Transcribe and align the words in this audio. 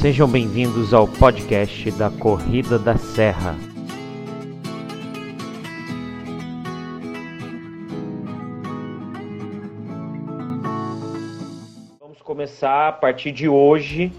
Sejam 0.00 0.28
bem-vindos 0.28 0.92
ao 0.92 1.08
podcast 1.08 1.90
da 1.92 2.10
Corrida 2.10 2.78
da 2.78 2.98
Serra. 2.98 3.56
Vamos 11.98 12.20
começar 12.22 12.88
a 12.88 12.92
partir 12.92 13.32
de 13.32 13.48
hoje 13.48 14.12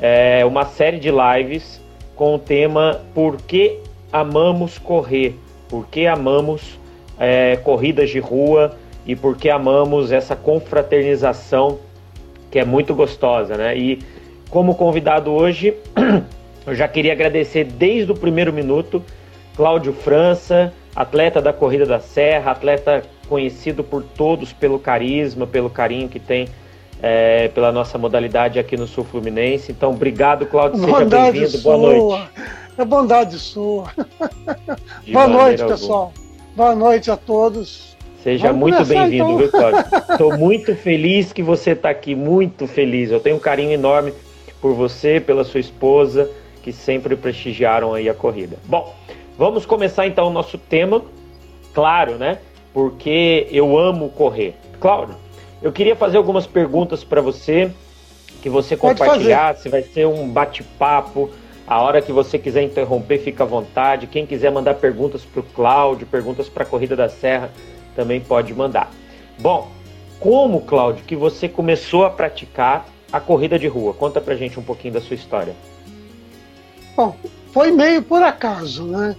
é, 0.00 0.44
uma 0.44 0.66
série 0.66 0.98
de 0.98 1.10
lives 1.10 1.80
com 2.16 2.34
o 2.34 2.38
tema 2.38 3.00
Por 3.14 3.36
que 3.36 3.78
amamos 4.12 4.78
correr? 4.78 5.38
Por 5.68 5.86
que 5.86 6.08
amamos 6.08 6.76
é, 7.18 7.56
corridas 7.56 8.10
de 8.10 8.18
rua 8.18 8.76
e 9.06 9.14
por 9.14 9.36
que 9.36 9.48
amamos 9.48 10.10
essa 10.10 10.34
confraternização 10.34 11.78
que 12.50 12.58
é 12.58 12.64
muito 12.64 12.96
gostosa, 12.96 13.56
né? 13.56 13.78
E 13.78 14.02
como 14.50 14.74
convidado 14.74 15.30
hoje, 15.30 15.74
eu 16.66 16.74
já 16.74 16.88
queria 16.88 17.12
agradecer 17.12 17.64
desde 17.64 18.10
o 18.10 18.14
primeiro 18.14 18.52
minuto 18.52 19.02
Cláudio 19.56 19.92
França, 19.92 20.72
atleta 20.94 21.40
da 21.40 21.52
Corrida 21.52 21.86
da 21.86 22.00
Serra, 22.00 22.50
atleta 22.50 23.02
conhecido 23.28 23.84
por 23.84 24.02
todos 24.02 24.52
pelo 24.52 24.78
carisma, 24.78 25.46
pelo 25.46 25.70
carinho 25.70 26.08
que 26.08 26.18
tem 26.18 26.48
é, 27.00 27.48
pela 27.48 27.70
nossa 27.70 27.96
modalidade 27.96 28.58
aqui 28.58 28.76
no 28.76 28.86
Sul 28.86 29.04
Fluminense. 29.04 29.70
Então, 29.70 29.90
obrigado, 29.90 30.44
Cláudio. 30.46 30.80
Seja 30.80 31.04
bem-vindo. 31.04 31.58
Boa 31.58 31.78
noite. 31.78 32.30
É 32.76 32.84
bondade 32.84 33.38
sua. 33.38 33.90
Boa 35.10 35.28
noite, 35.28 35.64
pessoal. 35.64 36.12
Boa 36.56 36.74
noite 36.74 37.10
a 37.10 37.16
todos. 37.16 37.96
Seja 38.22 38.48
Vamos 38.48 38.60
muito 38.60 38.84
bem-vindo, 38.84 39.24
então. 39.24 39.38
viu, 39.38 39.50
Cláudio? 39.50 39.84
Estou 40.10 40.36
muito 40.36 40.74
feliz 40.74 41.32
que 41.32 41.42
você 41.42 41.70
está 41.70 41.88
aqui, 41.88 42.14
muito 42.14 42.66
feliz. 42.66 43.10
Eu 43.10 43.20
tenho 43.20 43.36
um 43.36 43.40
carinho 43.40 43.72
enorme 43.72 44.12
por 44.60 44.74
você, 44.74 45.20
pela 45.20 45.44
sua 45.44 45.60
esposa, 45.60 46.30
que 46.62 46.72
sempre 46.72 47.16
prestigiaram 47.16 47.94
aí 47.94 48.08
a 48.08 48.14
corrida. 48.14 48.56
Bom, 48.64 48.94
vamos 49.38 49.64
começar 49.64 50.06
então 50.06 50.26
o 50.28 50.30
nosso 50.30 50.58
tema, 50.58 51.02
claro, 51.72 52.16
né? 52.16 52.38
Porque 52.72 53.48
eu 53.50 53.78
amo 53.78 54.10
correr. 54.10 54.54
Cláudio, 54.78 55.16
eu 55.62 55.72
queria 55.72 55.96
fazer 55.96 56.16
algumas 56.16 56.46
perguntas 56.46 57.02
para 57.02 57.20
você, 57.20 57.70
que 58.42 58.48
você 58.48 58.76
compartilhasse, 58.76 59.68
vai 59.68 59.82
ser 59.82 60.06
um 60.06 60.28
bate-papo. 60.28 61.30
A 61.66 61.80
hora 61.82 62.02
que 62.02 62.10
você 62.10 62.38
quiser 62.38 62.62
interromper, 62.62 63.18
fica 63.18 63.44
à 63.44 63.46
vontade. 63.46 64.06
Quem 64.06 64.26
quiser 64.26 64.50
mandar 64.50 64.74
perguntas 64.74 65.24
para 65.24 65.40
o 65.40 65.42
Cláudio, 65.42 66.06
perguntas 66.06 66.48
para 66.48 66.64
a 66.64 66.66
Corrida 66.66 66.96
da 66.96 67.08
Serra, 67.08 67.50
também 67.94 68.20
pode 68.20 68.52
mandar. 68.54 68.90
Bom, 69.38 69.68
como, 70.18 70.62
Cláudio, 70.62 71.04
que 71.04 71.14
você 71.14 71.48
começou 71.48 72.04
a 72.04 72.10
praticar 72.10 72.86
a 73.12 73.20
corrida 73.20 73.58
de 73.58 73.66
rua? 73.66 73.94
Conta 73.94 74.20
pra 74.20 74.34
gente 74.34 74.58
um 74.58 74.62
pouquinho 74.62 74.94
da 74.94 75.00
sua 75.00 75.14
história. 75.14 75.54
Bom, 76.96 77.16
foi 77.52 77.70
meio 77.70 78.02
por 78.02 78.22
acaso, 78.22 78.84
né? 78.84 79.16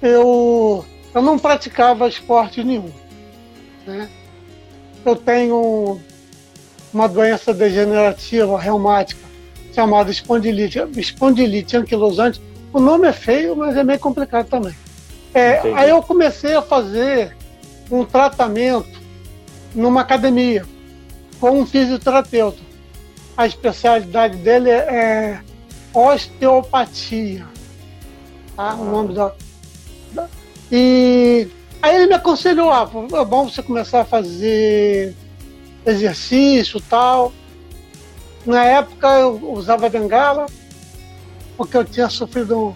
Eu, 0.00 0.84
eu 1.14 1.22
não 1.22 1.38
praticava 1.38 2.08
esporte 2.08 2.62
nenhum. 2.62 2.90
Né? 3.86 4.08
Eu 5.04 5.16
tenho 5.16 6.00
uma 6.92 7.08
doença 7.08 7.52
degenerativa 7.52 8.58
reumática 8.58 9.26
chamada 9.74 10.10
espondilite, 10.10 10.78
espondilite 10.96 11.76
anquilosante. 11.76 12.40
O 12.72 12.80
nome 12.80 13.06
é 13.06 13.12
feio, 13.12 13.54
mas 13.54 13.76
é 13.76 13.84
meio 13.84 13.98
complicado 13.98 14.48
também. 14.48 14.74
É, 15.34 15.60
aí 15.74 15.90
eu 15.90 16.02
comecei 16.02 16.54
a 16.54 16.62
fazer 16.62 17.36
um 17.90 18.04
tratamento 18.04 18.98
numa 19.74 20.00
academia 20.00 20.64
com 21.38 21.60
um 21.60 21.66
fisioterapeuta 21.66 22.65
a 23.36 23.46
especialidade 23.46 24.36
dele 24.38 24.70
é 24.70 25.40
osteopatia. 25.92 27.46
Tá? 28.56 28.74
O 28.74 28.84
nome 28.84 29.14
da, 29.14 29.32
da, 30.12 30.28
E 30.72 31.48
aí 31.82 31.96
ele 31.96 32.06
me 32.06 32.14
aconselhou, 32.14 32.70
ah, 32.70 32.88
é 33.12 33.24
bom 33.24 33.48
você 33.48 33.62
começar 33.62 34.00
a 34.00 34.04
fazer 34.04 35.14
exercício 35.84 36.80
tal. 36.80 37.32
Na 38.44 38.64
época 38.64 39.08
eu 39.18 39.52
usava 39.52 39.88
bengala, 39.88 40.46
porque 41.56 41.76
eu 41.76 41.84
tinha 41.84 42.08
sofrido 42.08 42.74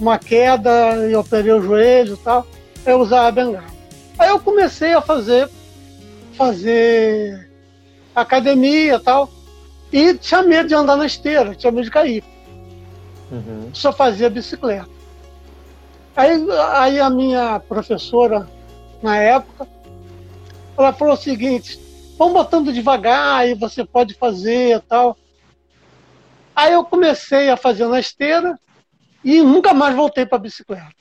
uma 0.00 0.18
queda 0.18 1.08
e 1.08 1.14
operei 1.14 1.52
o 1.52 1.62
joelho 1.62 2.14
e 2.14 2.24
tal. 2.24 2.46
Eu 2.84 2.98
usava 3.00 3.30
bengala. 3.30 3.70
Aí 4.18 4.28
eu 4.28 4.40
comecei 4.40 4.92
a 4.92 5.00
fazer, 5.00 5.48
fazer 6.36 7.48
academia 8.14 8.96
e 8.96 9.00
tal. 9.00 9.39
E 9.92 10.14
tinha 10.14 10.42
medo 10.42 10.68
de 10.68 10.74
andar 10.74 10.96
na 10.96 11.06
esteira, 11.06 11.54
tinha 11.54 11.72
medo 11.72 11.84
de 11.84 11.90
cair. 11.90 12.22
Uhum. 13.30 13.70
Só 13.72 13.92
fazia 13.92 14.30
bicicleta. 14.30 14.88
Aí, 16.16 16.46
aí 16.72 17.00
a 17.00 17.08
minha 17.08 17.60
professora, 17.60 18.48
na 19.02 19.16
época, 19.16 19.66
ela 20.76 20.92
falou 20.92 21.14
o 21.14 21.16
seguinte: 21.16 21.78
vamos 22.18 22.34
botando 22.34 22.72
devagar, 22.72 23.48
e 23.48 23.54
você 23.54 23.84
pode 23.84 24.14
fazer 24.14 24.76
e 24.76 24.80
tal. 24.80 25.16
Aí 26.54 26.72
eu 26.72 26.84
comecei 26.84 27.48
a 27.48 27.56
fazer 27.56 27.86
na 27.86 28.00
esteira 28.00 28.58
e 29.24 29.40
nunca 29.40 29.72
mais 29.72 29.94
voltei 29.94 30.26
para 30.26 30.36
a 30.36 30.40
bicicleta. 30.40 30.92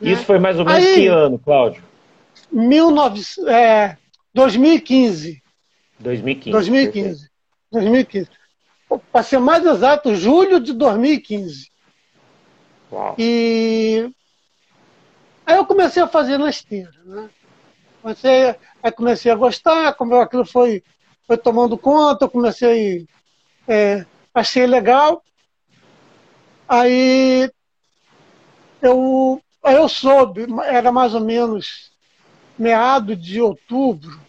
Né? 0.00 0.12
Isso 0.12 0.24
foi 0.24 0.38
mais 0.38 0.58
ou 0.58 0.64
menos 0.64 0.84
aí, 0.84 0.94
que 0.94 1.06
ano, 1.06 1.38
Cláudio? 1.38 1.82
19, 2.52 3.22
é, 3.48 3.96
2015. 4.32 5.42
2015. 5.98 6.50
2015. 6.50 7.35
2015. 7.80 8.30
Para 9.12 9.22
ser 9.22 9.38
mais 9.38 9.64
exato, 9.64 10.14
julho 10.14 10.60
de 10.60 10.72
2015. 10.72 11.70
Uau. 12.92 13.14
E 13.18 14.10
aí 15.44 15.56
eu 15.56 15.66
comecei 15.66 16.02
a 16.02 16.08
fazer 16.08 16.38
na 16.38 16.48
esteira. 16.48 16.92
Né? 17.04 17.28
Comecei, 18.00 18.54
aí 18.82 18.92
comecei 18.92 19.32
a 19.32 19.36
gostar, 19.36 19.94
como 19.94 20.14
aquilo 20.16 20.44
foi, 20.44 20.82
foi 21.26 21.36
tomando 21.36 21.76
conta, 21.76 22.24
eu 22.24 22.30
comecei, 22.30 23.06
é, 23.66 24.06
achei 24.32 24.66
legal. 24.66 25.22
Aí 26.68 27.50
eu, 28.80 29.42
aí 29.62 29.74
eu 29.74 29.88
soube, 29.88 30.46
era 30.64 30.92
mais 30.92 31.14
ou 31.14 31.20
menos 31.20 31.92
meado 32.58 33.14
de 33.14 33.40
outubro, 33.40 34.20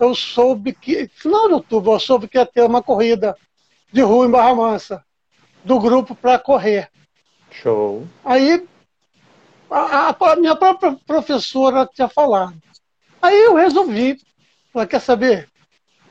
eu 0.00 0.14
soube 0.14 0.72
que, 0.72 1.08
final 1.08 1.48
de 1.48 1.54
outubro, 1.54 1.92
eu 1.92 2.00
soube 2.00 2.28
que 2.28 2.38
ia 2.38 2.46
ter 2.46 2.62
uma 2.62 2.82
corrida 2.82 3.36
de 3.92 4.00
rua 4.00 4.26
em 4.26 4.30
Barra 4.30 4.54
Mansa, 4.54 5.04
do 5.64 5.78
grupo 5.78 6.14
para 6.14 6.38
correr. 6.38 6.90
Show. 7.50 8.06
Aí 8.24 8.66
a, 9.70 10.14
a, 10.18 10.36
minha 10.36 10.56
própria 10.56 10.96
professora 11.06 11.88
tinha 11.92 12.08
falado. 12.08 12.56
Aí 13.20 13.36
eu 13.36 13.54
resolvi, 13.54 14.18
falei, 14.72 14.88
quer 14.88 15.00
saber? 15.00 15.48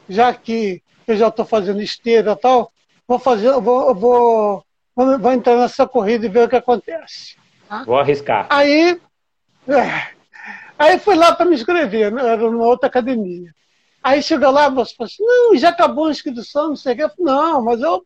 Já 0.09 0.33
que 0.33 0.81
eu 1.07 1.15
já 1.15 1.27
estou 1.29 1.45
fazendo 1.45 1.81
esteira 1.81 2.31
e 2.31 2.35
tal, 2.35 2.71
vou 3.07 3.17
fazer, 3.17 3.51
vou, 3.53 3.95
vou, 3.95 4.65
vou, 4.95 5.17
vou, 5.17 5.31
entrar 5.31 5.55
nessa 5.57 5.87
corrida 5.87 6.25
e 6.25 6.29
ver 6.29 6.45
o 6.45 6.49
que 6.49 6.55
acontece. 6.55 7.35
Tá? 7.67 7.83
Vou 7.83 7.97
arriscar. 7.97 8.47
Aí, 8.49 8.99
é, 9.67 10.07
aí 10.77 10.99
fui 10.99 11.15
lá 11.15 11.33
para 11.33 11.45
me 11.45 11.55
inscrever, 11.55 12.11
né? 12.11 12.21
era 12.21 12.37
numa 12.37 12.65
outra 12.65 12.87
academia. 12.87 13.53
Aí 14.07 14.23
chega 14.23 14.49
lá, 14.49 14.69
você 14.69 14.95
fala 14.95 15.09
assim, 15.09 15.21
não, 15.21 15.57
já 15.57 15.67
acabou 15.67 16.05
a 16.05 16.11
inscrição, 16.11 16.69
não 16.69 16.75
sei 16.77 16.93
o 16.93 16.95
quê. 16.95 17.11
Não, 17.19 17.61
mas 17.61 17.81
eu, 17.81 18.05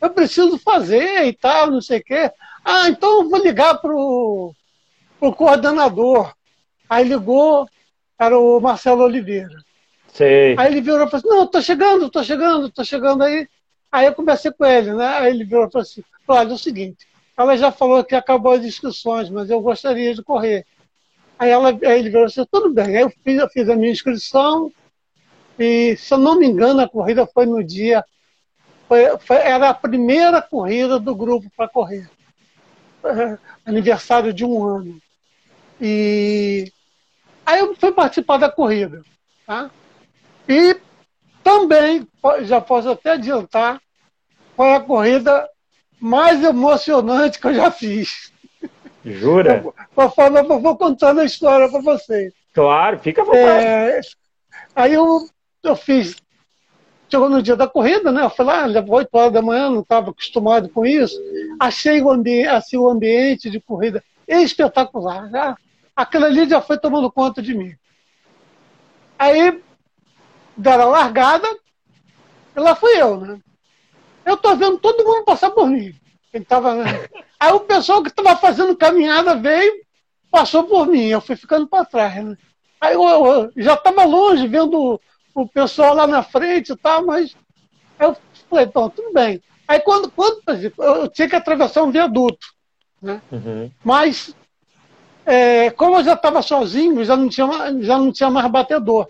eu 0.00 0.10
preciso 0.10 0.58
fazer 0.58 1.26
e 1.26 1.32
tal, 1.32 1.70
não 1.70 1.80
sei 1.80 2.00
o 2.00 2.02
quê. 2.02 2.32
Ah, 2.64 2.88
então 2.88 3.22
eu 3.22 3.30
vou 3.30 3.38
ligar 3.38 3.78
para 3.78 3.94
o 3.94 4.52
coordenador. 5.36 6.34
Aí 6.90 7.04
ligou, 7.04 7.68
era 8.18 8.36
o 8.36 8.58
Marcelo 8.58 9.04
Oliveira. 9.04 9.62
Sei. 10.12 10.56
Aí 10.58 10.72
ele 10.72 10.80
virou 10.80 11.06
e 11.06 11.08
falou 11.08 11.18
assim, 11.18 11.28
não, 11.28 11.46
tô 11.46 11.62
chegando, 11.62 12.10
tô 12.10 12.24
chegando, 12.24 12.68
tô 12.68 12.84
chegando 12.84 13.22
aí. 13.22 13.48
Aí 13.92 14.06
eu 14.06 14.14
conversei 14.14 14.50
com 14.50 14.66
ele, 14.66 14.92
né? 14.92 15.06
Aí 15.06 15.30
ele 15.30 15.44
virou 15.44 15.68
e 15.68 15.70
falou 15.70 15.82
assim, 15.82 16.02
olha, 16.26 16.50
é 16.50 16.52
o 16.52 16.58
seguinte, 16.58 17.06
ela 17.36 17.56
já 17.56 17.70
falou 17.70 18.02
que 18.02 18.16
acabou 18.16 18.54
as 18.54 18.64
inscrições, 18.64 19.30
mas 19.30 19.48
eu 19.50 19.60
gostaria 19.60 20.12
de 20.12 20.20
correr. 20.24 20.66
Aí, 21.38 21.48
ela, 21.48 21.68
aí 21.68 22.00
ele 22.00 22.10
virou 22.10 22.24
assim, 22.24 22.44
tudo 22.50 22.74
bem. 22.74 22.96
Aí 22.96 23.02
eu 23.02 23.12
fiz, 23.22 23.38
eu 23.38 23.48
fiz 23.50 23.68
a 23.68 23.76
minha 23.76 23.92
inscrição, 23.92 24.72
e, 25.58 25.96
se 25.96 26.14
eu 26.14 26.18
não 26.18 26.38
me 26.38 26.46
engano, 26.46 26.80
a 26.80 26.88
corrida 26.88 27.26
foi 27.26 27.44
no 27.46 27.62
dia. 27.64 28.04
Foi, 28.86 29.18
foi, 29.18 29.36
era 29.36 29.70
a 29.70 29.74
primeira 29.74 30.40
corrida 30.40 30.98
do 30.98 31.14
grupo 31.14 31.50
para 31.56 31.68
correr. 31.68 32.08
É, 33.04 33.38
aniversário 33.66 34.32
de 34.32 34.44
um 34.44 34.64
ano. 34.64 35.00
E 35.80 36.72
aí 37.44 37.60
eu 37.60 37.74
fui 37.74 37.92
participar 37.92 38.36
da 38.36 38.50
corrida. 38.50 39.02
Tá? 39.46 39.70
E 40.48 40.76
também, 41.42 42.06
já 42.42 42.60
posso 42.60 42.90
até 42.90 43.12
adiantar, 43.12 43.80
foi 44.56 44.74
a 44.74 44.80
corrida 44.80 45.48
mais 46.00 46.42
emocionante 46.42 47.38
que 47.38 47.46
eu 47.48 47.54
já 47.54 47.70
fiz. 47.70 48.32
Jura? 49.04 49.62
Eu, 49.64 49.74
eu 49.96 50.60
vou 50.60 50.76
contando 50.76 51.20
a 51.20 51.24
história 51.24 51.68
para 51.68 51.80
vocês. 51.80 52.32
Claro, 52.52 52.98
fica 52.98 53.22
à 53.22 53.24
vontade. 53.24 53.66
É, 53.66 54.00
aí 54.74 54.94
eu 54.94 55.28
eu 55.62 55.76
fiz 55.76 56.16
chegou 57.08 57.28
no 57.28 57.42
dia 57.42 57.56
da 57.56 57.66
corrida, 57.66 58.12
né? 58.12 58.22
Eu 58.22 58.30
fui 58.30 58.44
lá, 58.44 58.66
levou 58.66 58.96
8 58.96 59.08
horas 59.12 59.32
da 59.32 59.42
manhã, 59.42 59.70
não 59.70 59.80
estava 59.80 60.10
acostumado 60.10 60.68
com 60.68 60.84
isso. 60.84 61.18
Achei 61.58 62.00
o, 62.02 62.10
ambi 62.10 62.46
assim, 62.46 62.76
o 62.76 62.88
ambiente 62.88 63.50
de 63.50 63.60
corrida 63.60 64.04
espetacular. 64.26 65.30
Já, 65.30 65.56
aquilo 65.96 66.26
ali 66.26 66.48
já 66.48 66.60
foi 66.60 66.78
tomando 66.78 67.10
conta 67.10 67.40
de 67.40 67.54
mim. 67.54 67.74
Aí 69.18 69.62
deram 70.56 70.84
a 70.84 70.98
largada, 70.98 71.48
e 72.54 72.60
lá 72.60 72.74
fui 72.74 73.00
eu, 73.00 73.18
né? 73.20 73.38
Eu 74.24 74.36
tô 74.36 74.54
vendo 74.54 74.78
todo 74.78 75.04
mundo 75.04 75.24
passar 75.24 75.50
por 75.50 75.66
mim. 75.66 75.94
Quem 76.30 76.42
tava... 76.42 76.76
Aí 77.40 77.52
o 77.52 77.60
pessoal 77.60 78.02
que 78.02 78.10
estava 78.10 78.36
fazendo 78.36 78.76
caminhada 78.76 79.36
veio, 79.36 79.72
passou 80.30 80.64
por 80.64 80.86
mim, 80.86 81.06
eu 81.06 81.20
fui 81.20 81.36
ficando 81.36 81.66
para 81.66 81.84
trás. 81.84 82.24
Né? 82.24 82.36
Aí 82.80 82.94
eu, 82.94 83.02
eu 83.02 83.52
já 83.56 83.74
estava 83.74 84.04
longe, 84.04 84.46
vendo 84.46 85.00
o 85.42 85.48
pessoal 85.48 85.94
lá 85.94 86.06
na 86.06 86.22
frente 86.22 86.72
e 86.72 86.76
tal, 86.76 87.04
mas 87.04 87.36
eu 87.98 88.16
falei, 88.48 88.64
então, 88.66 88.88
tudo 88.90 89.12
bem. 89.12 89.42
Aí 89.66 89.80
quando, 89.80 90.10
quando 90.10 90.42
eu 90.78 91.08
tinha 91.08 91.28
que 91.28 91.36
atravessar 91.36 91.82
um 91.82 91.90
viaduto, 91.90 92.46
né? 93.02 93.20
Uhum. 93.30 93.70
Mas 93.84 94.34
é, 95.26 95.70
como 95.70 95.96
eu 95.96 96.04
já 96.04 96.14
estava 96.14 96.40
sozinho, 96.40 97.04
já 97.04 97.16
não, 97.16 97.28
tinha, 97.28 97.46
já 97.80 97.98
não 97.98 98.10
tinha 98.10 98.30
mais 98.30 98.50
batedor. 98.50 99.08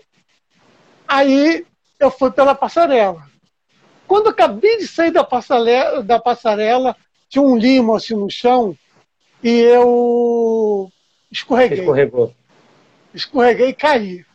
Aí 1.07 1.65
eu 1.99 2.11
fui 2.11 2.29
pela 2.29 2.53
passarela. 2.53 3.23
Quando 4.05 4.25
eu 4.25 4.31
acabei 4.31 4.77
de 4.77 4.87
sair 4.87 5.11
da 5.11 5.23
passarela, 5.23 6.03
da 6.03 6.19
passarela 6.19 6.95
tinha 7.29 7.41
um 7.41 7.55
limo 7.55 7.95
assim 7.95 8.15
no 8.15 8.29
chão 8.29 8.75
e 9.41 9.49
eu 9.49 10.91
escorreguei. 11.31 11.79
Escorregou. 11.79 12.33
Escorreguei 13.13 13.69
e 13.69 13.73
caí. 13.73 14.25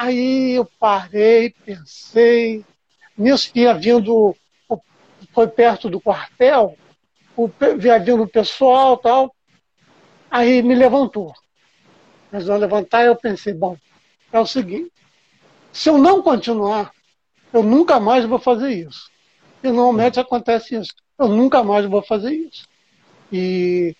Aí 0.00 0.52
eu 0.52 0.64
parei, 0.64 1.54
pensei. 1.62 2.64
Nisso 3.18 3.52
tinha 3.52 3.74
vindo, 3.74 4.34
foi 5.34 5.46
perto 5.46 5.90
do 5.90 6.00
quartel, 6.00 6.74
vinha 7.76 7.98
vindo 7.98 8.22
o 8.22 8.26
pessoal 8.26 8.96
tal. 8.96 9.36
Aí 10.30 10.62
me 10.62 10.74
levantou. 10.74 11.34
Mas 12.32 12.48
ao 12.48 12.56
levantar, 12.56 13.04
eu 13.04 13.14
pensei, 13.14 13.52
bom, 13.52 13.76
é 14.32 14.40
o 14.40 14.46
seguinte, 14.46 14.90
se 15.70 15.90
eu 15.90 15.98
não 15.98 16.22
continuar, 16.22 16.92
eu 17.52 17.62
nunca 17.62 18.00
mais 18.00 18.24
vou 18.24 18.38
fazer 18.38 18.70
isso. 18.70 19.10
E 19.62 19.66
normalmente 19.66 20.18
acontece 20.18 20.76
isso. 20.76 20.94
Eu 21.18 21.28
nunca 21.28 21.62
mais 21.62 21.84
vou 21.84 22.00
fazer 22.00 22.32
isso. 22.32 22.66
E 23.30 23.94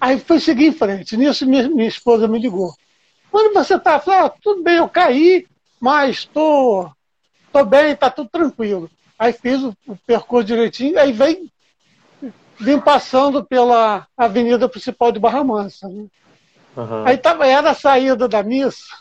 aí 0.00 0.18
foi 0.18 0.40
seguir 0.40 0.68
em 0.68 0.72
frente. 0.72 1.18
Nisso 1.18 1.46
minha, 1.46 1.68
minha 1.68 1.86
esposa 1.86 2.26
me 2.26 2.38
ligou. 2.38 2.72
Onde 3.32 3.54
você 3.54 3.74
está? 3.74 4.00
Falei, 4.00 4.20
ah, 4.20 4.28
tudo 4.42 4.62
bem, 4.62 4.76
eu 4.76 4.88
caí, 4.88 5.46
mas 5.80 6.18
estou 6.18 6.90
tô, 7.52 7.60
tô 7.60 7.64
bem, 7.64 7.92
está 7.92 8.10
tudo 8.10 8.28
tranquilo. 8.30 8.90
Aí 9.18 9.32
fiz 9.32 9.62
o, 9.62 9.76
o, 9.86 9.96
percurso 9.96 10.46
direitinho, 10.46 10.98
aí 10.98 11.12
vem, 11.12 11.50
vim 12.58 12.78
passando 12.78 13.44
pela 13.44 14.06
avenida 14.16 14.68
principal 14.68 15.12
de 15.12 15.18
Barra 15.18 15.44
Mansa. 15.44 15.88
Né? 15.88 16.06
Uhum. 16.76 17.04
Aí 17.06 17.16
tava, 17.16 17.46
era 17.46 17.70
a 17.70 17.74
saída 17.74 18.28
da 18.28 18.42
missa, 18.42 18.94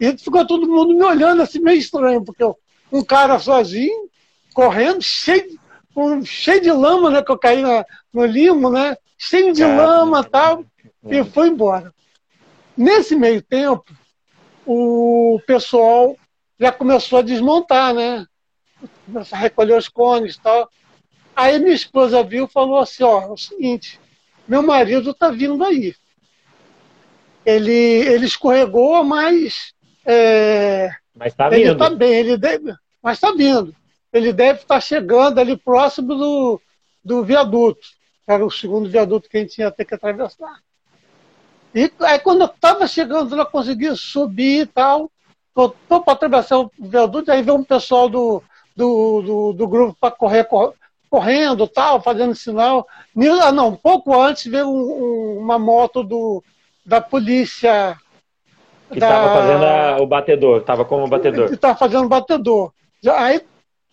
e 0.00 0.16
ficou 0.16 0.46
todo 0.46 0.66
mundo 0.66 0.94
me 0.94 1.04
olhando 1.04 1.42
assim, 1.42 1.60
meio 1.60 1.78
estranho, 1.78 2.24
porque 2.24 2.42
eu, 2.42 2.56
um 2.90 3.04
cara 3.04 3.38
sozinho, 3.38 4.08
correndo, 4.54 5.02
cheio, 5.02 5.58
um, 5.94 6.24
cheio 6.24 6.62
de 6.62 6.72
lama, 6.72 7.10
né? 7.10 7.22
Que 7.22 7.30
eu 7.30 7.38
caí 7.38 7.60
na, 7.60 7.84
no 8.12 8.24
limo, 8.24 8.70
né? 8.70 8.96
Cheio 9.18 9.52
de 9.52 9.62
lama 9.62 10.20
e 10.26 10.30
tal, 10.30 10.64
e 11.04 11.22
foi 11.24 11.48
embora. 11.48 11.92
Nesse 12.80 13.14
meio 13.14 13.42
tempo, 13.42 13.94
o 14.64 15.38
pessoal 15.46 16.16
já 16.58 16.72
começou 16.72 17.18
a 17.18 17.22
desmontar, 17.22 17.92
né? 17.92 18.24
Começou 19.04 19.36
a 19.36 19.38
recolher 19.38 19.76
os 19.76 19.86
cones 19.86 20.36
e 20.36 20.40
tal. 20.40 20.66
Aí 21.36 21.58
minha 21.58 21.74
esposa 21.74 22.22
viu 22.22 22.46
e 22.46 22.50
falou 22.50 22.78
assim, 22.78 23.02
ó, 23.02 23.20
é 23.20 23.26
o 23.26 23.36
seguinte, 23.36 24.00
meu 24.48 24.62
marido 24.62 25.10
está 25.10 25.28
vindo 25.28 25.62
aí. 25.62 25.94
Ele, 27.44 27.70
ele 27.70 28.24
escorregou, 28.24 29.04
mas. 29.04 29.74
É, 30.06 30.88
mas 31.14 31.34
está 31.34 31.50
vindo. 31.50 31.60
Ele 31.60 31.72
está 31.72 31.90
bem, 31.90 32.12
ele 32.14 32.38
deve, 32.38 32.74
mas 33.02 33.18
está 33.18 33.30
vindo. 33.30 33.76
Ele 34.10 34.32
deve 34.32 34.60
estar 34.60 34.76
tá 34.76 34.80
chegando 34.80 35.38
ali 35.38 35.54
próximo 35.54 36.14
do, 36.14 36.62
do 37.04 37.22
viaduto. 37.24 37.86
Era 38.26 38.42
o 38.42 38.50
segundo 38.50 38.88
viaduto 38.88 39.28
que 39.28 39.36
a 39.36 39.40
gente 39.40 39.58
ia 39.58 39.70
ter 39.70 39.84
que 39.84 39.94
atravessar. 39.94 40.62
E 41.74 41.90
aí 42.00 42.18
quando 42.18 42.42
eu 42.42 42.46
estava 42.46 42.86
chegando 42.86 43.34
lá, 43.36 43.44
consegui 43.44 43.94
subir 43.96 44.62
e 44.62 44.66
tal, 44.66 45.10
estou 45.48 46.02
para 46.02 46.12
atravessar 46.12 46.58
o 46.58 46.70
viaduto, 46.78 47.30
aí 47.30 47.42
veio 47.42 47.56
um 47.56 47.64
pessoal 47.64 48.08
do, 48.08 48.42
do, 48.74 49.22
do, 49.22 49.52
do 49.52 49.68
grupo 49.68 49.96
para 50.00 50.10
correr, 50.10 50.48
correndo 51.08 51.66
tal, 51.66 52.00
fazendo 52.00 52.34
sinal. 52.34 52.86
Ah, 53.42 53.52
não, 53.52 53.68
um 53.68 53.76
pouco 53.76 54.18
antes 54.18 54.50
veio 54.50 54.68
um, 54.68 54.78
um, 54.78 55.38
uma 55.40 55.58
moto 55.58 56.02
do, 56.02 56.42
da 56.84 57.00
polícia. 57.00 57.96
Que 58.88 58.98
estava 58.98 59.34
fazendo 59.34 59.64
a, 59.64 60.02
o 60.02 60.06
batedor, 60.06 60.60
estava 60.60 60.84
como 60.84 61.06
batedor. 61.08 61.52
Estava 61.52 61.76
fazendo 61.76 62.06
o 62.06 62.08
batedor. 62.08 62.72
Aí, 63.16 63.40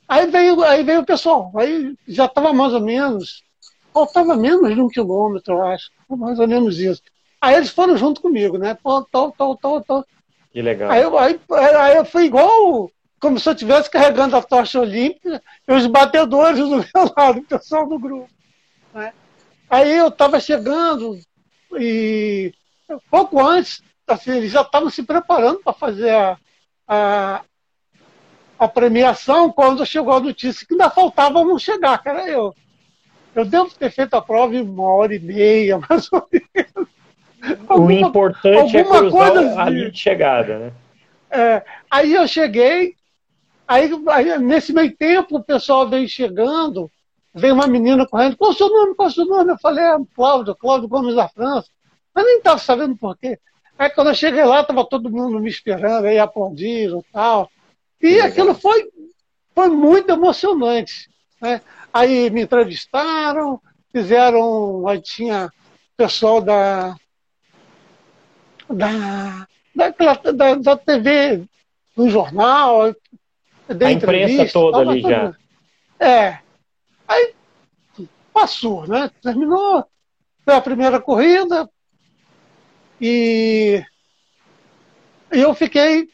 aí, 0.07 0.27
veio, 0.27 0.63
aí 0.63 0.83
veio 0.83 1.01
o 1.01 1.05
pessoal, 1.05 1.51
aí 1.55 1.95
já 2.07 2.25
estava 2.25 2.51
mais 2.51 2.73
ou 2.73 2.81
menos, 2.81 3.43
faltava 3.93 4.35
menos 4.35 4.73
de 4.73 4.81
um 4.81 4.89
quilômetro, 4.89 5.53
eu 5.53 5.63
acho, 5.63 5.91
mais 6.09 6.39
ou 6.39 6.47
menos 6.47 6.79
isso. 6.79 7.01
Aí 7.41 7.55
eles 7.55 7.69
foram 7.69 7.97
junto 7.97 8.21
comigo, 8.21 8.57
né? 8.57 8.77
Pô. 8.81 9.05
Que 10.51 10.61
legal. 10.61 10.89
Aí, 10.89 11.03
aí, 11.03 11.75
aí 11.75 11.97
eu 11.97 12.05
fui 12.05 12.25
igual, 12.25 12.91
como 13.19 13.39
se 13.39 13.47
eu 13.47 13.53
estivesse 13.53 13.89
carregando 13.89 14.35
a 14.35 14.41
tocha 14.41 14.79
olímpica 14.79 15.41
e 15.67 15.71
os 15.71 15.85
batedores 15.85 16.59
do 16.59 16.77
meu 16.95 17.13
lado, 17.15 17.39
o 17.39 17.43
pessoal 17.43 17.87
do 17.87 17.99
grupo. 17.99 18.29
Né? 18.93 19.13
Aí 19.69 19.95
eu 19.95 20.07
estava 20.07 20.39
chegando 20.39 21.19
e 21.77 22.51
pouco 23.11 23.39
antes, 23.39 23.83
assim, 24.07 24.31
eles 24.31 24.51
já 24.51 24.61
estavam 24.61 24.89
se 24.89 25.03
preparando 25.03 25.59
para 25.59 25.73
fazer 25.73 26.09
a, 26.09 26.37
a, 26.87 27.41
a, 28.57 28.67
premiação 28.67 29.51
quando 29.51 29.85
chegou 29.85 30.13
a 30.13 30.19
notícia 30.19 30.65
que 30.65 30.73
ainda 30.73 30.89
faltava 30.89 31.39
um 31.39 31.59
chegar, 31.59 32.01
que 32.01 32.09
era 32.09 32.27
eu. 32.27 32.55
Eu 33.35 33.45
devo 33.45 33.69
ter 33.75 33.91
feito 33.91 34.15
a 34.15 34.21
prova 34.21 34.55
em 34.55 34.61
uma 34.61 34.87
hora 34.87 35.13
e 35.13 35.19
meia, 35.19 35.77
mais 35.87 36.11
ou 36.11 36.27
menos 36.31 36.96
o 37.69 37.91
importante 37.91 38.77
é 38.77 38.83
cruzar 38.83 39.59
a 39.59 39.69
linha 39.69 39.91
de 39.91 39.97
chegada, 39.97 40.59
né? 40.59 40.71
É, 41.29 41.63
aí 41.91 42.13
eu 42.13 42.27
cheguei, 42.27 42.95
aí, 43.67 43.91
aí, 44.09 44.39
nesse 44.39 44.73
meio 44.73 44.95
tempo 44.95 45.37
o 45.37 45.43
pessoal 45.43 45.89
veio 45.89 46.07
chegando, 46.07 46.89
veio 47.33 47.53
uma 47.53 47.67
menina 47.67 48.07
correndo, 48.07 48.37
qual 48.37 48.51
o 48.51 48.53
seu 48.53 48.69
nome, 48.69 48.95
qual 48.95 49.09
o 49.09 49.11
seu 49.11 49.25
nome? 49.25 49.51
Eu 49.51 49.57
falei, 49.59 49.83
é 49.83 49.97
Cláudio, 50.15 50.55
Cláudio 50.55 50.87
Gomes 50.87 51.15
da 51.15 51.27
França. 51.27 51.67
Mas 52.13 52.25
nem 52.25 52.37
estava 52.37 52.57
sabendo 52.57 52.95
por 52.95 53.15
quê. 53.17 53.37
Aí 53.77 53.89
quando 53.91 54.07
eu 54.07 54.15
cheguei 54.15 54.43
lá, 54.43 54.61
estava 54.61 54.83
todo 54.85 55.11
mundo 55.11 55.39
me 55.39 55.49
esperando, 55.49 56.05
aí 56.05 56.17
aplaudiram 56.17 56.99
e 56.99 57.13
tal. 57.13 57.51
E 58.01 58.19
aquilo 58.19 58.55
foi, 58.55 58.89
foi 59.53 59.67
muito 59.69 60.09
emocionante. 60.09 61.09
Né? 61.39 61.61
Aí 61.93 62.29
me 62.31 62.41
entrevistaram, 62.41 63.61
fizeram, 63.91 64.87
aí 64.87 64.99
tinha 64.99 65.51
pessoal 65.95 66.41
da, 66.41 66.95
da, 68.69 69.47
daquela, 69.75 70.15
da, 70.15 70.55
da 70.55 70.77
TV, 70.77 71.43
do 71.95 72.09
jornal, 72.09 72.95
da 73.67 73.87
a 73.87 73.91
imprensa 73.91 74.51
toda 74.51 74.79
ali 74.79 75.01
já. 75.01 75.35
É. 75.99 76.39
Aí 77.07 77.33
passou, 78.33 78.87
né? 78.87 79.09
Terminou, 79.21 79.85
foi 80.43 80.53
a 80.53 80.61
primeira 80.61 80.99
corrida 80.99 81.69
e 82.99 83.83
eu 85.31 85.53
fiquei. 85.53 86.09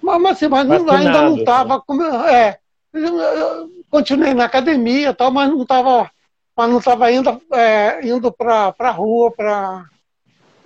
Mas, 0.00 0.24
assim, 0.26 0.48
mas 0.48 0.70
ainda 0.70 1.22
não 1.22 1.38
estava. 1.38 1.82
É, 2.30 2.58
eu, 2.92 3.18
eu 3.18 3.70
continuei 3.90 4.34
na 4.34 4.44
academia 4.44 5.14
tal, 5.14 5.30
mas 5.30 5.48
não 5.48 5.62
estava 5.62 6.10
mas 6.56 6.70
não 6.70 6.78
estava 6.78 7.10
indo, 7.10 7.42
é, 7.52 8.06
indo 8.06 8.30
para 8.30 8.74
a 8.78 8.90
rua 8.90 9.30
para 9.32 9.88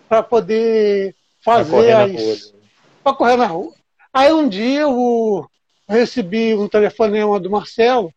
para 0.09 0.23
poder 0.23 1.15
fazer 1.41 1.93
as. 1.93 2.55
Para 3.03 3.15
correr 3.15 3.37
na 3.37 3.47
rua. 3.47 3.73
Aí 4.13 4.33
um 4.33 4.49
dia 4.49 4.81
eu 4.81 5.49
recebi 5.89 6.55
um 6.55 6.69
telefonema 6.69 7.39
do 7.39 7.51
Marcelo 7.51 8.13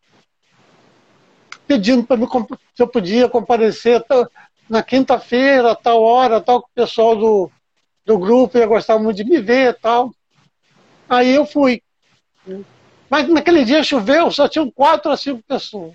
pedindo 1.68 2.04
para 2.04 2.18
mim 2.18 2.28
se 2.76 2.84
eu 2.84 2.88
podia 2.88 3.30
comparecer 3.30 4.04
na 4.70 4.84
quinta-feira, 4.84 5.76
tal 5.76 6.02
hora, 6.02 6.42
tal, 6.42 6.62
que 6.62 6.70
o 6.70 6.74
pessoal 6.76 7.16
do, 7.16 7.52
do 8.06 8.18
grupo 8.18 8.58
ia 8.58 8.66
gostar 8.66 8.98
muito 9.00 9.18
de 9.18 9.24
me 9.24 9.40
ver 9.40 9.78
tal. 9.80 10.14
Aí 11.08 11.34
eu 11.34 11.46
fui. 11.46 11.82
Mas 13.10 13.28
naquele 13.28 13.64
dia 13.64 13.84
choveu, 13.84 14.32
só 14.32 14.48
tinham 14.48 14.70
quatro 14.72 15.12
a 15.12 15.18
cinco 15.18 15.44
pessoas 15.48 15.94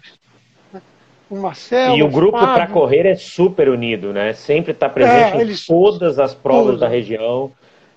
o 1.29 1.37
Marcelo. 1.37 1.97
E 1.97 2.03
o 2.03 2.09
grupo 2.09 2.39
para 2.39 2.67
correr 2.67 3.07
é 3.07 3.17
super 3.17 3.69
unido, 3.69 4.13
né? 4.13 4.33
Sempre 4.33 4.73
está 4.73 4.89
presente 4.89 5.39
é, 5.39 5.45
em 5.45 5.57
todas 5.67 6.19
as 6.19 6.35
provas 6.35 6.73
tudo. 6.73 6.81
da 6.81 6.89
região. 6.89 7.53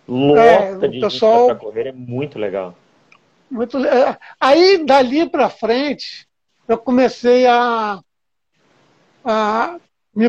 Lota 0.07 0.85
é, 0.85 0.87
de 0.87 0.99
pessoal... 0.99 1.47
para 1.47 1.55
correr, 1.55 1.87
é 1.87 1.91
muito 1.91 2.39
legal. 2.39 2.75
Muito, 3.49 3.77
aí, 4.39 4.83
dali 4.85 5.27
para 5.27 5.49
frente, 5.49 6.27
eu 6.67 6.77
comecei 6.77 7.47
a, 7.47 7.99
a, 9.25 9.75
me, 10.15 10.27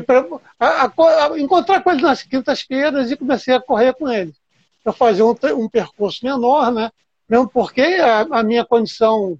a, 0.58 0.84
a 0.86 1.38
encontrar 1.38 1.82
com 1.82 1.90
eles 1.90 2.02
nas 2.02 2.22
quintas-feiras 2.22 3.10
e 3.10 3.16
comecei 3.16 3.54
a 3.54 3.60
correr 3.60 3.94
com 3.94 4.10
eles. 4.10 4.34
Eu 4.84 4.92
fazia 4.92 5.24
um, 5.24 5.34
um 5.56 5.68
percurso 5.68 6.24
menor, 6.24 6.72
né? 6.72 6.90
mesmo 7.30 7.48
porque 7.48 7.80
a, 7.80 8.22
a 8.22 8.42
minha 8.42 8.64
condição 8.64 9.38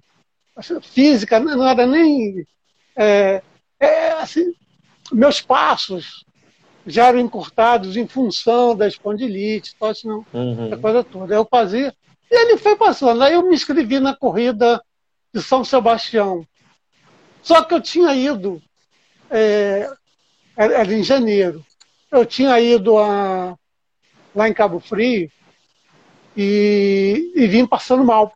física 0.81 1.39
não 1.39 1.67
era 1.67 1.85
nem. 1.85 2.47
É, 2.95 3.41
é, 3.81 4.11
assim, 4.11 4.53
meus 5.11 5.41
passos 5.41 6.23
já 6.85 7.07
eram 7.07 7.19
encurtados 7.19 7.97
em 7.97 8.07
função 8.07 8.75
da 8.75 8.87
espondilite, 8.87 9.75
tal, 9.79 9.89
assim, 9.89 10.09
uhum. 10.09 10.73
a 10.73 10.77
coisa 10.77 11.03
toda. 11.03 11.33
Eu 11.33 11.45
fazia. 11.45 11.93
E 12.29 12.35
ele 12.35 12.57
foi 12.57 12.75
passando. 12.75 13.21
Aí 13.21 13.33
eu 13.33 13.47
me 13.47 13.53
inscrevi 13.53 13.99
na 13.99 14.15
corrida 14.15 14.81
de 15.33 15.41
São 15.41 15.63
Sebastião. 15.63 16.45
Só 17.41 17.63
que 17.63 17.73
eu 17.73 17.81
tinha 17.81 18.15
ido, 18.15 18.61
é, 19.29 19.89
era 20.55 20.93
em 20.93 21.03
janeiro, 21.03 21.65
eu 22.11 22.25
tinha 22.25 22.59
ido 22.59 22.97
a, 22.97 23.55
lá 24.35 24.47
em 24.47 24.53
Cabo 24.53 24.79
Frio 24.79 25.29
e, 26.37 27.31
e 27.35 27.47
vim 27.47 27.65
passando 27.65 28.03
mal. 28.03 28.33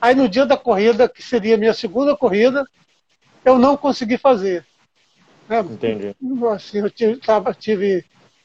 Aí 0.00 0.14
no 0.14 0.28
dia 0.28 0.46
da 0.46 0.56
corrida, 0.56 1.08
que 1.08 1.22
seria 1.22 1.56
a 1.56 1.58
minha 1.58 1.74
segunda 1.74 2.16
corrida, 2.16 2.64
eu 3.44 3.58
não 3.58 3.76
consegui 3.76 4.16
fazer. 4.16 4.64
Né? 5.48 5.60
Entendi. 5.60 6.16
Assim, 6.52 6.78
eu 6.78 6.90
tive, 6.90 7.16
tava, 7.16 7.52
tive 7.54 8.04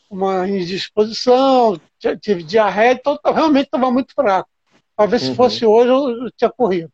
uma 0.10 0.48
indisposição, 0.48 1.80
tive 2.22 2.44
diarreia, 2.44 2.94
então 2.94 3.18
realmente 3.26 3.66
estava 3.66 3.92
muito 3.92 4.14
fraco. 4.14 4.50
Talvez 4.96 5.24
uhum. 5.24 5.30
se 5.30 5.36
fosse 5.36 5.66
hoje 5.66 5.90
eu, 5.90 6.26
eu 6.26 6.32
tinha 6.32 6.50
corrido. 6.50 6.92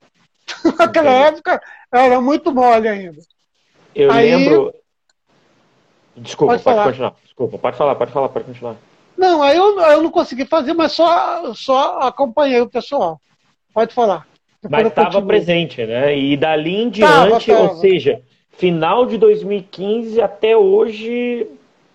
Naquela 0.77 1.09
época 1.09 1.61
era 1.91 2.21
muito 2.21 2.53
mole 2.53 2.87
ainda. 2.87 3.21
Eu 3.95 4.11
Aí, 4.11 4.35
lembro. 4.35 4.73
Desculpa, 6.17 6.53
pode, 6.53 6.63
pode 6.63 6.83
continuar. 6.83 7.15
Desculpa, 7.23 7.57
pode 7.57 7.77
falar, 7.77 7.95
pode 7.95 8.11
falar, 8.11 8.29
pode 8.29 8.45
continuar. 8.45 8.75
Não, 9.17 9.41
aí 9.41 9.55
eu, 9.55 9.79
eu 9.79 10.03
não 10.03 10.11
consegui 10.11 10.45
fazer, 10.45 10.73
mas 10.73 10.91
só, 10.91 11.53
só 11.53 11.99
acompanhei 12.01 12.59
o 12.61 12.69
pessoal. 12.69 13.19
Pode 13.73 13.93
falar. 13.93 14.27
Mas 14.69 14.87
estava 14.87 15.21
presente, 15.21 15.85
né? 15.85 16.17
E 16.17 16.35
dali 16.37 16.75
em 16.75 16.89
diante, 16.89 17.47
tava, 17.47 17.57
tava. 17.59 17.73
ou 17.73 17.75
seja, 17.77 18.21
final 18.51 19.05
de 19.05 19.17
2015 19.17 20.21
até 20.21 20.55
hoje, 20.55 21.47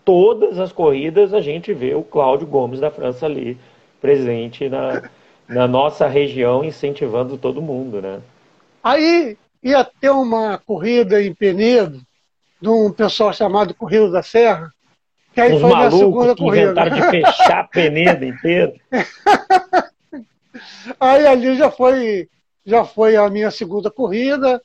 todas 0.04 0.58
as 0.58 0.72
corridas 0.72 1.32
a 1.34 1.40
gente 1.40 1.72
vê 1.72 1.94
o 1.94 2.02
Cláudio 2.02 2.46
Gomes 2.46 2.80
da 2.80 2.90
França 2.90 3.26
ali 3.26 3.56
presente 4.00 4.68
na, 4.68 5.02
na 5.48 5.68
nossa 5.68 6.06
região, 6.06 6.64
incentivando 6.64 7.36
todo 7.36 7.60
mundo, 7.62 8.00
né? 8.00 8.20
Aí 8.82 9.36
ia 9.62 9.84
ter 9.84 10.10
uma 10.10 10.58
corrida 10.58 11.22
em 11.22 11.34
Penedo, 11.34 12.00
de 12.60 12.68
um 12.68 12.90
pessoal 12.92 13.32
chamado 13.32 13.74
Corrida 13.74 14.10
da 14.10 14.22
Serra, 14.22 14.70
que 15.34 15.40
aí 15.40 15.54
Os 15.54 15.60
foi 15.60 15.70
malucos 15.70 15.98
segunda 15.98 16.34
que 16.34 16.42
corrida. 16.42 16.64
inventaram 16.72 16.96
de 16.96 17.02
fechar 17.10 17.68
Penedo 17.72 18.24
inteiro. 18.24 18.72
aí 20.98 21.26
ali 21.26 21.56
já 21.56 21.70
foi, 21.70 22.28
já 22.70 22.84
foi 22.84 23.16
a 23.16 23.28
minha 23.28 23.50
segunda 23.50 23.90
corrida. 23.90 24.62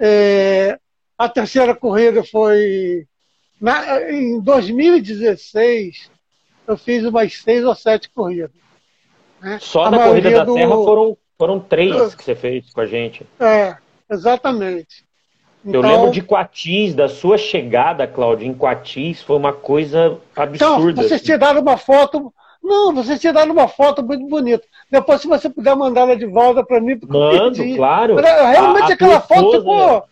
É, 0.00 0.78
a 1.16 1.28
terceira 1.28 1.74
corrida 1.74 2.24
foi 2.24 3.06
na, 3.60 4.10
em 4.10 4.40
2016. 4.40 6.10
Eu 6.66 6.76
fiz 6.76 7.04
umas 7.04 7.34
seis 7.34 7.64
ou 7.64 7.74
sete 7.74 8.10
corridas. 8.10 8.50
Né? 9.40 9.58
Só 9.60 9.84
a 9.84 9.90
na 9.90 10.08
corrida 10.08 10.30
da 10.30 10.44
do... 10.44 10.54
Terra 10.54 10.74
foram, 10.74 11.16
foram 11.38 11.60
três 11.60 12.14
que 12.14 12.24
você 12.24 12.34
fez 12.34 12.72
com 12.72 12.80
a 12.80 12.86
gente. 12.86 13.26
É, 13.38 13.76
exatamente. 14.10 15.04
Então, 15.64 15.82
eu 15.82 15.88
lembro 15.88 16.10
de 16.10 16.22
Quatis, 16.22 16.94
da 16.94 17.08
sua 17.08 17.38
chegada, 17.38 18.06
Cláudio, 18.06 18.46
em 18.46 18.54
Quatis, 18.54 19.22
foi 19.22 19.36
uma 19.36 19.52
coisa 19.52 20.18
absurda. 20.36 20.90
Então, 20.90 20.94
vocês 20.94 21.12
assim. 21.12 21.24
tiraram 21.24 21.60
uma 21.60 21.78
foto. 21.78 22.32
Não, 22.64 22.94
vocês 22.94 23.20
tiraram 23.20 23.52
uma 23.52 23.68
foto 23.68 24.02
muito 24.02 24.26
bonita. 24.26 24.64
Depois, 24.90 25.20
se 25.20 25.28
você 25.28 25.50
puder 25.50 25.76
mandar 25.76 26.00
ela 26.00 26.16
de 26.16 26.24
volta 26.24 26.64
para 26.64 26.80
mim, 26.80 26.98
Mando, 27.06 27.62
claro. 27.76 28.16
Realmente 28.16 28.90
a, 28.90 28.94
aquela 28.94 29.20
foto 29.20 29.58
ficou. 29.58 30.04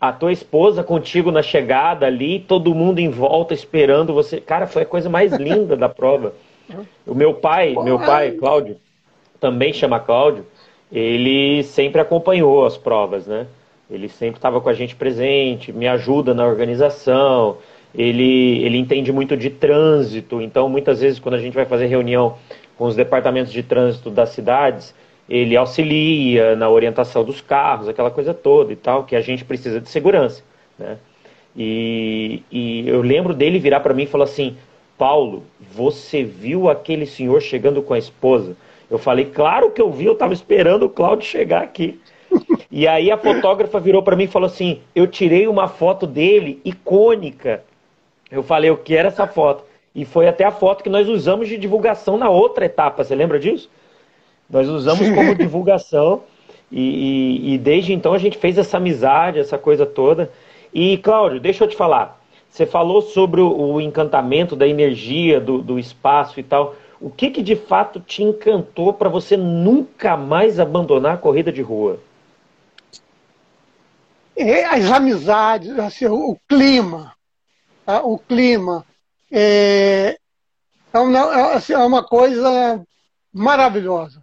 A 0.00 0.12
tua 0.12 0.32
esposa 0.32 0.82
contigo 0.82 1.30
na 1.30 1.42
chegada 1.42 2.06
ali, 2.06 2.40
todo 2.40 2.74
mundo 2.74 3.00
em 3.00 3.10
volta 3.10 3.52
esperando 3.52 4.14
você. 4.14 4.40
Cara, 4.40 4.66
foi 4.66 4.82
a 4.82 4.86
coisa 4.86 5.10
mais 5.10 5.32
linda 5.34 5.76
da 5.76 5.90
prova. 5.90 6.32
O 7.06 7.14
meu 7.14 7.34
pai, 7.34 7.74
meu 7.82 7.98
pai, 7.98 8.32
Cláudio, 8.32 8.78
também 9.38 9.72
chama 9.72 10.00
Cláudio, 10.00 10.46
ele 10.90 11.62
sempre 11.64 12.00
acompanhou 12.00 12.64
as 12.64 12.78
provas, 12.78 13.26
né? 13.26 13.46
Ele 13.90 14.08
sempre 14.08 14.38
estava 14.38 14.60
com 14.60 14.68
a 14.68 14.74
gente 14.74 14.96
presente, 14.96 15.72
me 15.72 15.86
ajuda 15.88 16.32
na 16.32 16.46
organização. 16.46 17.58
Ele, 17.94 18.62
ele 18.64 18.78
entende 18.78 19.12
muito 19.12 19.36
de 19.36 19.50
trânsito, 19.50 20.40
então 20.40 20.68
muitas 20.68 21.00
vezes 21.00 21.18
quando 21.18 21.34
a 21.34 21.38
gente 21.38 21.54
vai 21.54 21.64
fazer 21.64 21.86
reunião 21.86 22.36
com 22.76 22.84
os 22.84 22.94
departamentos 22.94 23.52
de 23.52 23.62
trânsito 23.62 24.10
das 24.10 24.28
cidades, 24.30 24.94
ele 25.28 25.56
auxilia 25.56 26.54
na 26.54 26.68
orientação 26.68 27.24
dos 27.24 27.40
carros, 27.40 27.88
aquela 27.88 28.10
coisa 28.10 28.32
toda 28.32 28.72
e 28.72 28.76
tal, 28.76 29.04
que 29.04 29.16
a 29.16 29.20
gente 29.20 29.44
precisa 29.44 29.80
de 29.80 29.88
segurança, 29.88 30.42
né? 30.78 30.98
E, 31.56 32.42
e 32.52 32.88
eu 32.88 33.02
lembro 33.02 33.34
dele 33.34 33.58
virar 33.58 33.80
para 33.80 33.92
mim 33.92 34.04
e 34.04 34.06
falar 34.06 34.24
assim: 34.24 34.56
Paulo, 34.96 35.42
você 35.72 36.22
viu 36.22 36.68
aquele 36.68 37.04
senhor 37.04 37.40
chegando 37.42 37.82
com 37.82 37.94
a 37.94 37.98
esposa? 37.98 38.56
Eu 38.90 38.98
falei, 38.98 39.26
claro 39.26 39.70
que 39.70 39.82
eu 39.82 39.90
vi, 39.90 40.06
eu 40.06 40.12
estava 40.12 40.32
esperando 40.32 40.84
o 40.84 40.88
Cláudio 40.88 41.26
chegar 41.26 41.62
aqui. 41.62 42.00
E 42.70 42.86
aí 42.86 43.10
a 43.10 43.18
fotógrafa 43.18 43.80
virou 43.80 44.02
para 44.02 44.16
mim 44.16 44.24
e 44.24 44.28
falou 44.28 44.46
assim: 44.46 44.80
Eu 44.94 45.06
tirei 45.06 45.48
uma 45.48 45.68
foto 45.68 46.06
dele 46.06 46.60
icônica. 46.64 47.62
Eu 48.30 48.42
falei: 48.42 48.70
O 48.70 48.76
que 48.76 48.94
era 48.94 49.08
essa 49.08 49.26
foto? 49.26 49.64
E 49.94 50.04
foi 50.04 50.28
até 50.28 50.44
a 50.44 50.52
foto 50.52 50.82
que 50.82 50.90
nós 50.90 51.08
usamos 51.08 51.48
de 51.48 51.56
divulgação 51.56 52.16
na 52.16 52.28
outra 52.28 52.66
etapa. 52.66 53.02
Você 53.02 53.14
lembra 53.14 53.38
disso? 53.38 53.68
Nós 54.48 54.68
usamos 54.68 55.08
como 55.10 55.34
divulgação. 55.36 56.22
E, 56.70 56.80
e, 56.80 57.54
e 57.54 57.58
desde 57.58 57.92
então 57.92 58.12
a 58.12 58.18
gente 58.18 58.36
fez 58.36 58.58
essa 58.58 58.76
amizade, 58.76 59.38
essa 59.38 59.58
coisa 59.58 59.86
toda. 59.86 60.30
E, 60.72 60.98
Cláudio, 60.98 61.40
deixa 61.40 61.64
eu 61.64 61.68
te 61.68 61.76
falar. 61.76 62.20
Você 62.48 62.66
falou 62.66 63.02
sobre 63.02 63.40
o, 63.40 63.50
o 63.50 63.80
encantamento 63.80 64.54
da 64.54 64.66
energia, 64.66 65.40
do, 65.40 65.62
do 65.62 65.78
espaço 65.78 66.38
e 66.38 66.42
tal. 66.42 66.74
O 67.00 67.10
que, 67.10 67.30
que 67.30 67.42
de 67.42 67.54
fato 67.54 68.00
te 68.00 68.22
encantou 68.22 68.92
para 68.92 69.08
você 69.08 69.36
nunca 69.36 70.16
mais 70.16 70.58
abandonar 70.58 71.14
a 71.14 71.18
corrida 71.18 71.52
de 71.52 71.62
rua? 71.62 72.00
É, 74.36 74.64
as 74.64 74.90
amizades, 74.90 75.76
assim, 75.78 76.06
o 76.06 76.36
clima, 76.48 77.12
tá? 77.88 78.02
o 78.02 78.18
clima 78.18 78.84
é, 79.32 80.18
é, 80.92 80.98
uma, 80.98 81.18
é, 81.18 81.54
assim, 81.54 81.72
é 81.72 81.78
uma 81.78 82.04
coisa 82.04 82.84
maravilhosa, 83.32 84.22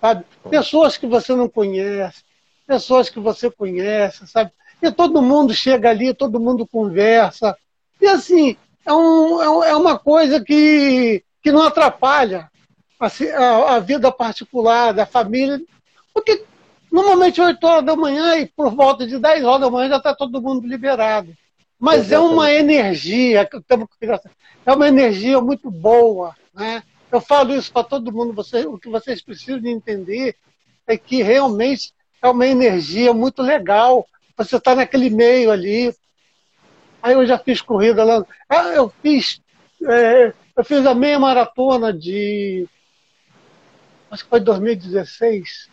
sabe? 0.00 0.24
Pessoas 0.48 0.96
que 0.96 1.06
você 1.08 1.34
não 1.34 1.48
conhece, 1.48 2.22
pessoas 2.64 3.08
que 3.10 3.18
você 3.18 3.50
conhece, 3.50 4.28
sabe? 4.28 4.52
E 4.80 4.92
todo 4.92 5.20
mundo 5.20 5.52
chega 5.52 5.90
ali, 5.90 6.14
todo 6.14 6.38
mundo 6.38 6.66
conversa. 6.66 7.56
E 8.00 8.06
assim, 8.06 8.56
é, 8.86 8.92
um, 8.92 9.64
é, 9.64 9.70
é 9.70 9.76
uma 9.76 9.98
coisa 9.98 10.40
que, 10.42 11.24
que 11.42 11.50
não 11.50 11.62
atrapalha 11.62 12.48
assim, 12.98 13.28
a, 13.30 13.74
a 13.74 13.80
vida 13.80 14.12
particular 14.12 14.92
da 14.92 15.04
família, 15.04 15.60
porque 16.14 16.44
Normalmente 16.90 17.40
8 17.40 17.64
horas 17.64 17.84
da 17.84 17.94
manhã 17.94 18.36
e 18.36 18.46
por 18.46 18.74
volta 18.74 19.06
de 19.06 19.16
10 19.16 19.44
horas 19.44 19.60
da 19.60 19.70
manhã 19.70 19.90
já 19.90 19.96
está 19.98 20.14
todo 20.14 20.42
mundo 20.42 20.66
liberado. 20.66 21.32
Mas 21.80 22.12
é 22.12 22.18
uma 22.18 22.52
energia, 22.52 23.48
é 24.66 24.72
uma 24.72 24.86
energia 24.86 25.40
muito 25.40 25.70
boa. 25.70 26.36
Né? 26.54 26.82
Eu 27.10 27.20
falo 27.20 27.54
isso 27.54 27.72
para 27.72 27.84
todo 27.84 28.12
mundo, 28.12 28.32
você, 28.34 28.66
o 28.66 28.78
que 28.78 28.88
vocês 28.88 29.22
precisam 29.22 29.58
de 29.58 29.68
entender 29.68 30.36
é 30.86 30.96
que 30.98 31.22
realmente 31.22 31.92
é 32.22 32.28
uma 32.28 32.46
energia 32.46 33.14
muito 33.14 33.42
legal. 33.42 34.06
Você 34.36 34.56
está 34.56 34.74
naquele 34.74 35.08
meio 35.08 35.50
ali. 35.50 35.94
Aí 37.02 37.14
eu 37.14 37.26
já 37.26 37.38
fiz 37.38 37.62
corrida 37.62 38.04
lá. 38.04 38.24
Ah, 38.48 38.74
eu 38.74 38.92
fiz, 39.02 39.40
é, 39.88 40.34
eu 40.54 40.64
fiz 40.64 40.84
a 40.84 40.94
meia 40.94 41.18
maratona 41.18 41.92
de. 41.92 42.68
Acho 44.10 44.24
que 44.24 44.30
foi 44.30 44.40
2016 44.40 45.70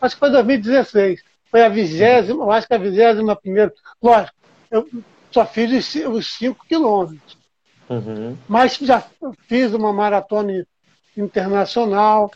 acho 0.00 0.14
que 0.14 0.20
foi 0.20 0.30
2016. 0.30 1.22
Foi 1.50 1.62
a 1.62 1.68
vigésima, 1.68 2.54
acho 2.54 2.66
que 2.66 2.74
a 2.74 2.78
vigésima 2.78 3.34
primeira. 3.34 3.72
Lógico, 4.02 4.36
eu 4.70 4.88
só 5.30 5.44
fiz 5.46 5.94
os 6.06 6.26
5 6.38 6.66
quilômetros. 6.66 7.36
Uhum. 7.88 8.36
Mas 8.46 8.76
já 8.76 9.02
fiz 9.46 9.72
uma 9.72 9.92
maratona 9.92 10.66
internacional. 11.16 12.30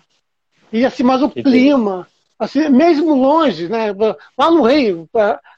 E 0.72 0.84
assim, 0.84 1.02
mas 1.02 1.22
o 1.22 1.28
que 1.28 1.42
clima, 1.42 2.08
assim, 2.38 2.68
mesmo 2.68 3.14
longe, 3.14 3.68
né? 3.68 3.92
Lá 4.36 4.50
no 4.50 4.62
Rio. 4.62 5.08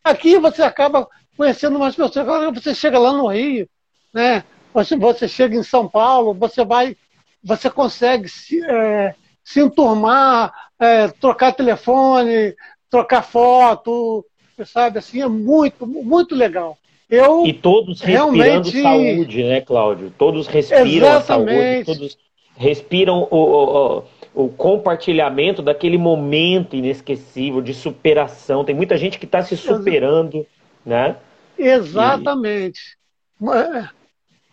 Aqui 0.02 0.38
você 0.38 0.62
acaba 0.62 1.08
conhecendo 1.36 1.78
mais 1.78 1.94
pessoas. 1.94 2.16
Agora 2.16 2.50
você 2.50 2.74
chega 2.74 2.98
lá 2.98 3.12
no 3.12 3.28
Rio, 3.28 3.68
né? 4.12 4.44
Você, 4.72 4.96
você 4.96 5.28
chega 5.28 5.56
em 5.56 5.62
São 5.62 5.88
Paulo, 5.88 6.34
você 6.34 6.64
vai, 6.64 6.96
você 7.42 7.70
consegue 7.70 8.28
se, 8.28 8.60
é, 8.64 9.14
se 9.44 9.60
enturmar, 9.60 10.52
é, 10.80 11.06
trocar 11.08 11.52
telefone, 11.52 12.56
trocar 12.90 13.22
foto, 13.22 14.26
sabe? 14.66 14.98
Assim, 14.98 15.22
é 15.22 15.28
muito, 15.28 15.86
muito 15.86 16.34
legal. 16.34 16.76
Eu 17.08 17.44
e 17.46 17.52
todos 17.52 18.00
respirando 18.00 18.36
realmente... 18.36 18.82
saúde, 18.82 19.44
né, 19.44 19.60
Cláudio? 19.60 20.12
Todos 20.16 20.46
respiram 20.46 21.08
Exatamente. 21.08 21.20
a 21.20 21.22
saúde, 21.22 21.84
todos 21.84 22.18
respiram 22.56 23.28
o, 23.30 23.36
o, 23.36 24.44
o, 24.44 24.48
compartilhamento 24.48 25.60
daquele 25.60 25.98
momento 25.98 26.76
inesquecível 26.76 27.60
de 27.60 27.74
superação. 27.74 28.64
Tem 28.64 28.74
muita 28.74 28.96
gente 28.96 29.18
que 29.18 29.24
está 29.24 29.42
se 29.42 29.56
superando, 29.56 30.46
né? 30.84 31.16
Exatamente. 31.58 32.96
E... 33.40 33.48
É, 33.48 33.88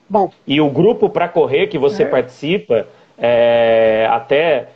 bom. 0.10 0.31
E 0.46 0.60
o 0.60 0.70
grupo 0.70 1.10
para 1.10 1.29
correr 1.29 1.67
que 1.67 1.77
você 1.77 2.03
é. 2.03 2.08
participa, 2.08 2.88
é, 3.17 4.08
até 4.10 4.70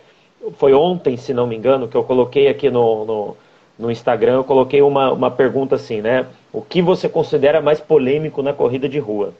foi 0.58 0.74
ontem, 0.74 1.18
se 1.18 1.34
não 1.34 1.48
me 1.48 1.56
engano, 1.56 1.88
que 1.88 1.98
eu 1.98 2.04
coloquei 2.04 2.48
aqui 2.48 2.70
no, 2.70 3.06
no, 3.06 3.38
no 3.78 3.92
Instagram, 3.92 4.36
eu 4.36 4.44
coloquei 4.44 4.82
uma, 4.82 5.12
uma 5.12 5.32
pergunta 5.32 5.76
assim, 5.76 6.02
né? 6.02 6.28
O 6.56 6.62
que 6.62 6.82
você 6.82 7.10
considera 7.10 7.62
mais 7.62 7.82
polêmico 7.82 8.42
na 8.42 8.54
corrida 8.54 8.88
de 8.88 8.98
rua? 8.98 9.34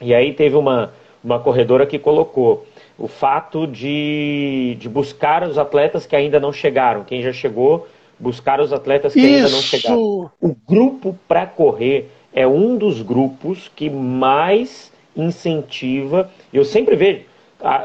E 0.00 0.14
aí 0.14 0.32
teve 0.32 0.54
uma, 0.54 0.92
uma 1.22 1.40
corredora 1.40 1.84
que 1.84 1.98
colocou 1.98 2.64
o 2.96 3.08
fato 3.08 3.66
de, 3.66 4.76
de 4.78 4.88
buscar 4.88 5.42
os 5.42 5.58
atletas 5.58 6.06
que 6.06 6.14
ainda 6.14 6.38
não 6.38 6.52
chegaram. 6.52 7.02
Quem 7.02 7.22
já 7.22 7.32
chegou, 7.32 7.88
buscar 8.20 8.60
os 8.60 8.72
atletas 8.72 9.12
que 9.12 9.18
Isso. 9.18 9.34
ainda 9.34 9.48
não 9.48 9.60
chegaram. 9.60 10.30
O 10.40 10.54
grupo 10.68 11.18
para 11.26 11.44
correr 11.44 12.08
é 12.32 12.46
um 12.46 12.76
dos 12.76 13.02
grupos 13.02 13.68
que 13.74 13.90
mais 13.90 14.92
incentiva. 15.16 16.30
Eu 16.52 16.64
sempre 16.64 16.94
vejo, 16.94 17.22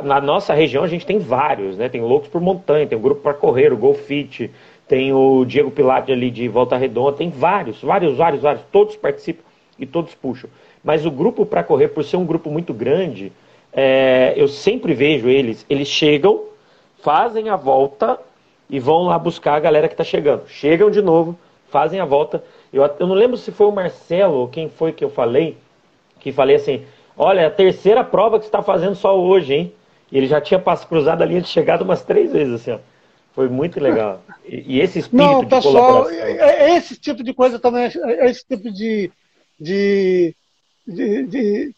na 0.03 0.21
nossa 0.21 0.53
região 0.53 0.83
a 0.83 0.87
gente 0.87 1.07
tem 1.07 1.17
vários, 1.17 1.75
né? 1.75 1.89
Tem 1.89 2.01
Loucos 2.01 2.29
por 2.29 2.39
Montanha, 2.39 2.85
tem 2.85 2.97
o 2.97 3.01
grupo 3.01 3.21
para 3.21 3.33
correr, 3.33 3.73
o 3.73 3.77
Golfit, 3.77 4.51
tem 4.89 5.13
o 5.13 5.45
Diego 5.45 5.69
Pilate 5.69 6.11
ali 6.11 6.31
de 6.31 6.47
Volta 6.47 6.75
Redonda, 6.75 7.15
tem 7.15 7.29
vários, 7.29 7.79
vários, 7.79 8.17
vários, 8.17 8.41
vários, 8.41 8.63
todos 8.71 8.95
participam 8.95 9.43
e 9.77 9.85
todos 9.85 10.15
puxam. 10.15 10.49
Mas 10.83 11.05
o 11.05 11.11
grupo 11.11 11.45
para 11.45 11.63
correr, 11.63 11.89
por 11.89 12.03
ser 12.03 12.17
um 12.17 12.25
grupo 12.25 12.49
muito 12.49 12.73
grande, 12.73 13.31
é, 13.71 14.33
eu 14.35 14.47
sempre 14.47 14.95
vejo 14.95 15.29
eles, 15.29 15.63
eles 15.69 15.87
chegam, 15.87 16.41
fazem 17.03 17.49
a 17.49 17.55
volta 17.55 18.19
e 18.67 18.79
vão 18.79 19.03
lá 19.03 19.19
buscar 19.19 19.53
a 19.53 19.59
galera 19.59 19.87
que 19.87 19.93
está 19.93 20.03
chegando. 20.03 20.47
Chegam 20.47 20.89
de 20.89 21.03
novo, 21.03 21.37
fazem 21.69 21.99
a 21.99 22.05
volta. 22.05 22.43
Eu, 22.73 22.83
eu 22.99 23.05
não 23.05 23.13
lembro 23.13 23.37
se 23.37 23.51
foi 23.51 23.67
o 23.67 23.71
Marcelo 23.71 24.39
ou 24.39 24.47
quem 24.47 24.69
foi 24.69 24.91
que 24.91 25.03
eu 25.05 25.11
falei, 25.11 25.55
que 26.19 26.31
falei 26.31 26.55
assim, 26.55 26.81
olha, 27.15 27.41
é 27.41 27.45
a 27.45 27.51
terceira 27.51 28.03
prova 28.03 28.39
que 28.39 28.45
você 28.45 28.49
está 28.49 28.63
fazendo 28.63 28.95
só 28.95 29.15
hoje, 29.15 29.53
hein? 29.53 29.73
E 30.11 30.17
ele 30.17 30.25
já 30.25 30.41
tinha 30.41 30.59
cruzado 30.59 31.21
a 31.21 31.25
linha 31.25 31.41
de 31.41 31.47
chegada 31.47 31.83
umas 31.83 32.01
três 32.01 32.33
vezes, 32.33 32.55
assim, 32.55 32.71
ó. 32.71 32.79
Foi 33.39 33.47
muito 33.47 33.79
legal. 33.79 34.21
E, 34.43 34.75
e 34.75 34.81
esse 34.81 34.99
espírito 34.99 35.25
Não, 35.25 35.47
pessoal, 35.47 36.09
é, 36.09 36.71
é, 36.71 36.75
esse 36.75 36.97
tipo 36.97 37.23
de 37.23 37.33
coisa 37.33 37.57
também, 37.57 37.83
é 37.85 38.29
esse 38.29 38.45
tipo 38.45 38.69
de, 38.69 39.09
de, 39.57 40.35
de, 40.85 41.23
de, 41.23 41.75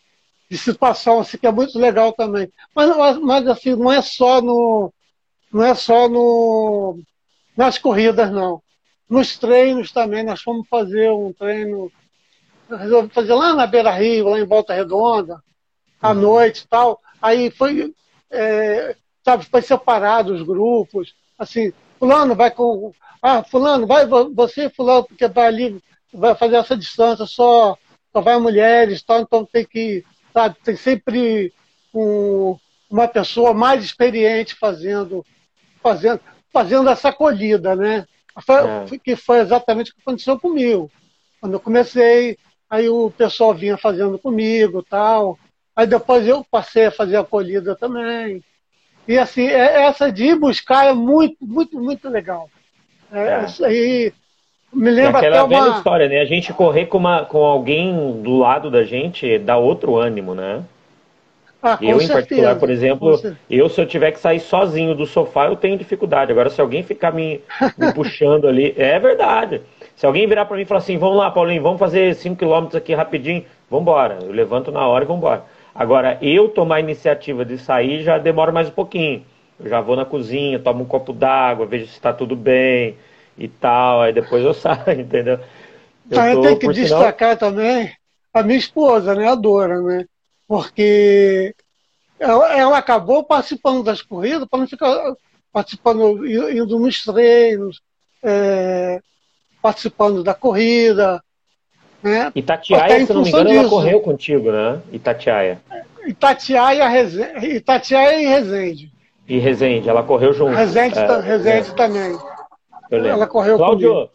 de 0.49 0.57
situação 0.57 1.19
assim, 1.19 1.37
que 1.37 1.45
é 1.45 1.51
muito 1.51 1.77
legal 1.77 2.13
também. 2.13 2.51
Mas, 2.73 3.19
mas 3.19 3.47
assim, 3.47 3.75
não 3.75 3.93
é 3.93 4.01
só 4.01 4.41
no. 4.41 4.91
Não 5.53 5.63
é 5.63 5.75
só 5.75 6.09
no, 6.09 6.97
nas 7.55 7.77
corridas, 7.77 8.31
não. 8.31 8.59
Nos 9.07 9.37
treinos 9.37 9.91
também, 9.91 10.23
nós 10.23 10.41
fomos 10.41 10.67
fazer 10.67 11.11
um 11.11 11.31
treino, 11.31 11.91
resolvi 12.71 13.09
fazer 13.09 13.35
lá 13.35 13.53
na 13.53 13.67
Beira 13.67 13.91
Rio, 13.91 14.29
lá 14.29 14.39
em 14.39 14.47
Volta 14.47 14.73
Redonda, 14.73 15.39
à 16.01 16.09
uhum. 16.09 16.21
noite 16.21 16.63
e 16.63 16.67
tal. 16.67 16.99
Aí 17.21 17.51
foi, 17.51 17.93
é, 18.31 18.95
sabe, 19.23 19.45
foi 19.45 19.61
separado 19.61 20.33
os 20.33 20.41
grupos 20.41 21.13
assim, 21.41 21.73
fulano 21.97 22.35
vai 22.35 22.51
com. 22.51 22.93
Ah, 23.21 23.43
fulano, 23.43 23.85
vai 23.85 24.05
você, 24.33 24.69
fulano, 24.69 25.03
porque 25.03 25.27
vai 25.27 25.47
ali, 25.47 25.83
vai 26.13 26.33
fazer 26.35 26.55
essa 26.55 26.75
distância, 26.75 27.25
só, 27.25 27.77
só 28.11 28.21
vai 28.21 28.37
mulheres, 28.39 29.03
tal, 29.03 29.21
então 29.21 29.45
tem 29.45 29.63
que, 29.65 30.03
sabe, 30.33 30.55
tem 30.63 30.75
sempre 30.75 31.53
um, 31.93 32.57
uma 32.89 33.07
pessoa 33.07 33.53
mais 33.53 33.83
experiente 33.83 34.55
fazendo, 34.55 35.23
fazendo, 35.83 36.19
fazendo 36.51 36.89
essa 36.89 37.09
acolhida, 37.09 37.75
né? 37.75 38.07
Foi, 38.43 38.55
é. 38.55 38.99
Que 39.03 39.15
foi 39.15 39.39
exatamente 39.39 39.91
o 39.91 39.95
que 39.95 40.01
aconteceu 40.01 40.39
comigo. 40.39 40.89
Quando 41.39 41.53
eu 41.53 41.59
comecei, 41.59 42.37
aí 42.69 42.89
o 42.89 43.11
pessoal 43.11 43.53
vinha 43.53 43.77
fazendo 43.77 44.17
comigo 44.17 44.81
tal. 44.81 45.37
Aí 45.75 45.85
depois 45.85 46.27
eu 46.27 46.45
passei 46.49 46.85
a 46.85 46.91
fazer 46.91 47.17
acolhida 47.17 47.75
também. 47.75 48.43
E 49.07 49.17
assim, 49.17 49.45
é, 49.45 49.83
essa 49.85 50.11
de 50.11 50.25
ir 50.25 50.39
buscar 50.39 50.87
é 50.87 50.93
muito, 50.93 51.37
muito, 51.41 51.79
muito 51.79 52.09
legal. 52.09 52.49
É, 53.11 53.27
é. 53.27 53.45
Isso 53.45 53.65
aí 53.65 54.13
me 54.73 54.89
lembra 54.89 55.17
é 55.17 55.27
aquela 55.27 55.43
até 55.43 55.55
uma... 55.55 55.63
velha 55.63 55.77
história, 55.77 56.07
né? 56.07 56.21
A 56.21 56.25
gente 56.25 56.53
correr 56.53 56.85
com, 56.85 56.97
uma, 56.97 57.25
com 57.25 57.39
alguém 57.39 58.21
do 58.21 58.37
lado 58.37 58.71
da 58.71 58.83
gente 58.83 59.37
dá 59.39 59.57
outro 59.57 59.97
ânimo, 59.97 60.33
né? 60.33 60.63
Ah, 61.63 61.77
eu, 61.79 61.99
certeza, 61.99 62.03
em 62.03 62.15
particular, 62.15 62.55
por 62.55 62.69
exemplo, 62.71 63.21
eu 63.47 63.69
se 63.69 63.79
eu 63.79 63.85
tiver 63.85 64.11
que 64.11 64.19
sair 64.19 64.39
sozinho 64.39 64.95
do 64.95 65.05
sofá, 65.05 65.45
eu 65.45 65.55
tenho 65.55 65.77
dificuldade. 65.77 66.31
Agora, 66.31 66.49
se 66.49 66.59
alguém 66.59 66.81
ficar 66.81 67.11
me, 67.13 67.39
me 67.77 67.93
puxando 67.93 68.47
ali, 68.47 68.73
é 68.75 68.97
verdade. 68.97 69.61
Se 69.95 70.05
alguém 70.05 70.27
virar 70.27 70.45
para 70.45 70.57
mim 70.57 70.63
e 70.63 70.65
falar 70.65 70.79
assim, 70.79 70.97
vamos 70.97 71.17
lá, 71.17 71.29
Paulinho, 71.29 71.61
vamos 71.61 71.79
fazer 71.79 72.15
5 72.15 72.35
km 72.35 72.75
aqui 72.75 72.95
rapidinho, 72.95 73.45
vamos 73.69 73.83
embora. 73.83 74.17
Eu 74.23 74.31
levanto 74.31 74.71
na 74.71 74.87
hora 74.87 75.03
e 75.03 75.07
vamos 75.07 75.21
embora. 75.21 75.43
Agora, 75.73 76.17
eu 76.21 76.49
tomar 76.49 76.75
a 76.75 76.79
iniciativa 76.81 77.45
de 77.45 77.57
sair 77.57 78.03
já 78.03 78.17
demora 78.17 78.51
mais 78.51 78.67
um 78.67 78.73
pouquinho. 78.73 79.25
Eu 79.59 79.69
já 79.69 79.79
vou 79.79 79.95
na 79.95 80.05
cozinha, 80.05 80.59
tomo 80.59 80.83
um 80.83 80.87
copo 80.87 81.13
d'água, 81.13 81.65
vejo 81.65 81.85
se 81.85 81.93
está 81.93 82.11
tudo 82.11 82.35
bem 82.35 82.97
e 83.37 83.47
tal, 83.47 84.01
aí 84.01 84.11
depois 84.11 84.43
eu 84.43 84.53
saio, 84.55 85.01
entendeu? 85.01 85.39
Eu 86.09 86.33
tô, 86.33 86.41
tem 86.41 86.57
que 86.57 86.67
destacar 86.73 87.37
sinal... 87.37 87.51
também 87.51 87.93
a 88.33 88.43
minha 88.43 88.57
esposa, 88.57 89.13
né, 89.13 89.27
a 89.27 89.35
Dora, 89.35 89.81
né? 89.81 90.05
Porque 90.47 91.53
ela, 92.19 92.57
ela 92.57 92.77
acabou 92.77 93.23
participando 93.23 93.83
das 93.83 94.01
corridas 94.01 94.47
para 94.47 94.59
não 94.59 94.67
ficar 94.67 95.15
participando, 95.51 96.25
indo 96.25 96.79
nos 96.79 97.03
treinos, 97.03 97.81
é, 98.23 99.01
participando 99.61 100.23
da 100.23 100.33
corrida, 100.33 101.21
né? 102.03 102.31
Itatiaia, 102.35 103.05
se 103.05 103.13
não 103.13 103.21
me 103.21 103.29
engano, 103.29 103.49
disso. 103.49 103.59
ela 103.59 103.69
correu 103.69 103.99
contigo, 103.99 104.51
né? 104.51 104.79
Itatiaia. 104.91 105.59
Itatiaia, 106.05 106.87
Resende, 106.87 107.47
Itatiaia 107.47 108.21
e 108.21 108.25
Resende. 108.25 108.91
E 109.27 109.37
Resende, 109.37 109.89
ela 109.89 110.03
correu 110.03 110.33
junto. 110.33 110.55
Resende, 110.55 110.97
é, 110.97 111.19
Resende 111.19 111.69
é. 111.69 111.73
também. 111.73 112.17
Ela 112.89 113.27
correu 113.27 113.57
Cláudio, 113.57 113.93
comigo. 113.93 114.09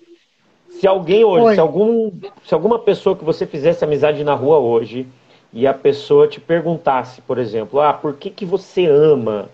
se 0.71 0.87
alguém 0.87 1.25
hoje, 1.25 1.55
se, 1.55 1.61
algum, 1.61 2.13
se 2.45 2.53
alguma 2.53 2.79
pessoa 2.79 3.17
que 3.17 3.25
você 3.25 3.47
fizesse 3.47 3.83
amizade 3.83 4.23
na 4.23 4.35
rua 4.35 4.59
hoje 4.59 5.07
e 5.53 5.67
a 5.67 5.73
pessoa 5.73 6.29
te 6.29 6.39
perguntasse, 6.39 7.23
por 7.23 7.39
exemplo, 7.39 7.81
ah, 7.81 7.95
por 7.95 8.15
que, 8.15 8.29
que 8.29 8.45
você 8.45 8.85
ama 8.85 9.49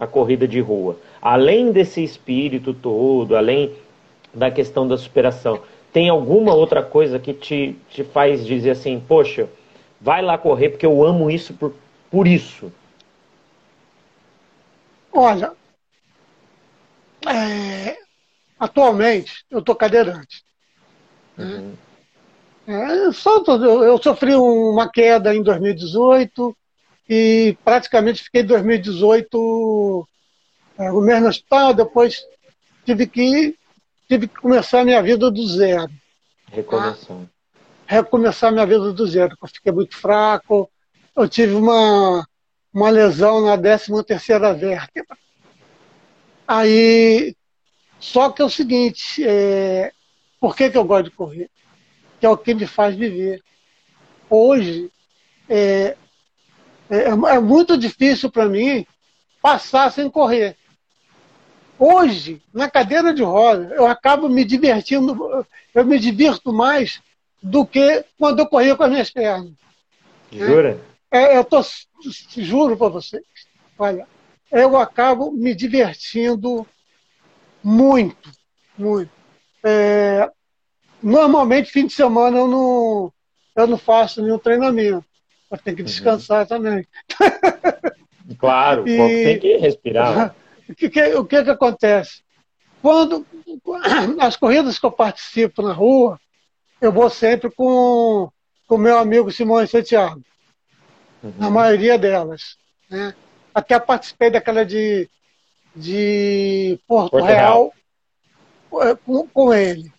a 0.00 0.06
corrida 0.06 0.48
de 0.48 0.60
rua? 0.60 0.96
Além 1.20 1.70
desse 1.70 2.02
espírito 2.02 2.72
todo, 2.72 3.36
além 3.36 3.72
da 4.32 4.50
questão 4.50 4.88
da 4.88 4.96
superação, 4.96 5.60
tem 5.92 6.08
alguma 6.08 6.54
outra 6.54 6.82
coisa 6.82 7.18
que 7.18 7.34
te, 7.34 7.76
te 7.90 8.02
faz 8.02 8.44
dizer 8.46 8.70
assim, 8.70 8.98
poxa, 8.98 9.48
vai 10.00 10.22
lá 10.22 10.38
correr 10.38 10.70
porque 10.70 10.86
eu 10.86 11.04
amo 11.04 11.30
isso 11.30 11.52
por, 11.54 11.74
por 12.10 12.26
isso? 12.26 12.72
Olha, 15.12 15.52
é, 17.28 17.98
atualmente 18.58 19.44
eu 19.50 19.58
estou 19.58 19.74
cadeirante. 19.74 20.42
Uhum. 21.36 21.74
É, 22.66 23.12
só, 23.12 23.42
eu, 23.46 23.84
eu 23.84 24.02
sofri 24.02 24.34
uma 24.34 24.88
queda 24.90 25.34
em 25.34 25.42
2018 25.42 26.56
e 27.08 27.56
praticamente 27.64 28.22
fiquei 28.22 28.42
2018 28.42 30.08
é, 30.78 30.90
o 30.90 31.00
mês 31.00 31.20
no 31.20 31.28
hospital, 31.28 31.74
depois 31.74 32.24
tive 32.86 33.06
que 33.06 33.56
tive 34.12 34.28
que 34.28 34.40
começar 34.40 34.80
a 34.80 34.84
minha 34.84 35.02
vida 35.02 35.30
do 35.30 35.46
zero. 35.46 35.90
Recomeçar. 36.50 37.16
Tá? 37.16 37.26
Recomeçar 37.86 38.52
minha 38.52 38.66
vida 38.66 38.92
do 38.92 39.06
zero. 39.06 39.34
Eu 39.40 39.48
fiquei 39.48 39.72
muito 39.72 39.96
fraco. 39.96 40.70
Eu 41.16 41.26
tive 41.26 41.54
uma, 41.54 42.26
uma 42.74 42.90
lesão 42.90 43.40
na 43.40 43.56
13 43.56 44.04
terceira 44.04 44.52
vértebra. 44.52 45.16
Aí, 46.46 47.34
só 47.98 48.28
que 48.28 48.42
é 48.42 48.44
o 48.44 48.50
seguinte, 48.50 49.24
é, 49.26 49.92
por 50.38 50.54
que, 50.54 50.68
que 50.68 50.76
eu 50.76 50.84
gosto 50.84 51.04
de 51.04 51.16
correr? 51.16 51.48
Que 52.20 52.26
é 52.26 52.28
o 52.28 52.36
que 52.36 52.52
me 52.52 52.66
faz 52.66 52.94
viver. 52.94 53.42
Hoje, 54.28 54.90
é, 55.48 55.96
é, 56.90 57.08
é 57.08 57.40
muito 57.40 57.78
difícil 57.78 58.30
para 58.30 58.46
mim 58.46 58.86
passar 59.40 59.90
sem 59.90 60.10
correr. 60.10 60.54
Hoje, 61.84 62.40
na 62.54 62.70
cadeira 62.70 63.12
de 63.12 63.24
roda, 63.24 63.74
eu 63.74 63.88
acabo 63.88 64.28
me 64.28 64.44
divertindo, 64.44 65.44
eu 65.74 65.84
me 65.84 65.98
divirto 65.98 66.52
mais 66.52 67.02
do 67.42 67.66
que 67.66 68.04
quando 68.16 68.38
eu 68.38 68.46
corria 68.46 68.76
com 68.76 68.84
as 68.84 68.90
minhas 68.90 69.10
pernas. 69.10 69.50
Jura? 70.30 70.78
É, 71.10 71.36
eu 71.36 71.42
tô, 71.42 71.60
juro 72.36 72.76
para 72.76 72.86
vocês. 72.86 73.24
Olha, 73.76 74.06
eu 74.52 74.76
acabo 74.76 75.32
me 75.32 75.56
divertindo 75.56 76.64
muito, 77.64 78.30
muito. 78.78 79.10
É, 79.64 80.30
normalmente, 81.02 81.72
fim 81.72 81.88
de 81.88 81.94
semana, 81.94 82.38
eu 82.38 82.46
não, 82.46 83.12
eu 83.56 83.66
não 83.66 83.76
faço 83.76 84.22
nenhum 84.22 84.38
treinamento. 84.38 85.04
Eu 85.50 85.58
tenho 85.58 85.76
que 85.78 85.82
uhum. 85.82 85.86
descansar 85.86 86.42
uhum. 86.42 86.46
também. 86.46 86.86
Claro, 88.38 88.88
e, 88.88 89.24
tem 89.24 89.38
que 89.40 89.56
respirar. 89.56 90.34
O 90.72 90.74
que, 90.74 90.90
que, 90.90 91.14
o 91.14 91.24
que, 91.24 91.44
que 91.44 91.50
acontece? 91.50 92.22
Quando 92.80 93.26
as 94.18 94.36
corridas 94.36 94.78
que 94.78 94.86
eu 94.86 94.90
participo 94.90 95.62
na 95.62 95.72
rua, 95.72 96.18
eu 96.80 96.90
vou 96.90 97.08
sempre 97.08 97.50
com 97.50 98.30
o 98.68 98.78
meu 98.78 98.98
amigo 98.98 99.30
Simão 99.30 99.64
Santiago. 99.66 100.22
Uhum. 101.22 101.32
Na 101.38 101.50
maioria 101.50 101.96
delas. 101.96 102.56
Né? 102.90 103.14
Até 103.54 103.78
participei 103.78 104.30
daquela 104.30 104.64
de, 104.64 105.08
de 105.76 106.80
Porto, 106.88 107.12
Porto 107.12 107.24
Real, 107.24 107.72
Real. 108.72 108.88
É, 108.88 108.96
com, 108.96 109.28
com 109.28 109.54
ele. 109.54 109.92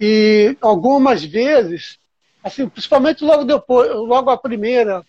E 0.00 0.56
algumas 0.60 1.24
vezes, 1.24 1.98
assim, 2.44 2.68
principalmente 2.68 3.24
logo 3.24 3.44
depois, 3.44 3.90
logo 3.90 4.30
a 4.30 4.36
primeira, 4.36 5.04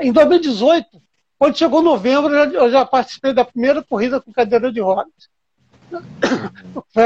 em 0.00 0.12
2018, 0.12 1.02
quando 1.38 1.58
chegou 1.58 1.82
novembro, 1.82 2.34
eu 2.34 2.70
já 2.70 2.84
participei 2.84 3.32
da 3.32 3.44
primeira 3.44 3.82
corrida 3.82 4.20
com 4.20 4.32
cadeira 4.32 4.72
de 4.72 4.80
rodas. 4.80 5.28
Foi, 6.92 7.04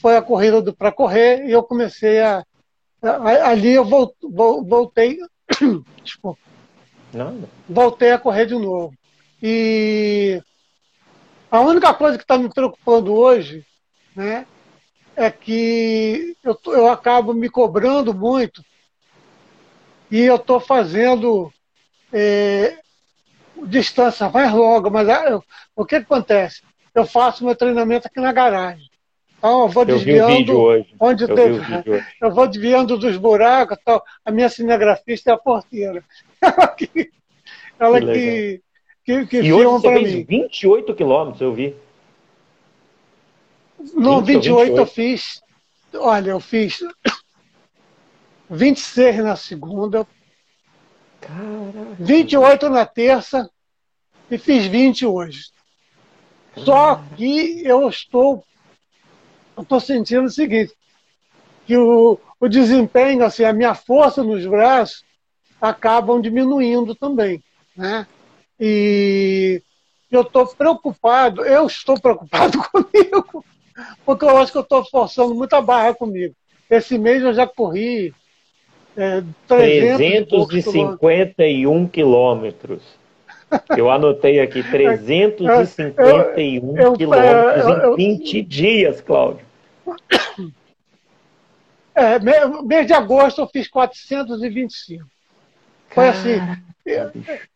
foi 0.00 0.16
a 0.16 0.22
corrida 0.22 0.62
do 0.62 0.72
para 0.72 0.92
correr 0.92 1.46
e 1.46 1.50
eu 1.50 1.62
comecei 1.62 2.20
a, 2.20 2.44
a 3.02 3.50
ali 3.50 3.70
eu 3.70 3.84
voltei, 3.84 5.18
desculpa, 6.04 6.38
voltei 7.68 8.12
a 8.12 8.18
correr 8.18 8.46
de 8.46 8.54
novo. 8.54 8.94
E 9.42 10.40
a 11.50 11.60
única 11.60 11.92
coisa 11.94 12.16
que 12.16 12.24
está 12.24 12.38
me 12.38 12.48
preocupando 12.48 13.12
hoje, 13.12 13.66
né, 14.14 14.46
é 15.16 15.30
que 15.30 16.36
eu, 16.44 16.56
eu 16.66 16.88
acabo 16.88 17.34
me 17.34 17.48
cobrando 17.48 18.14
muito 18.14 18.62
e 20.10 20.20
eu 20.20 20.36
estou 20.36 20.60
fazendo 20.60 21.52
é, 22.12 22.78
distância 23.66 24.28
mais 24.28 24.52
longa, 24.52 24.90
mas 24.90 25.08
eu, 25.08 25.42
o 25.74 25.84
que 25.84 25.96
acontece? 25.96 26.62
Eu 26.94 27.04
faço 27.04 27.44
meu 27.44 27.54
treinamento 27.54 28.06
aqui 28.06 28.20
na 28.20 28.32
garagem. 28.32 28.88
Então 29.38 29.62
eu 29.62 29.68
vou 29.68 29.84
desviando 29.84 30.52
eu 30.52 30.86
onde 30.98 31.24
eu 31.24 31.34
teve. 31.34 31.60
Eu 32.20 32.30
vou 32.30 32.48
desviando 32.48 32.98
dos 32.98 33.16
buracos 33.16 33.78
tal. 33.84 34.02
A 34.24 34.32
minha 34.32 34.48
cinegrafista 34.48 35.30
é 35.30 35.34
a 35.34 35.38
porteira. 35.38 36.02
Ela 36.42 36.68
que, 36.68 37.10
ela 37.78 38.00
que, 38.00 38.60
que, 39.04 39.26
que 39.26 39.38
e 39.38 39.42
filma 39.42 39.80
para 39.80 40.00
mim. 40.00 40.24
28 40.24 40.94
quilômetros, 40.94 41.40
eu 41.40 41.54
vi. 41.54 41.76
No 43.94 44.20
28, 44.20 44.24
28 44.24 44.76
eu 44.76 44.86
fiz. 44.86 45.40
Olha, 45.94 46.30
eu 46.30 46.40
fiz 46.40 46.80
26 48.50 49.18
na 49.18 49.36
segunda, 49.36 50.06
Caraca. 51.20 51.96
28 51.98 52.68
na 52.68 52.86
terça 52.86 53.50
e 54.30 54.38
fiz 54.38 54.66
20 54.66 55.06
hoje. 55.06 55.50
Só 56.56 56.96
que 57.16 57.62
eu 57.64 57.88
estou, 57.88 58.44
eu 59.56 59.62
estou 59.62 59.80
sentindo 59.80 60.24
o 60.24 60.30
seguinte, 60.30 60.74
que 61.66 61.76
o, 61.76 62.18
o 62.40 62.48
desempenho, 62.48 63.24
assim, 63.24 63.44
a 63.44 63.52
minha 63.52 63.74
força 63.74 64.22
nos 64.22 64.44
braços 64.46 65.04
acabam 65.60 66.20
diminuindo 66.20 66.94
também, 66.94 67.42
né? 67.76 68.06
E 68.58 69.62
eu 70.10 70.22
estou 70.22 70.46
preocupado, 70.46 71.44
eu 71.44 71.66
estou 71.66 72.00
preocupado 72.00 72.58
comigo, 72.70 73.44
porque 74.04 74.24
eu 74.24 74.36
acho 74.38 74.52
que 74.52 74.58
eu 74.58 74.62
estou 74.62 74.84
forçando 74.84 75.34
muita 75.34 75.60
barra 75.60 75.94
comigo. 75.94 76.34
Esse 76.68 76.98
mês 76.98 77.22
eu 77.22 77.32
já 77.32 77.46
corri 77.46 78.12
é, 78.98 79.22
351 79.46 81.86
quilômetros. 81.86 82.82
Eu 83.76 83.90
anotei 83.90 84.40
aqui 84.40 84.62
351 84.62 86.76
eu, 86.76 86.82
eu, 86.82 86.92
quilômetros 86.94 87.64
eu, 87.64 87.96
em 87.96 88.18
20 88.18 88.42
dias, 88.42 89.00
Cláudio. 89.00 89.46
É, 91.94 92.18
mês 92.64 92.86
de 92.86 92.92
agosto 92.92 93.40
eu 93.40 93.46
fiz 93.46 93.68
425. 93.68 95.08
Foi 95.90 96.08
assim. 96.08 96.40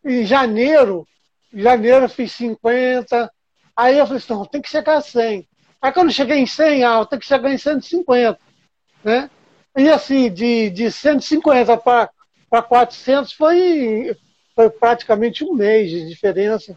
Em 0.04 0.24
janeiro, 0.24 1.06
em 1.52 1.60
janeiro 1.60 2.04
eu 2.04 2.08
fiz 2.08 2.30
50. 2.32 3.30
Aí 3.76 3.98
eu 3.98 4.06
falei 4.06 4.18
assim, 4.18 4.32
não, 4.32 4.44
tem 4.44 4.62
que 4.62 4.70
chegar 4.70 4.98
a 4.98 5.00
100. 5.00 5.48
Aí 5.80 5.92
quando 5.92 6.08
eu 6.08 6.14
cheguei 6.14 6.38
em 6.38 6.46
100, 6.46 6.84
ah, 6.84 6.98
eu 7.00 7.06
tenho 7.06 7.20
que 7.20 7.26
chegar 7.26 7.52
em 7.52 7.58
150. 7.58 8.38
Né? 9.02 9.28
E 9.76 9.88
assim, 9.88 10.30
de, 10.30 10.70
de 10.70 10.90
150 10.90 11.76
para 11.76 12.62
400 12.62 13.32
foi 13.32 14.16
foi 14.54 14.70
praticamente 14.70 15.44
um 15.44 15.54
mês 15.54 15.90
de 15.90 16.06
diferença, 16.06 16.76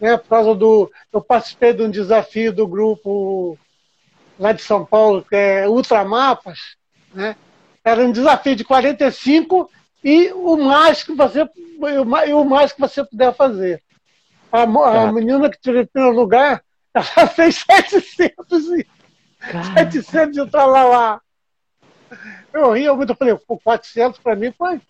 né? 0.00 0.16
Por 0.16 0.28
causa 0.28 0.54
do. 0.54 0.90
Eu 1.12 1.20
participei 1.20 1.72
de 1.72 1.82
um 1.82 1.90
desafio 1.90 2.52
do 2.52 2.66
grupo 2.66 3.58
lá 4.38 4.52
de 4.52 4.62
São 4.62 4.84
Paulo, 4.84 5.24
que 5.28 5.34
é 5.34 5.68
Ultramapas, 5.68 6.76
né? 7.12 7.36
Era 7.84 8.02
um 8.02 8.12
desafio 8.12 8.56
de 8.56 8.64
45 8.64 9.70
e 10.02 10.32
o 10.32 10.56
mais 10.56 11.02
que 11.02 11.14
você, 11.14 11.48
o 12.32 12.44
mais 12.44 12.72
que 12.72 12.80
você 12.80 13.04
puder 13.04 13.34
fazer. 13.34 13.82
A, 14.52 14.62
a 14.62 14.66
tá. 14.66 15.12
menina 15.12 15.50
que 15.50 15.60
tirou 15.60 15.82
em 15.82 15.86
primeiro 15.86 16.16
lugar, 16.16 16.62
ela 16.94 17.26
fez 17.26 17.64
700 17.70 18.68
e, 18.70 18.86
700 19.74 20.36
e 20.36 20.40
Eu 22.52 22.96
muito, 22.96 23.12
eu 23.12 23.16
falei, 23.16 23.36
400 23.62 24.18
para 24.20 24.36
mim 24.36 24.52
foi 24.52 24.80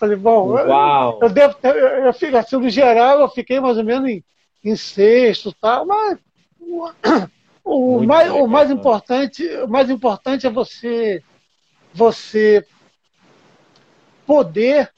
Falei, 0.00 0.16
bom, 0.16 0.52
Uau. 0.52 1.18
eu, 1.20 1.28
eu 1.28 1.34
devo 1.34 1.54
ter, 1.56 1.76
eu, 1.76 2.06
eu 2.06 2.12
fico 2.14 2.34
assim, 2.34 2.56
no 2.56 2.70
geral, 2.70 3.20
eu 3.20 3.28
fiquei 3.28 3.60
mais 3.60 3.76
ou 3.76 3.84
menos 3.84 4.08
em, 4.08 4.24
em 4.64 4.74
sexto 4.74 5.52
tal, 5.60 5.84
mas 5.84 6.18
o, 6.58 6.90
o 7.62 8.02
mais, 8.02 8.30
o 8.32 8.46
mais 8.46 8.70
importante, 8.70 9.46
o 9.46 9.68
mais 9.68 9.90
importante 9.90 10.46
é 10.46 10.50
você, 10.50 11.22
você 11.92 12.64
poder, 14.26 14.90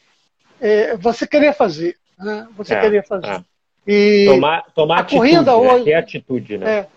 é, 0.60 0.96
você 0.96 1.26
querer 1.26 1.52
fazer, 1.52 1.96
né? 2.16 2.46
Você 2.56 2.72
é, 2.72 2.80
querer 2.80 3.04
fazer. 3.04 3.26
É. 3.26 3.44
E 3.84 4.26
tomar, 4.26 4.62
tomar 4.72 4.96
a 4.98 5.00
atitude, 5.00 5.18
corrida 5.18 5.50
né? 5.50 5.52
hoje, 5.52 5.84
ter 5.84 5.94
atitude, 5.94 6.58
né? 6.58 6.78
É, 6.78 6.88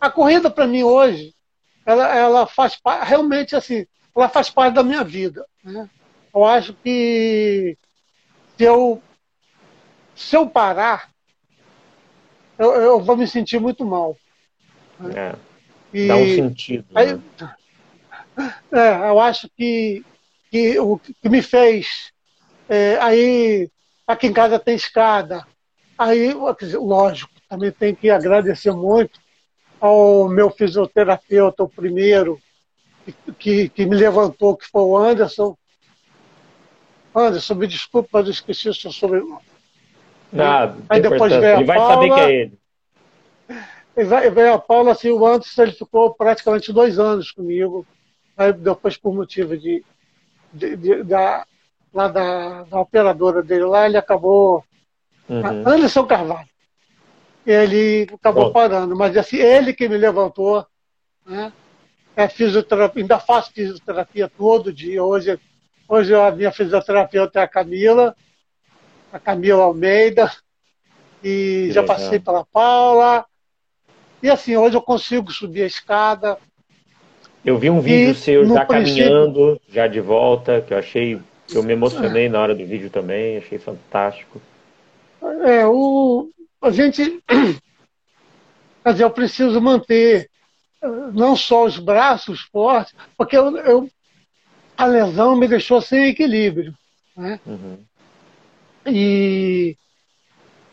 a 0.00 0.08
corrida 0.08 0.48
para 0.48 0.68
mim 0.68 0.84
hoje, 0.84 1.33
ela, 1.86 2.16
ela 2.16 2.46
faz 2.46 2.76
parte, 2.76 3.08
realmente 3.08 3.54
assim, 3.54 3.86
ela 4.16 4.28
faz 4.28 4.48
parte 4.48 4.74
da 4.74 4.82
minha 4.82 5.04
vida, 5.04 5.46
né? 5.62 5.88
eu 6.34 6.44
acho 6.44 6.74
que 6.74 7.76
se 8.56 8.64
eu, 8.64 9.02
se 10.14 10.36
eu 10.36 10.48
parar, 10.48 11.10
eu, 12.58 12.72
eu 12.72 13.00
vou 13.00 13.16
me 13.16 13.26
sentir 13.26 13.60
muito 13.60 13.84
mal. 13.84 14.16
É, 15.14 15.34
e, 15.92 16.08
dá 16.08 16.16
um 16.16 16.26
sentido. 16.34 16.86
Aí, 16.94 17.14
né? 17.14 17.56
é, 18.72 19.10
eu 19.10 19.20
acho 19.20 19.48
que, 19.56 20.04
que 20.50 20.78
o 20.78 20.98
que 20.98 21.28
me 21.28 21.42
fez. 21.42 22.12
É, 22.68 22.96
aí, 23.00 23.68
aqui 24.06 24.26
em 24.26 24.32
casa 24.32 24.58
tem 24.58 24.74
escada. 24.74 25.46
Aí, 25.98 26.32
lógico, 26.32 27.32
também 27.48 27.70
tem 27.70 27.94
que 27.94 28.10
agradecer 28.10 28.72
muito 28.72 29.23
ao 29.86 30.30
meu 30.30 30.50
fisioterapeuta, 30.50 31.62
o 31.62 31.68
primeiro, 31.68 32.40
que, 33.38 33.68
que 33.68 33.84
me 33.84 33.94
levantou, 33.94 34.56
que 34.56 34.66
foi 34.66 34.80
o 34.80 34.96
Anderson, 34.96 35.54
Anderson, 37.14 37.54
me 37.54 37.66
desculpe, 37.66 38.08
mas 38.10 38.24
eu 38.24 38.32
esqueci 38.32 38.66
o 38.66 38.74
seu 38.74 38.90
sobrenome. 38.90 39.42
Nada. 40.32 40.78
Aí 40.88 41.02
depois 41.02 41.30
veio 41.30 41.54
a 41.54 41.58
ele 41.58 41.64
vai 41.64 41.76
Paula, 41.76 41.94
saber 41.94 42.14
que 42.14 42.20
é 42.20 42.32
ele. 42.32 42.58
E 43.96 44.30
veio 44.30 44.54
a 44.54 44.58
Paula, 44.58 44.92
assim, 44.92 45.10
o 45.10 45.26
Anderson 45.26 45.62
ele 45.62 45.72
ficou 45.72 46.14
praticamente 46.14 46.72
dois 46.72 46.98
anos 46.98 47.30
comigo. 47.30 47.86
Aí 48.38 48.54
depois, 48.54 48.96
por 48.96 49.14
motivo 49.14 49.54
de, 49.54 49.84
de, 50.50 50.76
de 50.76 51.02
da, 51.02 51.46
lá 51.92 52.08
da, 52.08 52.62
da, 52.62 52.80
operadora 52.80 53.42
dele 53.42 53.64
lá, 53.64 53.84
ele 53.86 53.98
acabou. 53.98 54.64
Uhum. 55.28 55.68
Anderson 55.68 56.06
Carvalho. 56.06 56.48
Ele 57.46 58.06
acabou 58.12 58.46
Bom. 58.46 58.52
parando, 58.52 58.96
mas 58.96 59.16
assim, 59.16 59.36
ele 59.36 59.72
que 59.72 59.88
me 59.88 59.96
levantou, 59.96 60.66
né? 61.26 61.52
É 62.16 62.28
fisioterapia, 62.28 63.02
ainda 63.02 63.18
faço 63.18 63.52
fisioterapia 63.52 64.30
todo 64.36 64.72
dia. 64.72 65.02
Hoje 65.02 65.38
Hoje 65.88 66.14
a 66.14 66.30
minha 66.30 66.50
fisioterapeuta 66.50 67.40
é 67.40 67.42
a 67.42 67.48
Camila, 67.48 68.16
a 69.12 69.18
Camila 69.18 69.64
Almeida, 69.64 70.32
e 71.22 71.66
que 71.66 71.72
já 71.72 71.82
legal. 71.82 71.96
passei 71.96 72.18
pela 72.18 72.44
Paula. 72.44 73.24
E 74.22 74.30
assim, 74.30 74.56
hoje 74.56 74.76
eu 74.76 74.82
consigo 74.82 75.30
subir 75.30 75.62
a 75.62 75.66
escada. 75.66 76.38
Eu 77.44 77.58
vi 77.58 77.68
um 77.68 77.80
vídeo 77.80 78.12
e, 78.12 78.14
seu 78.14 78.46
já 78.46 78.64
caminhando, 78.64 79.60
já 79.68 79.86
de 79.86 80.00
volta, 80.00 80.62
que 80.62 80.72
eu 80.72 80.78
achei. 80.78 81.20
Eu 81.54 81.62
me 81.62 81.74
emocionei 81.74 82.30
na 82.30 82.40
hora 82.40 82.54
do 82.54 82.64
vídeo 82.64 82.88
também, 82.88 83.36
achei 83.36 83.58
fantástico. 83.58 84.40
É, 85.44 85.66
o, 85.66 86.30
a 86.64 86.70
gente. 86.70 87.22
Quer 88.82 88.92
dizer, 88.92 89.04
eu 89.04 89.10
preciso 89.10 89.60
manter 89.60 90.30
eh, 90.82 90.88
não 91.12 91.34
só 91.34 91.64
os 91.64 91.78
braços 91.78 92.42
fortes, 92.42 92.94
porque 93.16 93.36
eu, 93.36 93.56
eu 93.58 93.90
a 94.76 94.84
lesão 94.86 95.36
me 95.36 95.48
deixou 95.48 95.80
sem 95.80 96.08
equilíbrio. 96.08 96.74
Né? 97.16 97.40
Uhum. 97.46 97.78
E 98.86 99.76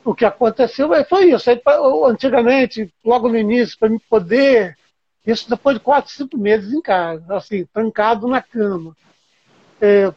o 0.04 0.14
que 0.14 0.26
aconteceu 0.26 0.90
foi 1.06 1.32
isso. 1.32 1.50
Antigamente, 2.08 2.92
logo 3.04 3.30
no 3.30 3.38
início, 3.38 3.78
para 3.80 3.90
me 3.90 4.00
poder, 4.10 4.78
isso 5.26 5.50
depois 5.50 5.78
de 5.78 5.84
quatro, 5.84 6.12
cinco 6.12 6.38
meses 6.38 6.74
em 6.74 6.82
casa, 6.82 7.36
assim, 7.36 7.66
trancado 7.66 8.28
na 8.28 8.42
cama. 8.42 8.96
É, 9.80 10.12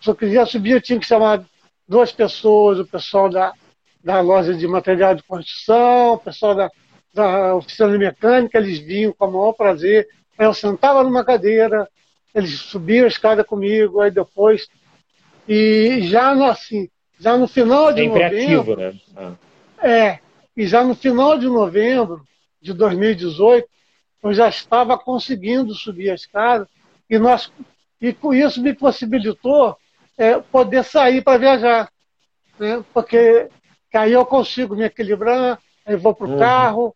se 0.00 0.10
eu 0.10 0.14
queria 0.14 0.44
subir, 0.44 0.72
eu 0.72 0.80
tinha 0.80 0.98
que 0.98 1.06
chamar 1.06 1.44
duas 1.88 2.12
pessoas, 2.12 2.78
o 2.78 2.86
pessoal 2.86 3.28
da, 3.28 3.54
da 4.02 4.20
loja 4.20 4.54
de 4.54 4.66
material 4.66 5.14
de 5.14 5.22
construção, 5.22 6.14
o 6.14 6.18
pessoal 6.18 6.54
da, 6.54 6.70
da 7.12 7.54
oficina 7.54 7.90
de 7.90 7.98
mecânica, 7.98 8.58
eles 8.58 8.78
vinham 8.78 9.12
com 9.12 9.26
o 9.26 9.32
maior 9.32 9.52
prazer. 9.52 10.08
Aí 10.38 10.46
eu 10.46 10.54
sentava 10.54 11.02
numa 11.02 11.24
cadeira, 11.24 11.88
eles 12.34 12.58
subiam 12.60 13.04
a 13.04 13.08
escada 13.08 13.44
comigo, 13.44 14.00
aí 14.00 14.10
depois. 14.10 14.68
E 15.46 16.00
já 16.02 16.34
no, 16.34 16.44
assim, 16.44 16.88
já 17.18 17.36
no 17.36 17.46
final 17.46 17.92
de 17.92 18.02
Sempre 18.02 18.22
novembro. 18.22 18.72
Ativo, 18.72 18.76
né? 18.76 18.94
Ah. 19.16 19.32
É, 19.82 20.18
e 20.56 20.66
já 20.66 20.84
no 20.84 20.94
final 20.94 21.38
de 21.38 21.46
novembro 21.46 22.22
de 22.60 22.72
2018, 22.72 23.68
eu 24.22 24.32
já 24.32 24.48
estava 24.48 24.98
conseguindo 24.98 25.74
subir 25.74 26.10
a 26.10 26.14
escada 26.14 26.68
e, 27.08 27.18
nós, 27.18 27.50
e 28.00 28.12
com 28.12 28.32
isso 28.32 28.62
me 28.62 28.74
possibilitou 28.74 29.76
é, 30.16 30.38
poder 30.38 30.84
sair 30.84 31.22
para 31.22 31.38
viajar. 31.38 31.90
Né? 32.58 32.84
Porque 32.92 33.48
aí 33.98 34.12
eu 34.12 34.24
consigo 34.24 34.76
me 34.76 34.84
equilibrar, 34.84 35.58
aí 35.84 35.96
vou 35.96 36.14
para 36.14 36.26
o 36.26 36.30
uhum. 36.30 36.38
carro, 36.38 36.94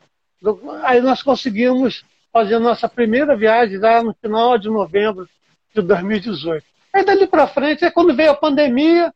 aí 0.83 1.01
nós 1.01 1.23
conseguimos 1.23 2.05
fazer 2.33 2.57
a 2.57 2.61
nossa 2.61 2.89
primeira 2.89 3.37
viagem 3.37 3.79
lá 3.79 4.03
no 4.03 4.15
final 4.15 4.59
de 4.59 4.69
novembro 4.69 5.29
de 5.75 5.83
2018. 5.83 6.65
Aí 6.93 7.05
dali 7.05 7.27
para 7.27 7.47
frente, 7.47 7.85
é 7.85 7.91
quando 7.91 8.15
veio 8.15 8.31
a 8.31 8.37
pandemia, 8.37 9.13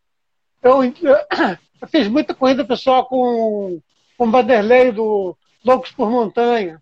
eu, 0.63 0.83
eu 1.81 1.89
fiz 1.89 2.09
muita 2.09 2.35
corrida 2.35 2.65
pessoal 2.65 3.07
com, 3.07 3.81
com 4.17 4.27
o 4.27 4.31
Vanderlei 4.31 4.93
do 4.93 5.37
Loucos 5.65 5.93
por 5.93 6.11
Montanha. 6.11 6.81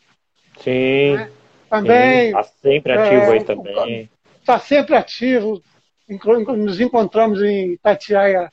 Sim. 0.59 1.17
Né? 1.17 1.31
Também. 1.69 2.29
Está 2.29 2.43
sempre 2.43 2.93
ativo 2.93 3.23
é, 3.23 3.33
aí 3.33 3.45
também. 3.45 4.11
Está 4.41 4.59
sempre 4.59 4.97
ativo. 4.97 5.63
Nos 6.09 6.81
encontramos 6.81 7.43
em 7.43 7.73
Itatiaia, 7.73 8.51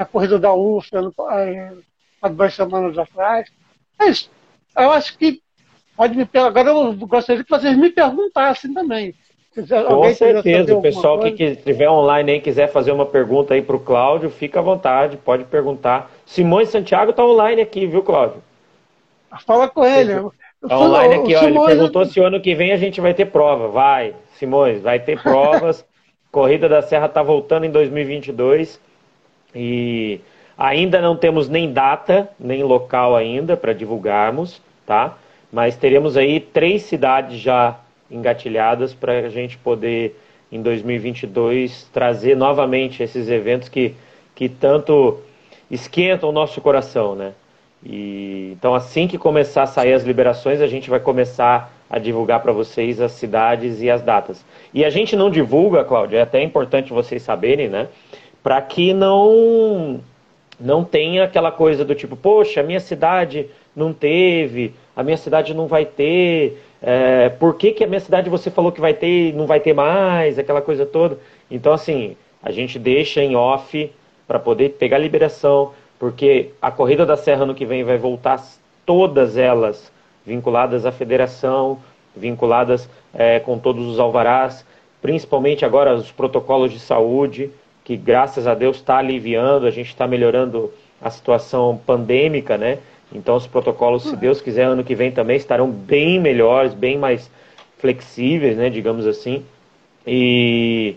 na 0.00 0.06
corrida 0.06 0.38
da 0.38 0.54
UFA, 0.54 1.12
há 2.22 2.28
duas 2.28 2.54
semanas 2.54 2.96
atrás. 2.96 3.50
É 4.00 4.06
isso. 4.06 4.30
Eu 4.74 4.90
acho 4.92 5.18
que 5.18 5.42
pode 5.94 6.16
me 6.16 6.26
Agora 6.32 6.70
eu 6.70 6.94
gostaria 6.94 7.44
que 7.44 7.50
vocês 7.50 7.76
me 7.76 7.90
perguntassem 7.90 8.72
também. 8.72 9.14
Com 9.54 10.14
certeza, 10.14 10.74
o 10.74 10.80
pessoal 10.80 11.18
coisa. 11.18 11.36
que 11.36 11.44
estiver 11.44 11.90
online 11.90 12.36
e 12.36 12.40
quiser 12.40 12.68
fazer 12.68 12.92
uma 12.92 13.04
pergunta 13.04 13.52
aí 13.52 13.60
para 13.60 13.76
o 13.76 13.80
Cláudio, 13.80 14.30
fica 14.30 14.60
à 14.60 14.62
vontade, 14.62 15.18
pode 15.18 15.44
perguntar. 15.44 16.10
Simões 16.24 16.70
Santiago 16.70 17.10
está 17.10 17.22
online 17.22 17.60
aqui, 17.60 17.86
viu, 17.86 18.02
Cláudio? 18.02 18.42
Fala 19.44 19.68
com 19.68 19.84
ele. 19.84 20.12
Está 20.62 20.78
online 20.78 21.14
aqui, 21.16 21.34
ó, 21.34 21.40
Simões... 21.40 21.68
ele 21.68 21.78
perguntou 21.78 22.06
se 22.06 22.20
o 22.20 22.24
ano 22.24 22.40
que 22.40 22.54
vem 22.54 22.72
a 22.72 22.76
gente 22.76 23.02
vai 23.02 23.12
ter 23.12 23.26
prova. 23.26 23.68
Vai, 23.68 24.14
Simões, 24.38 24.80
vai 24.80 24.98
ter 24.98 25.22
provas. 25.22 25.84
Corrida 26.32 26.68
da 26.68 26.80
Serra 26.80 27.06
está 27.06 27.22
voltando 27.22 27.66
em 27.66 27.70
2022 27.70 28.80
e 29.54 30.20
ainda 30.56 31.00
não 31.00 31.16
temos 31.16 31.48
nem 31.48 31.72
data, 31.72 32.28
nem 32.38 32.62
local 32.62 33.16
ainda 33.16 33.56
para 33.56 33.72
divulgarmos, 33.72 34.60
tá? 34.86 35.16
Mas 35.52 35.76
teremos 35.76 36.16
aí 36.16 36.38
três 36.38 36.82
cidades 36.82 37.38
já 37.38 37.78
engatilhadas 38.10 38.92
para 38.92 39.18
a 39.20 39.28
gente 39.28 39.56
poder, 39.58 40.16
em 40.50 40.60
2022, 40.60 41.88
trazer 41.92 42.36
novamente 42.36 43.02
esses 43.02 43.28
eventos 43.28 43.68
que, 43.68 43.94
que 44.34 44.48
tanto 44.48 45.20
esquentam 45.70 46.28
o 46.28 46.32
nosso 46.32 46.60
coração, 46.60 47.14
né? 47.14 47.32
E, 47.84 48.50
então, 48.52 48.74
assim 48.74 49.06
que 49.06 49.16
começar 49.16 49.62
a 49.62 49.66
sair 49.66 49.94
as 49.94 50.02
liberações, 50.02 50.60
a 50.60 50.66
gente 50.66 50.90
vai 50.90 51.00
começar 51.00 51.72
a 51.88 51.98
divulgar 51.98 52.40
para 52.40 52.52
vocês 52.52 53.00
as 53.00 53.12
cidades 53.12 53.80
e 53.80 53.90
as 53.90 54.02
datas. 54.02 54.44
E 54.72 54.84
a 54.84 54.90
gente 54.90 55.16
não 55.16 55.30
divulga, 55.30 55.82
Cláudia, 55.82 56.18
é 56.18 56.22
até 56.22 56.42
importante 56.42 56.92
vocês 56.92 57.22
saberem, 57.22 57.68
né? 57.68 57.88
Para 58.42 58.60
que 58.62 58.92
não 58.92 60.00
não 60.58 60.84
tenha 60.84 61.24
aquela 61.24 61.50
coisa 61.50 61.84
do 61.84 61.94
tipo, 61.94 62.14
poxa, 62.14 62.60
a 62.60 62.62
minha 62.62 62.80
cidade 62.80 63.48
não 63.74 63.94
teve, 63.94 64.74
a 64.94 65.02
minha 65.02 65.16
cidade 65.16 65.54
não 65.54 65.66
vai 65.66 65.86
ter, 65.86 66.60
é, 66.82 67.30
por 67.30 67.54
que, 67.54 67.72
que 67.72 67.82
a 67.82 67.86
minha 67.86 68.00
cidade 68.00 68.28
você 68.28 68.50
falou 68.50 68.70
que 68.70 68.80
vai 68.80 68.92
ter 68.92 69.28
e 69.28 69.32
não 69.32 69.46
vai 69.46 69.60
ter 69.60 69.72
mais, 69.72 70.38
aquela 70.38 70.60
coisa 70.60 70.84
toda. 70.84 71.18
Então, 71.50 71.72
assim, 71.72 72.16
a 72.42 72.50
gente 72.50 72.78
deixa 72.78 73.22
em 73.22 73.34
off 73.34 73.90
para 74.26 74.38
poder 74.38 74.70
pegar 74.70 74.96
a 74.96 75.00
liberação, 75.00 75.72
porque 75.98 76.50
a 76.60 76.70
Corrida 76.70 77.04
da 77.04 77.16
Serra 77.16 77.46
no 77.46 77.54
que 77.54 77.66
vem 77.66 77.82
vai 77.82 77.98
voltar 77.98 78.42
todas 78.84 79.36
elas 79.36 79.90
vinculadas 80.24 80.86
à 80.86 80.92
federação, 80.92 81.78
vinculadas 82.14 82.88
é, 83.14 83.40
com 83.40 83.58
todos 83.58 83.86
os 83.86 83.98
alvarás, 83.98 84.64
principalmente 85.02 85.64
agora 85.64 85.94
os 85.94 86.10
protocolos 86.10 86.72
de 86.72 86.78
saúde, 86.78 87.50
que 87.90 87.96
graças 87.96 88.46
a 88.46 88.54
Deus 88.54 88.76
está 88.76 88.98
aliviando, 88.98 89.66
a 89.66 89.70
gente 89.72 89.88
está 89.88 90.06
melhorando 90.06 90.72
a 91.02 91.10
situação 91.10 91.76
pandêmica, 91.84 92.56
né? 92.56 92.78
Então 93.12 93.34
os 93.34 93.48
protocolos, 93.48 94.04
se 94.04 94.14
Deus 94.14 94.40
quiser, 94.40 94.62
ano 94.62 94.84
que 94.84 94.94
vem 94.94 95.10
também 95.10 95.36
estarão 95.36 95.68
bem 95.68 96.20
melhores, 96.20 96.72
bem 96.72 96.96
mais 96.96 97.28
flexíveis, 97.78 98.56
né, 98.56 98.70
digamos 98.70 99.08
assim. 99.08 99.44
E, 100.06 100.94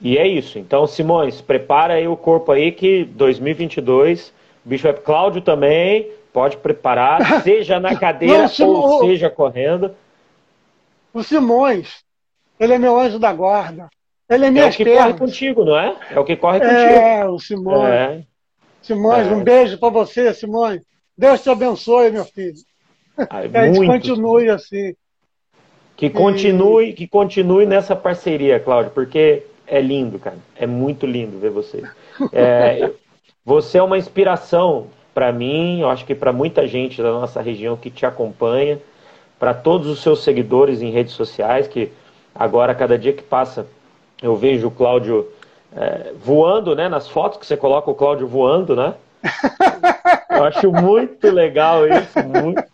e 0.00 0.18
é 0.18 0.26
isso. 0.26 0.58
Então, 0.58 0.88
Simões, 0.88 1.40
prepara 1.40 1.94
aí 1.94 2.08
o 2.08 2.16
corpo 2.16 2.50
aí 2.50 2.72
que 2.72 3.04
2022, 3.04 4.34
bicho 4.64 4.88
é 4.88 4.92
Cláudio 4.92 5.40
também, 5.40 6.10
pode 6.32 6.56
preparar, 6.56 7.42
seja 7.44 7.78
na 7.78 7.94
cadeira 7.94 8.50
Não, 8.58 8.68
ou 8.68 9.06
seja 9.06 9.30
correndo. 9.30 9.94
O 11.14 11.22
Simões, 11.22 12.02
ele 12.58 12.72
é 12.72 12.78
meu 12.78 12.98
anjo 12.98 13.20
da 13.20 13.32
guarda. 13.32 13.88
Ele 14.34 14.46
é 14.46 14.50
meu 14.50 14.64
É 14.64 14.68
o 14.68 14.72
que 14.72 14.84
pernas. 14.84 15.04
corre 15.04 15.18
contigo, 15.18 15.64
não 15.64 15.78
é? 15.78 15.96
É 16.10 16.18
o 16.18 16.24
que 16.24 16.36
corre 16.36 16.60
contigo. 16.60 16.76
É, 16.76 17.28
o 17.28 17.38
Simões. 17.38 17.88
É. 17.88 18.22
Simões, 18.82 19.26
é. 19.26 19.30
um 19.30 19.44
beijo 19.44 19.78
para 19.78 19.90
você, 19.90 20.34
Simões. 20.34 20.82
Deus 21.16 21.42
te 21.42 21.50
abençoe, 21.50 22.10
meu 22.10 22.24
filho. 22.24 22.56
Ai, 23.30 23.48
que 23.50 23.56
a 23.56 23.72
gente 23.72 23.86
continue 23.86 24.50
assim. 24.50 24.94
Que 25.96 26.10
continue, 26.10 26.92
que 26.94 27.06
continue 27.06 27.66
nessa 27.66 27.94
parceria, 27.94 28.58
Cláudio, 28.58 28.90
porque 28.92 29.44
é 29.66 29.80
lindo, 29.80 30.18
cara. 30.18 30.38
É 30.56 30.66
muito 30.66 31.06
lindo 31.06 31.38
ver 31.38 31.50
você. 31.50 31.82
É, 32.30 32.92
você 33.44 33.78
é 33.78 33.82
uma 33.82 33.96
inspiração 33.96 34.88
para 35.14 35.32
mim, 35.32 35.80
eu 35.80 35.90
acho 35.90 36.04
que 36.04 36.14
para 36.14 36.32
muita 36.32 36.66
gente 36.66 37.02
da 37.02 37.10
nossa 37.10 37.40
região 37.40 37.76
que 37.76 37.90
te 37.90 38.06
acompanha, 38.06 38.78
para 39.38 39.52
todos 39.52 39.88
os 39.88 40.02
seus 40.02 40.22
seguidores 40.22 40.82
em 40.82 40.90
redes 40.90 41.14
sociais, 41.14 41.66
que 41.66 41.90
agora, 42.34 42.74
cada 42.74 42.98
dia 42.98 43.12
que 43.12 43.22
passa, 43.22 43.66
eu 44.22 44.36
vejo 44.36 44.68
o 44.68 44.70
Cláudio 44.70 45.28
é, 45.74 46.12
voando, 46.22 46.76
né? 46.76 46.88
Nas 46.88 47.08
fotos 47.08 47.38
que 47.38 47.46
você 47.46 47.56
coloca 47.56 47.90
o 47.90 47.94
Cláudio 47.94 48.26
voando, 48.26 48.76
né? 48.76 48.94
Eu 50.30 50.44
acho 50.44 50.72
muito 50.72 51.30
legal 51.30 51.86
isso, 51.86 52.18
muito, 52.26 52.64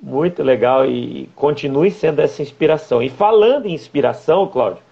muito 0.00 0.42
legal 0.42 0.84
e 0.84 1.28
continue 1.34 1.90
sendo 1.90 2.20
essa 2.20 2.42
inspiração. 2.42 3.02
E 3.02 3.08
falando 3.08 3.66
em 3.66 3.74
inspiração, 3.74 4.46
Cláudio, 4.46 4.82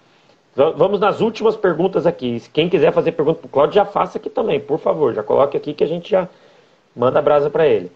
vamos 0.55 0.99
nas 0.99 1.21
últimas 1.21 1.55
perguntas 1.55 2.07
aqui. 2.07 2.41
Quem 2.51 2.67
quiser 2.67 2.91
fazer 2.91 3.11
pergunta 3.11 3.39
para 3.39 3.47
o 3.47 3.51
Cláudio, 3.51 3.75
já 3.75 3.85
faça 3.85 4.17
aqui 4.17 4.29
também, 4.29 4.59
por 4.59 4.79
favor, 4.79 5.13
já 5.13 5.23
coloque 5.23 5.55
aqui 5.55 5.73
que 5.73 5.83
a 5.83 5.87
gente 5.87 6.09
já 6.09 6.27
manda 6.95 7.19
a 7.19 7.21
brasa 7.21 7.49
para 7.49 7.67
ele. 7.67 7.91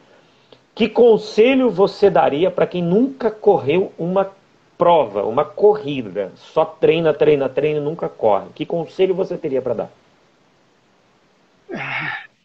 Que 0.73 0.88
conselho 0.88 1.69
você 1.69 2.10
daria 2.10 2.51
para 2.51 2.67
quem 2.67 2.84
nunca 2.84 3.32
correu 3.32 3.91
uma 3.97 4.30
prova, 4.77 5.23
uma 5.23 5.45
corrida, 5.45 6.31
só 6.35 6.65
treina, 6.65 7.13
treina, 7.13 7.47
treina 7.49 7.79
e 7.79 7.83
nunca 7.83 8.09
corre? 8.09 8.47
Que 8.53 8.65
conselho 8.65 9.15
você 9.15 9.38
teria 9.38 9.61
para 9.61 9.73
dar? 9.73 9.91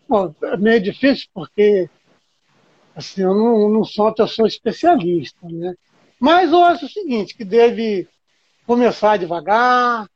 Bom, 0.08 0.34
é 0.42 0.56
meio 0.56 0.80
difícil 0.80 1.28
porque 1.34 1.88
assim, 2.94 3.22
eu 3.22 3.34
não, 3.34 3.68
não 3.68 3.84
sou 3.84 4.06
uma 4.06 4.14
pessoa 4.14 4.48
especialista, 4.48 5.38
né? 5.42 5.74
Mas 6.18 6.52
eu 6.52 6.62
acho 6.64 6.86
o 6.86 6.88
seguinte, 6.88 7.34
que 7.34 7.44
deve 7.44 8.06
começar 8.66 9.16
devagar, 9.16 10.06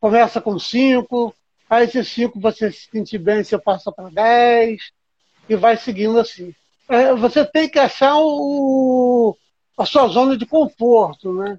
começa 0.00 0.40
com 0.40 0.58
cinco, 0.58 1.34
aí 1.70 1.84
esses 1.84 2.08
cinco 2.08 2.40
você 2.40 2.72
se 2.72 2.88
sentir 2.90 3.18
bem, 3.18 3.44
você 3.44 3.56
passa 3.58 3.92
para 3.92 4.10
dez, 4.10 4.90
e 5.48 5.54
vai 5.54 5.76
seguindo 5.76 6.18
assim. 6.18 6.54
É, 6.88 7.14
você 7.14 7.44
tem 7.44 7.68
que 7.68 7.78
achar 7.78 8.16
o, 8.18 9.36
a 9.82 9.86
sua 9.86 10.08
zona 10.08 10.36
de 10.36 10.46
conforto, 10.46 11.32
né? 11.32 11.58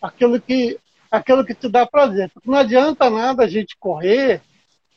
Aquilo 0.00 0.40
que, 0.40 0.78
aquilo 1.10 1.44
que 1.44 1.54
te 1.54 1.68
dá 1.68 1.86
prazer. 1.86 2.30
Porque 2.32 2.50
não 2.50 2.58
adianta 2.58 3.08
nada 3.10 3.44
a 3.44 3.48
gente 3.48 3.76
correr 3.78 4.40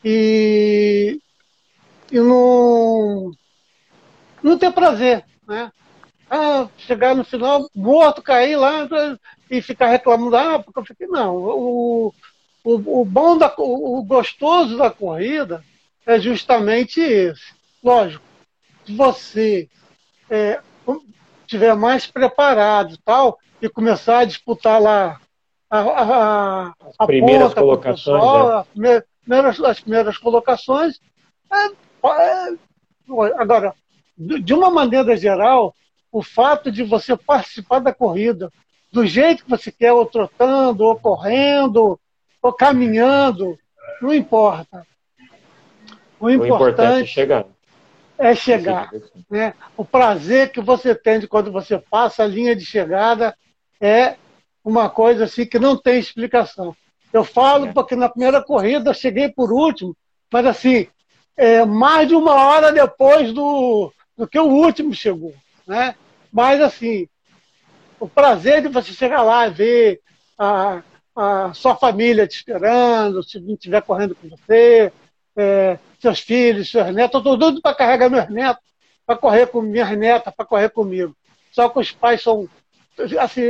e 0.03 1.19
e 2.11 2.19
não, 2.19 3.31
não 4.41 4.57
ter 4.57 4.71
prazer, 4.71 5.25
né? 5.47 5.71
Ah, 6.29 6.67
chegar 6.77 7.15
no 7.15 7.23
final 7.23 7.69
morto, 7.75 8.21
cair 8.21 8.55
lá 8.55 8.87
e 9.49 9.61
ficar 9.61 9.87
reclamando, 9.87 10.35
ah, 10.35 10.59
porque 10.59 10.79
eu 10.79 10.85
fiquei. 10.85 11.07
Não, 11.07 11.35
o, 11.35 12.13
o, 12.63 13.01
o 13.01 13.05
bom, 13.05 13.37
da, 13.37 13.53
o, 13.57 13.99
o 13.99 14.03
gostoso 14.03 14.77
da 14.77 14.89
corrida 14.89 15.63
é 16.05 16.19
justamente 16.19 16.99
esse. 16.99 17.53
Lógico, 17.83 18.23
você 18.87 19.69
é, 20.29 20.59
tiver 21.45 21.75
mais 21.75 22.07
preparado 22.07 22.93
e 22.93 22.97
tal, 22.97 23.39
e 23.61 23.69
começar 23.69 24.19
a 24.19 24.25
disputar 24.25 24.81
lá 24.81 25.19
a, 25.69 25.79
a, 25.79 26.73
a 26.99 27.05
primeiras 27.05 27.49
ponta 27.49 27.61
colocações, 27.61 28.19
pessoal, 28.19 28.67
né? 28.75 28.97
as, 28.97 29.03
primeiras, 29.23 29.59
as 29.61 29.79
primeiras 29.79 30.17
colocações. 30.17 30.99
É, 31.51 31.67
é, 31.67 32.55
agora, 33.37 33.73
de 34.17 34.53
uma 34.53 34.69
maneira 34.69 35.15
geral, 35.17 35.73
o 36.11 36.23
fato 36.23 36.71
de 36.71 36.83
você 36.83 37.15
participar 37.17 37.79
da 37.79 37.93
corrida 37.93 38.51
do 38.91 39.05
jeito 39.05 39.43
que 39.43 39.49
você 39.49 39.71
quer, 39.71 39.91
ou 39.91 40.05
trotando, 40.05 40.85
ou 40.85 40.95
correndo, 40.95 41.99
ou 42.41 42.53
caminhando, 42.53 43.57
não 44.01 44.13
importa. 44.13 44.87
O, 46.17 46.27
o 46.27 46.31
importante, 46.31 47.03
é 47.03 47.05
chegar. 47.05 47.45
É 48.17 48.33
chegar. 48.33 48.89
Né? 49.29 49.53
O 49.75 49.83
prazer 49.83 50.51
que 50.51 50.61
você 50.61 50.95
tem 50.95 51.19
de 51.19 51.27
quando 51.27 51.51
você 51.51 51.77
passa 51.77 52.23
a 52.23 52.27
linha 52.27 52.55
de 52.55 52.65
chegada 52.65 53.35
é 53.79 54.15
uma 54.63 54.89
coisa 54.89 55.25
assim 55.25 55.45
que 55.45 55.59
não 55.59 55.77
tem 55.77 55.99
explicação. 55.99 56.75
Eu 57.11 57.23
falo 57.23 57.67
é. 57.67 57.73
porque 57.73 57.95
na 57.95 58.09
primeira 58.09 58.41
corrida 58.41 58.89
eu 58.89 58.93
cheguei 58.93 59.29
por 59.29 59.51
último, 59.51 59.95
mas 60.31 60.45
assim, 60.45 60.87
é, 61.37 61.65
mais 61.65 62.07
de 62.07 62.15
uma 62.15 62.33
hora 62.33 62.71
depois 62.71 63.31
do, 63.33 63.91
do 64.17 64.27
que 64.27 64.39
o 64.39 64.45
último 64.45 64.93
chegou. 64.93 65.33
Né? 65.67 65.95
Mas, 66.31 66.61
assim, 66.61 67.07
o 67.99 68.07
prazer 68.07 68.61
de 68.61 68.67
você 68.67 68.93
chegar 68.93 69.21
lá 69.21 69.47
e 69.47 69.51
ver 69.51 70.01
a, 70.37 70.81
a 71.15 71.53
sua 71.53 71.75
família 71.75 72.27
te 72.27 72.35
esperando, 72.35 73.23
se 73.23 73.39
não 73.39 73.53
estiver 73.53 73.81
correndo 73.81 74.15
com 74.15 74.29
você, 74.29 74.91
é, 75.35 75.77
seus 75.99 76.19
filhos, 76.19 76.69
seus 76.69 76.93
netos, 76.93 77.13
eu 77.13 77.19
estou 77.19 77.37
doido 77.37 77.61
para 77.61 77.75
carregar 77.75 78.09
meus 78.09 78.29
netos, 78.29 78.63
para 79.05 79.17
correr 79.17 79.47
com 79.47 79.61
minhas 79.61 79.89
netas, 79.97 80.33
para 80.33 80.45
correr 80.45 80.69
comigo. 80.69 81.15
Só 81.51 81.69
que 81.69 81.79
os 81.79 81.91
pais 81.91 82.21
são. 82.21 82.47
Assim, 83.19 83.41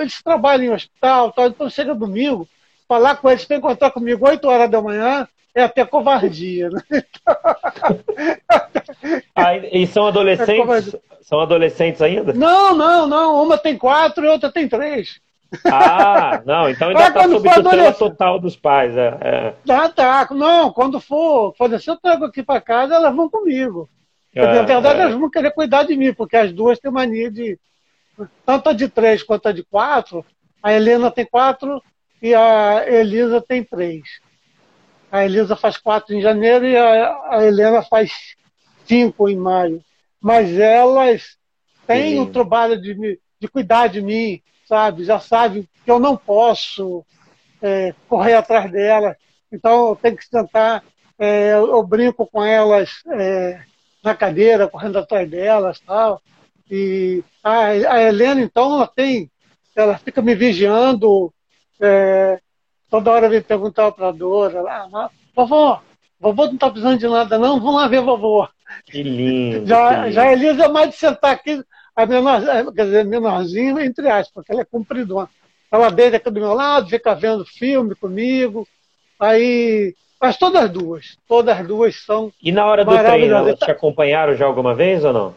eles 0.00 0.22
trabalham 0.22 0.64
em 0.64 0.74
hospital, 0.74 1.32
tal, 1.32 1.48
então 1.48 1.70
chega 1.70 1.94
domingo, 1.94 2.48
falar 2.88 3.16
com 3.16 3.30
eles, 3.30 3.46
tem 3.46 3.60
que 3.60 3.66
encontrar 3.66 3.92
comigo 3.92 4.26
8 4.26 4.48
horas 4.48 4.70
da 4.70 4.82
manhã, 4.82 5.28
é 5.54 5.62
até 5.62 5.84
covardia. 5.84 6.70
Né? 6.70 6.82
ah, 9.36 9.56
e 9.56 9.86
são 9.86 10.06
adolescentes? 10.06 10.94
É 10.94 11.00
são 11.22 11.40
adolescentes 11.40 12.00
ainda? 12.00 12.32
Não, 12.32 12.74
não, 12.74 13.06
não. 13.06 13.44
Uma 13.44 13.58
tem 13.58 13.76
quatro 13.76 14.24
e 14.24 14.28
outra 14.28 14.50
tem 14.50 14.66
três. 14.66 15.20
Ah, 15.64 16.42
não, 16.44 16.68
então 16.68 16.88
ainda 16.88 17.08
está 17.08 17.22
sob 17.28 17.48
tutela 17.48 17.92
total 17.92 18.38
dos 18.38 18.56
pais. 18.56 18.96
É, 18.96 19.18
é. 19.20 19.54
Ah, 19.68 19.88
tá. 19.88 20.28
Não, 20.30 20.72
quando 20.72 21.00
for 21.00 21.54
fazer, 21.56 21.80
se 21.80 21.90
eu 21.90 21.96
trago 21.96 22.26
aqui 22.26 22.42
para 22.42 22.60
casa, 22.60 22.94
elas 22.94 23.14
vão 23.14 23.30
comigo. 23.30 23.88
É, 24.34 24.46
Na 24.46 24.62
verdade, 24.62 25.00
é. 25.00 25.02
elas 25.02 25.14
vão 25.14 25.30
querer 25.30 25.50
cuidar 25.52 25.84
de 25.84 25.96
mim, 25.96 26.12
porque 26.12 26.36
as 26.36 26.52
duas 26.52 26.78
têm 26.78 26.90
mania 26.90 27.30
de. 27.30 27.58
Tanto 28.44 28.68
a 28.68 28.72
de 28.72 28.88
três 28.88 29.22
quanto 29.22 29.48
a 29.48 29.52
de 29.52 29.62
quatro. 29.64 30.24
A 30.62 30.72
Helena 30.72 31.10
tem 31.10 31.24
quatro 31.24 31.82
e 32.20 32.34
a 32.34 32.84
Elisa 32.86 33.40
tem 33.40 33.62
três. 33.62 34.02
A 35.10 35.24
Elisa 35.24 35.56
faz 35.56 35.76
quatro 35.76 36.14
em 36.14 36.20
janeiro 36.20 36.66
e 36.66 36.76
a, 36.76 37.20
a 37.30 37.44
Helena 37.44 37.80
faz 37.82 38.34
cinco 38.84 39.28
em 39.28 39.36
maio. 39.36 39.82
Mas 40.20 40.58
elas 40.58 41.38
têm 41.86 42.20
o 42.20 42.26
trabalho 42.26 42.80
de, 42.80 43.18
de 43.40 43.48
cuidar 43.48 43.88
de 43.88 44.00
mim, 44.00 44.40
sabe? 44.66 45.04
Já 45.04 45.20
sabem 45.20 45.68
que 45.84 45.90
eu 45.90 45.98
não 45.98 46.16
posso 46.16 47.04
é, 47.62 47.94
correr 48.08 48.34
atrás 48.34 48.70
delas. 48.70 49.16
Então 49.50 49.88
eu 49.88 49.96
tenho 49.96 50.16
que 50.16 50.28
tentar, 50.28 50.82
é, 51.18 51.52
eu 51.52 51.82
brinco 51.82 52.26
com 52.26 52.44
elas 52.44 53.02
é, 53.12 53.60
na 54.02 54.14
cadeira, 54.14 54.68
correndo 54.68 54.98
atrás 54.98 55.28
delas 55.28 55.80
tal. 55.80 56.20
E 56.70 57.22
a, 57.42 57.66
a 57.68 58.02
Helena, 58.02 58.42
então, 58.42 58.74
ela 58.74 58.86
tem, 58.86 59.30
ela 59.74 59.96
fica 59.96 60.20
me 60.20 60.34
vigiando, 60.34 61.32
é, 61.80 62.38
Toda 62.90 63.10
hora 63.10 63.28
vem 63.28 63.42
perguntar 63.42 63.82
a 63.82 63.88
operadora 63.88 64.62
lá, 64.62 65.10
vovó, 65.34 65.82
vovô 66.18 66.46
não 66.46 66.54
está 66.54 66.70
precisando 66.70 66.98
de 66.98 67.06
nada, 67.06 67.38
não, 67.38 67.60
vamos 67.60 67.76
lá 67.76 67.86
ver 67.86 68.00
vovô. 68.00 68.48
Que 68.86 69.02
lindo. 69.02 69.66
Já, 69.66 69.88
que 69.88 70.00
lindo. 70.00 70.12
já 70.12 70.22
a 70.22 70.32
Elisa 70.32 70.64
é 70.64 70.68
mais 70.68 70.90
de 70.90 70.96
sentar 70.96 71.32
aqui, 71.32 71.62
a 71.98 72.06
menor, 72.06 72.40
quer 72.72 72.84
dizer, 72.84 73.04
menorzinha, 73.04 73.84
entre 73.84 74.08
aspas, 74.08 74.32
porque 74.32 74.52
ela 74.52 74.60
é 74.60 74.64
compridona. 74.64 75.28
Ela 75.70 75.90
deita 75.90 76.16
aqui 76.16 76.30
do 76.30 76.40
meu 76.40 76.54
lado, 76.54 76.88
fica 76.88 77.12
vendo 77.12 77.44
filme 77.44 77.96
comigo. 77.96 78.66
Aí. 79.18 79.94
Mas 80.20 80.36
todas 80.36 80.62
as 80.62 80.70
duas, 80.70 81.18
todas 81.26 81.58
as 81.58 81.66
duas 81.66 81.96
são. 81.96 82.32
E 82.40 82.52
na 82.52 82.64
hora 82.66 82.84
do 82.84 82.96
treino, 82.96 83.34
elas 83.34 83.58
te 83.58 83.70
acompanharam 83.70 84.36
já 84.36 84.46
alguma 84.46 84.76
vez 84.76 85.04
ou 85.04 85.12
não? 85.12 85.34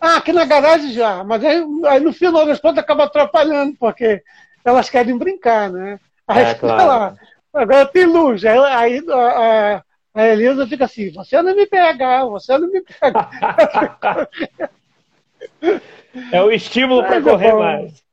Ah, 0.00 0.16
aqui 0.16 0.32
na 0.32 0.46
garagem 0.46 0.92
já, 0.92 1.22
mas 1.24 1.44
aí, 1.44 1.62
aí 1.86 2.00
no 2.00 2.12
final 2.12 2.46
das 2.46 2.60
contas 2.60 2.78
acaba 2.78 3.04
atrapalhando, 3.04 3.74
porque 3.78 4.22
elas 4.64 4.88
querem 4.88 5.16
brincar, 5.16 5.70
né? 5.70 5.98
Aí 6.26 6.44
é, 6.44 6.54
claro. 6.54 6.86
lá, 6.86 7.16
agora 7.52 7.86
tem 7.86 8.06
luz. 8.06 8.44
Aí, 8.44 8.58
aí 8.58 9.04
a, 9.10 9.82
a, 10.14 10.26
Elisa 10.28 10.66
fica 10.66 10.86
assim, 10.86 11.10
você 11.12 11.40
não 11.42 11.54
me 11.54 11.66
pega, 11.66 12.24
você 12.26 12.56
não 12.56 12.68
me 12.68 12.82
pega. 12.82 13.28
é 16.32 16.42
o 16.42 16.50
estímulo 16.50 17.02
para 17.02 17.20
correr 17.20 17.52
bom. 17.52 17.58
mais. 17.58 18.04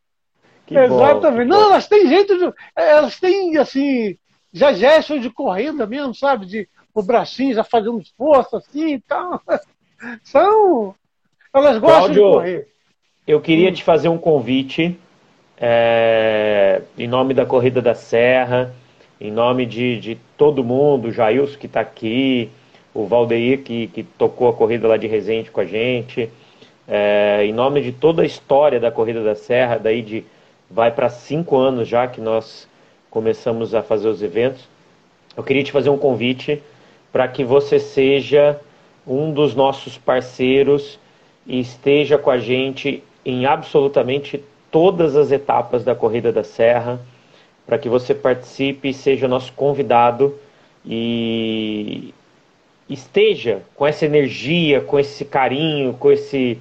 Que 0.66 0.78
Exatamente. 0.78 1.50
Bom, 1.50 1.56
não, 1.56 1.70
elas 1.72 1.88
têm 1.88 2.08
jeito 2.08 2.38
de. 2.38 2.54
Elas 2.76 3.20
têm, 3.20 3.58
assim, 3.58 4.18
já 4.52 4.74
gestos 4.74 5.22
de 5.22 5.30
corrida 5.30 5.86
mesmo, 5.86 6.14
sabe? 6.14 6.46
De 6.46 6.70
o 6.94 7.02
bracinho 7.02 7.56
já 7.56 7.64
fazendo 7.64 8.00
esforço 8.00 8.56
assim 8.56 8.96
e 8.96 9.00
tal. 9.02 9.42
São. 10.24 10.96
Elas 11.54 11.78
gostam 11.78 12.00
Cláudio, 12.00 12.14
de 12.14 12.20
correr. 12.20 12.68
Eu 13.28 13.42
queria 13.42 13.70
hum. 13.70 13.74
te 13.74 13.84
fazer 13.84 14.10
um 14.10 14.18
convite 14.18 15.00
é, 15.58 16.82
em 16.98 17.08
nome 17.08 17.34
da 17.34 17.46
Corrida 17.46 17.82
da 17.82 17.96
Serra, 17.96 18.74
em 19.20 19.32
nome 19.32 19.66
de, 19.66 20.00
de 20.00 20.18
todo 20.38 20.64
mundo, 20.64 21.08
o 21.08 21.12
Jailson 21.12 21.58
que 21.58 21.68
está 21.68 21.80
aqui, 21.80 22.50
o 22.94 23.06
Valdeir 23.06 23.64
que, 23.64 23.88
que 23.88 24.04
tocou 24.04 24.50
a 24.50 24.54
corrida 24.54 24.88
lá 24.88 24.98
de 24.98 25.08
Resende 25.08 25.52
com 25.52 25.62
a 25.62 25.66
gente, 25.66 26.30
é, 26.88 27.46
em 27.46 27.54
nome 27.54 27.82
de 27.82 27.92
toda 27.92 28.22
a 28.22 28.26
história 28.26 28.80
da 28.80 28.92
Corrida 28.92 29.24
da 29.24 29.36
Serra, 29.36 29.78
daí 29.78 30.02
de 30.02 30.26
vai 30.70 30.92
para 30.92 31.10
cinco 31.10 31.58
anos 31.58 31.88
já 31.88 32.08
que 32.08 32.20
nós 32.20 32.68
começamos 33.10 33.76
a 33.76 33.82
fazer 33.84 34.08
os 34.08 34.24
eventos, 34.24 34.68
eu 35.36 35.44
queria 35.44 35.64
te 35.64 35.72
fazer 35.72 35.90
um 35.90 35.98
convite 35.98 36.62
para 37.12 37.28
que 37.28 37.44
você 37.44 37.80
seja 37.80 38.60
um 39.06 39.32
dos 39.32 39.54
nossos 39.54 39.98
parceiros 39.98 41.00
e 41.46 41.60
esteja 41.60 42.18
com 42.18 42.32
a 42.32 42.38
gente 42.38 43.04
em 43.26 43.46
absolutamente 43.46 44.44
todas 44.72 45.16
as 45.16 45.32
etapas 45.32 45.84
da 45.84 45.94
Corrida 45.94 46.32
da 46.32 46.44
Serra, 46.44 47.00
para 47.66 47.78
que 47.78 47.88
você 47.88 48.14
participe 48.14 48.90
e 48.90 48.94
seja 48.94 49.28
nosso 49.28 49.54
convidado 49.54 50.36
e 50.86 52.14
esteja 52.90 53.62
com 53.76 53.86
essa 53.86 54.06
energia, 54.06 54.82
com 54.82 55.00
esse 55.00 55.24
carinho, 55.24 55.94
com 55.94 56.12
esse, 56.12 56.60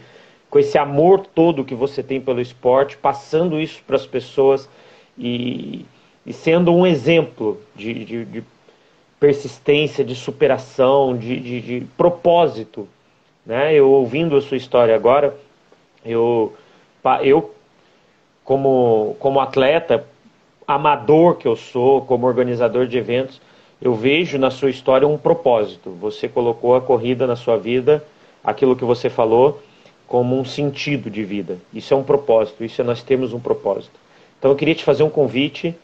com 0.52 0.58
esse 0.58 0.76
amor 0.76 1.26
todo 1.34 1.64
que 1.64 1.74
você 1.74 2.02
tem 2.02 2.20
pelo 2.20 2.38
esporte, 2.38 2.98
passando 2.98 3.58
isso 3.58 3.82
para 3.86 3.96
as 3.96 4.04
pessoas 4.04 4.68
e, 5.16 5.86
e, 6.26 6.32
sendo 6.34 6.74
um 6.74 6.86
exemplo 6.86 7.58
de, 7.74 8.04
de, 8.04 8.24
de 8.26 8.44
persistência, 9.18 10.04
de 10.04 10.14
superação, 10.14 11.16
de, 11.16 11.40
de, 11.40 11.60
de, 11.62 11.86
propósito. 11.96 12.86
Né? 13.46 13.72
Eu 13.72 13.90
ouvindo 13.92 14.36
a 14.36 14.42
sua 14.42 14.58
história 14.58 14.94
agora, 14.94 15.34
eu, 16.04 16.54
eu 17.22 17.54
como, 18.44 19.16
como 19.18 19.40
atleta, 19.40 20.06
amador 20.68 21.36
que 21.36 21.48
eu 21.48 21.56
sou, 21.56 22.02
como 22.02 22.26
organizador 22.26 22.86
de 22.86 22.98
eventos, 22.98 23.40
eu 23.80 23.94
vejo 23.94 24.36
na 24.36 24.50
sua 24.50 24.68
história 24.68 25.08
um 25.08 25.16
propósito. 25.16 25.92
Você 25.92 26.28
colocou 26.28 26.76
a 26.76 26.82
corrida 26.82 27.26
na 27.26 27.36
sua 27.36 27.56
vida, 27.56 28.04
aquilo 28.44 28.76
que 28.76 28.84
você 28.84 29.08
falou, 29.08 29.62
como 30.12 30.38
um 30.38 30.44
sentido 30.44 31.08
de 31.08 31.24
vida. 31.24 31.56
Isso 31.72 31.94
é 31.94 31.96
um 31.96 32.02
propósito, 32.02 32.62
isso 32.62 32.82
é 32.82 32.84
nós 32.84 33.02
temos 33.02 33.32
um 33.32 33.40
propósito. 33.40 33.98
Então 34.38 34.50
eu 34.50 34.56
queria 34.58 34.74
te 34.74 34.84
fazer 34.84 35.02
um 35.02 35.08
convite, 35.08 35.74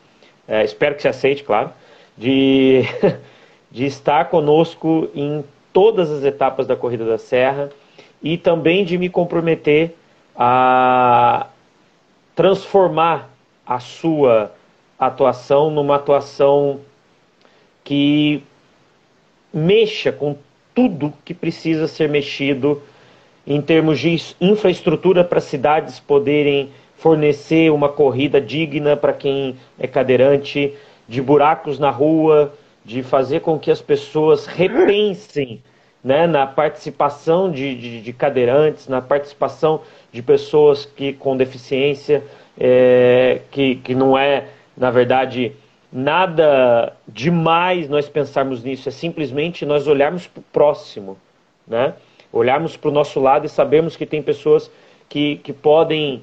é, 0.47 0.63
espero 0.63 0.95
que 0.95 1.01
você 1.01 1.09
aceite, 1.09 1.43
claro, 1.43 1.71
de, 2.15 2.83
de 3.73 3.87
estar 3.87 4.27
conosco 4.27 5.09
em 5.15 5.43
todas 5.73 6.11
as 6.11 6.25
etapas 6.25 6.67
da 6.67 6.77
Corrida 6.77 7.07
da 7.07 7.17
Serra 7.17 7.71
e 8.23 8.37
também 8.37 8.85
de 8.85 8.99
me 8.99 9.09
comprometer 9.09 9.95
a, 10.37 11.47
transformar 12.37 13.31
a 13.67 13.81
sua 13.81 14.53
atuação 14.99 15.71
numa 15.71 15.97
atuação 15.97 16.81
que 17.83 18.43
mexa 19.55 20.13
com 20.13 20.37
tudo 20.75 21.15
que 21.25 21.33
precisa 21.33 21.89
ser 21.89 22.11
mexido 22.11 22.83
em 23.49 23.63
termos 23.63 23.99
de 23.99 24.15
infraestrutura 24.39 25.25
para 25.25 25.41
cidades 25.41 25.99
poderem 25.99 26.69
fornecer 26.99 27.73
uma 27.73 27.89
corrida 27.89 28.39
digna 28.39 28.95
para 28.95 29.15
quem 29.15 29.57
é 29.79 29.87
cadeirante, 29.87 30.75
de 31.09 31.23
buracos 31.23 31.79
na 31.79 31.89
rua, 31.89 32.53
de 32.85 33.03
fazer 33.03 33.41
com 33.41 33.59
que 33.59 33.71
as 33.71 33.81
pessoas 33.81 34.45
repensem 34.45 35.63
né, 36.05 36.27
na 36.27 36.47
participação 36.47 37.51
de, 37.51 37.75
de, 37.75 38.03
de, 38.03 38.13
cadeirantes, 38.13 38.87
na 38.87 39.01
participação 39.01 39.81
de 40.13 40.23
pessoas 40.23 40.85
que, 40.85 41.15
com 41.15 41.35
deficiência, 41.35 42.23
é, 42.61 43.41
que, 43.51 43.77
que 43.77 43.95
não 43.95 44.17
é, 44.19 44.49
na 44.77 44.91
verdade, 44.91 45.53
nada 45.91 46.93
demais 47.09 47.89
nós 47.89 48.11
pensarmos 48.11 48.63
nisso, 48.63 48.91
é 48.91 48.93
simplesmente 48.93 49.65
nós 49.65 49.87
olharmos 49.87 50.27
para 50.27 50.41
o 50.41 50.45
próximo, 50.53 51.17
né? 51.67 51.95
Olharmos 52.33 52.77
para 52.77 52.89
o 52.89 52.93
nosso 52.93 53.21
lado 53.21 53.47
e 53.47 53.49
sabermos 53.49 53.97
que 53.97 54.07
tem 54.07 54.23
pessoas 54.23 54.71
que, 55.09 55.37
que 55.37 55.53
podem 55.53 56.23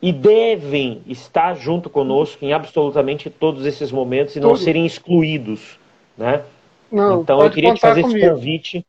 e 0.00 0.12
devem 0.12 1.02
estar 1.06 1.54
junto 1.56 1.90
conosco 1.90 2.44
em 2.44 2.52
absolutamente 2.52 3.28
todos 3.28 3.66
esses 3.66 3.90
momentos 3.90 4.36
e 4.36 4.40
não 4.40 4.50
Tudo. 4.50 4.60
serem 4.60 4.86
excluídos, 4.86 5.78
né? 6.16 6.44
Não, 6.90 7.20
então 7.20 7.42
eu 7.42 7.50
queria 7.50 7.74
te 7.74 7.80
fazer 7.80 8.02
comigo. 8.02 8.18
esse 8.18 8.30
convite 8.30 8.86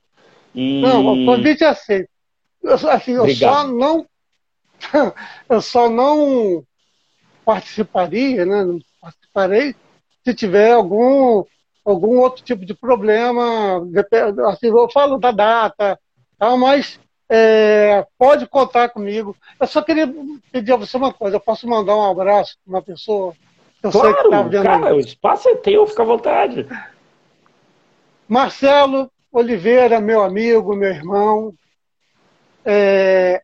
e 0.53 0.81
não, 0.81 1.07
o 1.07 1.25
convite 1.25 1.63
é 1.63 1.67
aceito. 1.67 2.09
Eu, 2.61 2.73
assim, 2.73 3.13
eu 3.13 3.27
só 3.35 3.67
não 3.67 4.05
eu 5.49 5.61
só 5.61 5.89
não 5.89 6.63
participaria, 7.43 8.45
né? 8.45 8.63
Não 8.63 8.79
participarei 9.01 9.75
se 10.23 10.33
tiver 10.33 10.73
algum 10.73 11.43
algum 11.83 12.19
outro 12.19 12.43
tipo 12.43 12.65
de 12.65 12.73
problema, 12.75 13.81
assim, 14.51 14.67
eu 14.67 14.89
falo 14.91 15.17
da 15.17 15.31
data, 15.31 15.99
tal, 16.39 16.57
mas 16.57 16.99
é, 17.29 18.05
pode 18.17 18.47
contar 18.47 18.89
comigo. 18.89 19.35
Eu 19.59 19.67
só 19.67 19.81
queria 19.81 20.11
pedir 20.51 20.73
a 20.73 20.77
você 20.77 20.97
uma 20.97 21.13
coisa. 21.13 21.35
Eu 21.35 21.41
posso 21.41 21.67
mandar 21.67 21.95
um 21.95 22.09
abraço 22.09 22.57
para 22.63 22.75
uma 22.75 22.81
pessoa? 22.81 23.35
Eu 23.83 23.91
claro, 23.91 24.07
sei 24.07 24.23
que 24.23 24.29
tá 24.29 24.41
vendo 24.41 24.63
cara, 24.63 24.95
o 24.95 24.99
espaço 24.99 25.49
é 25.49 25.55
teu, 25.55 25.85
fica 25.85 26.01
à 26.01 26.05
vontade. 26.05 26.67
Marcelo 28.27 29.11
Oliveira, 29.31 30.01
meu 30.01 30.23
amigo, 30.23 30.75
meu 30.75 30.89
irmão. 30.89 31.53
É, 32.65 33.41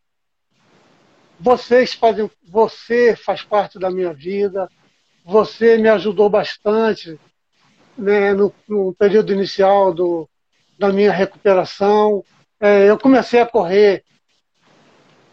vocês 1.40 1.94
fazem, 1.94 2.30
você 2.48 3.16
faz 3.16 3.44
parte 3.44 3.78
da 3.78 3.90
minha 3.92 4.14
vida. 4.14 4.70
Você 5.24 5.78
me 5.78 5.90
ajudou 5.90 6.30
bastante 6.30 7.20
né, 7.98 8.34
no, 8.34 8.54
no 8.68 8.94
período 8.94 9.32
inicial 9.32 9.94
do, 9.94 10.30
da 10.78 10.92
minha 10.92 11.12
recuperação. 11.12 12.24
É, 12.66 12.90
eu 12.90 12.98
comecei 12.98 13.40
a 13.40 13.46
correr 13.46 14.04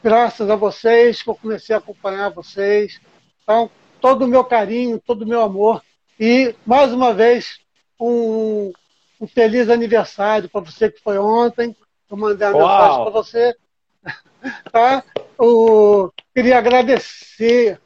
graças 0.04 0.50
a 0.50 0.54
vocês, 0.54 1.22
que 1.22 1.30
eu 1.30 1.34
comecei 1.34 1.74
a 1.74 1.78
acompanhar 1.78 2.28
vocês. 2.28 3.00
Então, 3.42 3.70
todo 4.02 4.26
o 4.26 4.28
meu 4.28 4.44
carinho, 4.44 5.00
todo 5.00 5.22
o 5.22 5.26
meu 5.26 5.40
amor. 5.40 5.82
E, 6.20 6.54
mais 6.66 6.92
uma 6.92 7.14
vez, 7.14 7.58
um, 7.98 8.70
um 9.18 9.26
feliz 9.26 9.70
aniversário 9.70 10.46
para 10.46 10.60
você 10.60 10.90
que 10.90 11.00
foi 11.00 11.16
ontem. 11.16 11.74
Eu 12.10 12.18
mandei 12.18 12.46
a 12.46 12.52
mensagem 12.52 13.02
para 13.02 13.10
você. 13.10 13.56
tá? 14.70 15.02
O, 15.38 16.10
queria 16.34 16.58
agradecer 16.58 17.80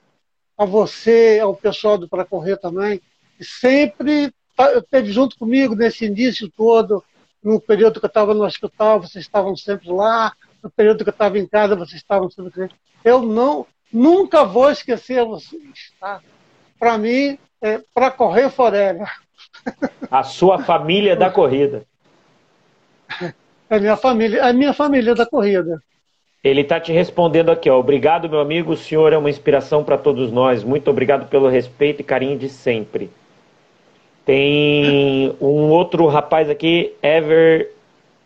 a 0.59 0.65
você, 0.65 1.39
ao 1.41 1.55
pessoal 1.55 1.97
do 1.97 2.09
Para 2.09 2.25
Correr 2.25 2.57
também, 2.57 3.01
que 3.39 3.45
sempre 3.45 4.35
tá, 4.57 4.73
esteve 4.73 5.13
junto 5.13 5.39
comigo 5.39 5.77
nesse 5.77 6.05
início 6.05 6.51
todo 6.51 7.05
no 7.47 7.61
período 7.61 8.01
que 8.01 8.07
eu 8.07 8.09
estava 8.09 8.35
no 8.35 8.45
hospital, 8.45 9.01
vocês 9.01 9.25
estavam 9.25 9.55
sempre 9.55 9.89
lá. 9.89 10.33
No 10.61 10.69
período 10.69 11.05
que 11.05 11.11
eu 11.11 11.13
estava 11.13 11.39
em 11.39 11.47
casa, 11.47 11.77
vocês 11.77 12.01
estavam 12.01 12.29
sempre 12.29 12.63
lá. 12.63 12.69
Eu 13.05 13.23
não, 13.23 13.65
nunca 13.93 14.45
vou 14.45 14.69
esquecer 14.69 15.25
vocês. 15.25 15.93
Tá? 16.01 16.21
Para 16.77 16.99
mim, 16.99 17.39
é 17.63 17.81
para 17.95 18.11
correr 18.11 18.51
forever. 18.51 19.09
A 20.11 20.25
sua 20.25 20.59
família 20.59 21.15
da 21.15 21.31
corrida. 21.31 21.85
É 23.69 23.81
minha 23.81 23.97
família, 23.97 24.45
a 24.45 24.53
minha 24.53 24.73
família 24.73 25.13
da 25.13 25.27
corrida. 25.27 25.83
Ele 26.45 26.61
está 26.61 26.79
te 26.79 26.93
respondendo 26.93 27.51
aqui, 27.51 27.69
ó. 27.69 27.81
Obrigado, 27.81 28.31
meu 28.31 28.39
amigo. 28.39 28.75
O 28.75 28.77
senhor 28.77 29.13
é 29.13 29.19
uma 29.19 29.29
inspiração 29.29 29.83
para 29.83 29.99
todos 29.99 30.31
nós. 30.31 30.63
Muito 30.63 30.89
obrigado 30.89 31.29
pelo 31.29 31.49
respeito 31.49 32.01
e 32.01 32.05
carinho 32.05 32.39
de 32.39 32.49
sempre. 32.49 33.11
Tem 34.25 34.96
outro 35.87 36.07
rapaz 36.09 36.51
aqui, 36.51 36.93
Ever, 37.01 37.71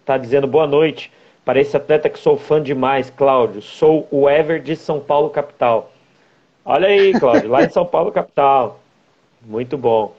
tá 0.04 0.16
dizendo 0.16 0.46
boa 0.46 0.66
noite. 0.66 1.12
Para 1.44 1.60
esse 1.60 1.76
atleta 1.76 2.08
que 2.08 2.18
sou 2.18 2.36
fã 2.36 2.62
demais, 2.62 3.10
Cláudio. 3.10 3.60
Sou 3.60 4.08
o 4.10 4.28
Ever 4.28 4.62
de 4.62 4.74
São 4.76 4.98
Paulo, 4.98 5.28
capital. 5.28 5.92
Olha 6.64 6.88
aí, 6.88 7.12
Cláudio, 7.12 7.50
lá 7.50 7.62
em 7.62 7.68
São 7.68 7.84
Paulo, 7.84 8.10
capital. 8.10 8.80
Muito 9.42 9.76
bom. 9.76 10.14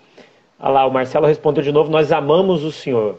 Olha 0.59 0.71
lá, 0.71 0.85
o 0.85 0.91
Marcelo 0.91 1.25
respondeu 1.25 1.63
de 1.63 1.71
novo: 1.71 1.89
Nós 1.89 2.11
amamos 2.11 2.63
o 2.63 2.71
senhor. 2.71 3.17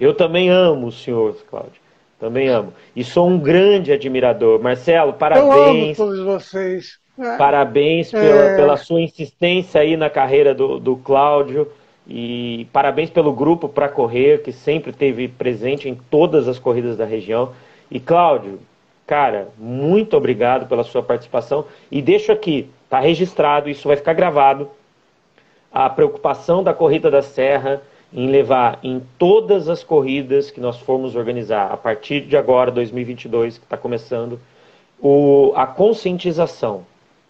Eu 0.00 0.14
também 0.14 0.48
amo 0.48 0.86
o 0.86 0.92
senhor, 0.92 1.36
Cláudio. 1.50 1.82
Também 2.18 2.48
amo. 2.48 2.72
E 2.96 3.04
sou 3.04 3.28
um 3.28 3.38
grande 3.38 3.92
admirador. 3.92 4.60
Marcelo, 4.60 5.12
parabéns. 5.12 5.98
Eu 5.98 6.06
amo 6.06 6.14
todos 6.16 6.20
vocês. 6.20 6.98
É. 7.18 7.36
Parabéns 7.36 8.10
pela, 8.10 8.24
é... 8.24 8.56
pela, 8.56 8.76
sua 8.76 9.00
insistência 9.00 9.80
aí 9.80 9.96
na 9.96 10.08
carreira 10.08 10.54
do, 10.54 10.78
do 10.78 10.96
Cláudio. 10.96 11.70
E 12.06 12.66
parabéns 12.72 13.08
pelo 13.08 13.32
grupo 13.32 13.68
para 13.68 13.88
correr, 13.88 14.42
que 14.42 14.52
sempre 14.52 14.92
teve 14.92 15.28
presente 15.28 15.88
em 15.88 15.94
todas 15.94 16.46
as 16.48 16.58
corridas 16.58 16.96
da 16.96 17.04
região. 17.04 17.52
E 17.90 17.98
Cláudio, 17.98 18.60
cara, 19.06 19.48
muito 19.58 20.16
obrigado 20.16 20.66
pela 20.66 20.84
sua 20.84 21.02
participação. 21.02 21.64
E 21.90 22.02
deixo 22.02 22.30
aqui, 22.30 22.68
tá 22.90 23.00
registrado, 23.00 23.70
isso 23.70 23.88
vai 23.88 23.96
ficar 23.96 24.12
gravado. 24.12 24.68
A 25.72 25.88
preocupação 25.88 26.62
da 26.62 26.74
Corrida 26.74 27.10
da 27.10 27.22
Serra 27.22 27.82
em 28.14 28.28
levar 28.28 28.78
em 28.82 29.02
todas 29.18 29.68
as 29.68 29.82
corridas 29.82 30.50
que 30.50 30.60
nós 30.60 30.78
formos 30.78 31.16
organizar 31.16 31.72
a 31.72 31.76
partir 31.76 32.20
de 32.20 32.36
agora, 32.36 32.70
2022, 32.70 33.58
que 33.58 33.64
está 33.64 33.76
começando, 33.76 34.38
o, 35.00 35.52
a 35.56 35.66
conscientização 35.66 36.86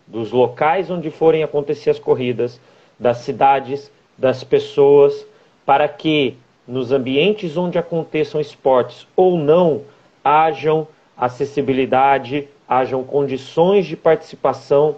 dos 0.06 0.30
locais 0.30 0.90
onde 0.90 1.10
forem 1.10 1.42
acontecer 1.42 1.88
as 1.88 1.98
corridas, 1.98 2.60
das 2.98 3.18
cidades, 3.18 3.90
das 4.16 4.44
pessoas, 4.44 5.26
para 5.66 5.88
que 5.88 6.36
nos 6.66 6.92
ambientes 6.92 7.56
onde 7.56 7.78
aconteçam 7.78 8.40
esportes 8.40 9.06
ou 9.14 9.36
não, 9.36 9.82
hajam 10.22 10.86
acessibilidade, 11.16 12.48
hajam 12.68 13.04
condições 13.04 13.86
de 13.86 13.96
participação 13.96 14.96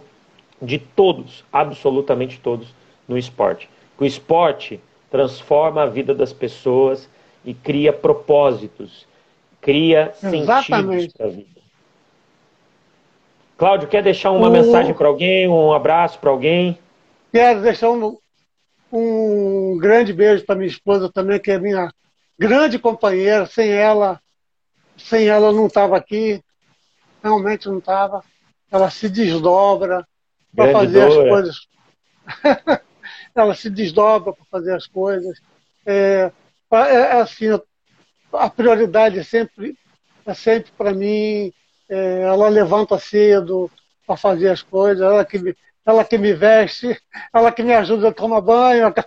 de 0.60 0.78
todos, 0.78 1.44
absolutamente 1.52 2.40
todos, 2.40 2.68
no 3.06 3.18
esporte. 3.18 3.68
O 3.98 4.04
esporte 4.04 4.80
transforma 5.10 5.82
a 5.82 5.86
vida 5.86 6.14
das 6.14 6.32
pessoas 6.32 7.08
e 7.44 7.54
cria 7.54 7.92
propósitos, 7.92 9.06
cria 9.60 10.12
sentidos 10.14 10.66
para 10.66 11.26
a 11.26 11.28
vida. 11.28 11.56
Cláudio, 13.56 13.88
quer 13.88 14.02
deixar 14.02 14.32
uma 14.32 14.48
o... 14.48 14.52
mensagem 14.52 14.94
para 14.94 15.08
alguém, 15.08 15.48
um 15.48 15.72
abraço 15.72 16.18
para 16.18 16.30
alguém? 16.30 16.78
Quero 17.32 17.62
deixar 17.62 17.90
um, 17.90 18.18
um 18.92 19.76
grande 19.78 20.12
beijo 20.12 20.44
para 20.44 20.54
minha 20.54 20.68
esposa 20.68 21.10
também, 21.10 21.40
que 21.40 21.50
é 21.50 21.58
minha 21.58 21.92
grande 22.38 22.78
companheira. 22.78 23.46
Sem 23.46 23.70
ela, 23.70 24.20
sem 24.96 25.28
ela 25.28 25.48
eu 25.48 25.52
não 25.52 25.66
estava 25.66 25.96
aqui, 25.96 26.42
realmente 27.22 27.68
não 27.68 27.78
estava. 27.78 28.22
Ela 28.70 28.90
se 28.90 29.08
desdobra 29.08 30.06
para 30.54 30.72
fazer 30.72 31.02
as 31.02 31.14
coisas. 31.14 31.56
ela 33.34 33.54
se 33.54 33.70
desdobra 33.70 34.32
para 34.32 34.44
fazer 34.50 34.74
as 34.74 34.86
coisas. 34.86 35.40
É, 35.84 36.32
é, 36.72 36.94
é 36.94 37.20
assim, 37.20 37.46
a 38.32 38.50
prioridade 38.50 39.18
é 39.18 39.22
sempre, 39.22 39.76
é 40.24 40.34
sempre 40.34 40.72
para 40.72 40.92
mim 40.92 41.52
é, 41.88 42.22
ela 42.22 42.48
levanta 42.48 42.98
cedo 42.98 43.70
para 44.06 44.16
fazer 44.16 44.48
as 44.48 44.62
coisas, 44.62 45.02
ela 45.02 45.24
que, 45.24 45.38
me, 45.38 45.56
ela 45.86 46.04
que 46.04 46.18
me 46.18 46.34
veste, 46.34 47.00
ela 47.32 47.52
que 47.52 47.62
me 47.62 47.72
ajuda 47.72 48.08
a 48.08 48.12
tomar 48.12 48.40
banho. 48.40 48.92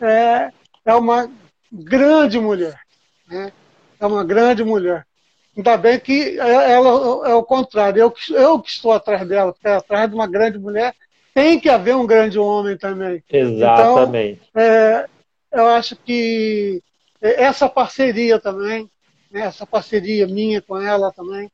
É, 0.00 0.50
é 0.86 0.94
uma 0.94 1.30
grande 1.70 2.40
mulher. 2.40 2.80
Né? 3.28 3.52
É 4.00 4.06
uma 4.06 4.24
grande 4.24 4.64
mulher. 4.64 5.06
Ainda 5.54 5.76
bem 5.76 6.00
que 6.00 6.38
ela 6.38 7.28
é 7.28 7.34
o 7.34 7.42
contrário, 7.42 8.00
eu, 8.00 8.14
eu 8.34 8.58
que 8.58 8.70
estou 8.70 8.90
atrás 8.90 9.28
dela, 9.28 9.52
porque 9.52 9.68
atrás 9.68 10.08
de 10.08 10.14
uma 10.14 10.26
grande 10.26 10.58
mulher 10.58 10.94
tem 11.34 11.60
que 11.60 11.68
haver 11.68 11.94
um 11.94 12.06
grande 12.06 12.38
homem 12.38 12.74
também. 12.78 13.22
Exatamente. 13.30 14.40
Então, 14.48 14.62
é, 14.62 15.06
eu 15.52 15.66
acho 15.68 15.94
que 15.94 16.82
essa 17.20 17.68
parceria 17.68 18.40
também, 18.40 18.90
né, 19.30 19.42
essa 19.42 19.66
parceria 19.66 20.26
minha 20.26 20.62
com 20.62 20.80
ela 20.80 21.12
também, 21.12 21.50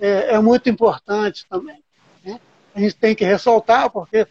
é, 0.00 0.34
é 0.34 0.40
muito 0.40 0.70
importante 0.70 1.44
também. 1.48 1.82
Né? 2.24 2.40
A 2.74 2.80
gente 2.80 2.94
tem 2.96 3.14
que 3.14 3.24
ressaltar, 3.24 3.90
porque. 3.90 4.26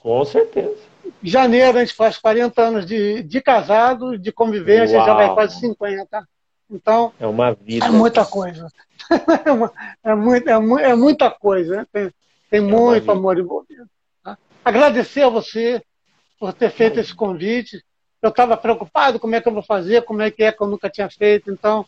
Com 0.00 0.24
certeza. 0.24 0.76
Em 1.22 1.28
janeiro 1.28 1.78
a 1.78 1.80
gente 1.84 1.94
faz 1.94 2.18
40 2.18 2.60
anos 2.60 2.86
de, 2.86 3.22
de 3.22 3.40
casado, 3.40 4.18
de 4.18 4.32
convivência, 4.32 4.96
Uau. 4.96 5.06
já 5.06 5.14
vai 5.14 5.34
quase 5.34 5.60
50. 5.60 6.26
Então, 6.70 7.12
é 7.20 7.26
uma 7.26 7.52
vida. 7.52 7.86
É 7.86 7.90
muita 7.90 8.24
coisa. 8.24 8.66
é, 9.44 9.52
uma, 9.52 9.72
é, 10.02 10.14
muito, 10.14 10.48
é, 10.48 10.52
é, 10.52 10.94
muita 10.94 11.30
coisa. 11.30 11.76
Né? 11.76 11.86
Tem, 11.92 12.10
tem 12.50 12.60
é 12.60 12.62
muito 12.62 13.10
amor 13.10 13.38
envolvido. 13.38 13.86
Tá? 14.24 14.38
Agradecer 14.64 15.22
a 15.22 15.28
você 15.28 15.82
por 16.38 16.52
ter 16.52 16.70
feito 16.70 16.98
esse 16.98 17.14
convite. 17.14 17.84
Eu 18.22 18.30
estava 18.30 18.56
preocupado 18.56 19.18
como 19.20 19.34
é 19.34 19.40
que 19.40 19.48
eu 19.48 19.52
vou 19.52 19.62
fazer, 19.62 20.02
como 20.04 20.22
é 20.22 20.30
que 20.30 20.42
é 20.42 20.52
que 20.52 20.62
eu 20.62 20.66
nunca 20.66 20.88
tinha 20.88 21.10
feito. 21.10 21.50
Então, 21.50 21.84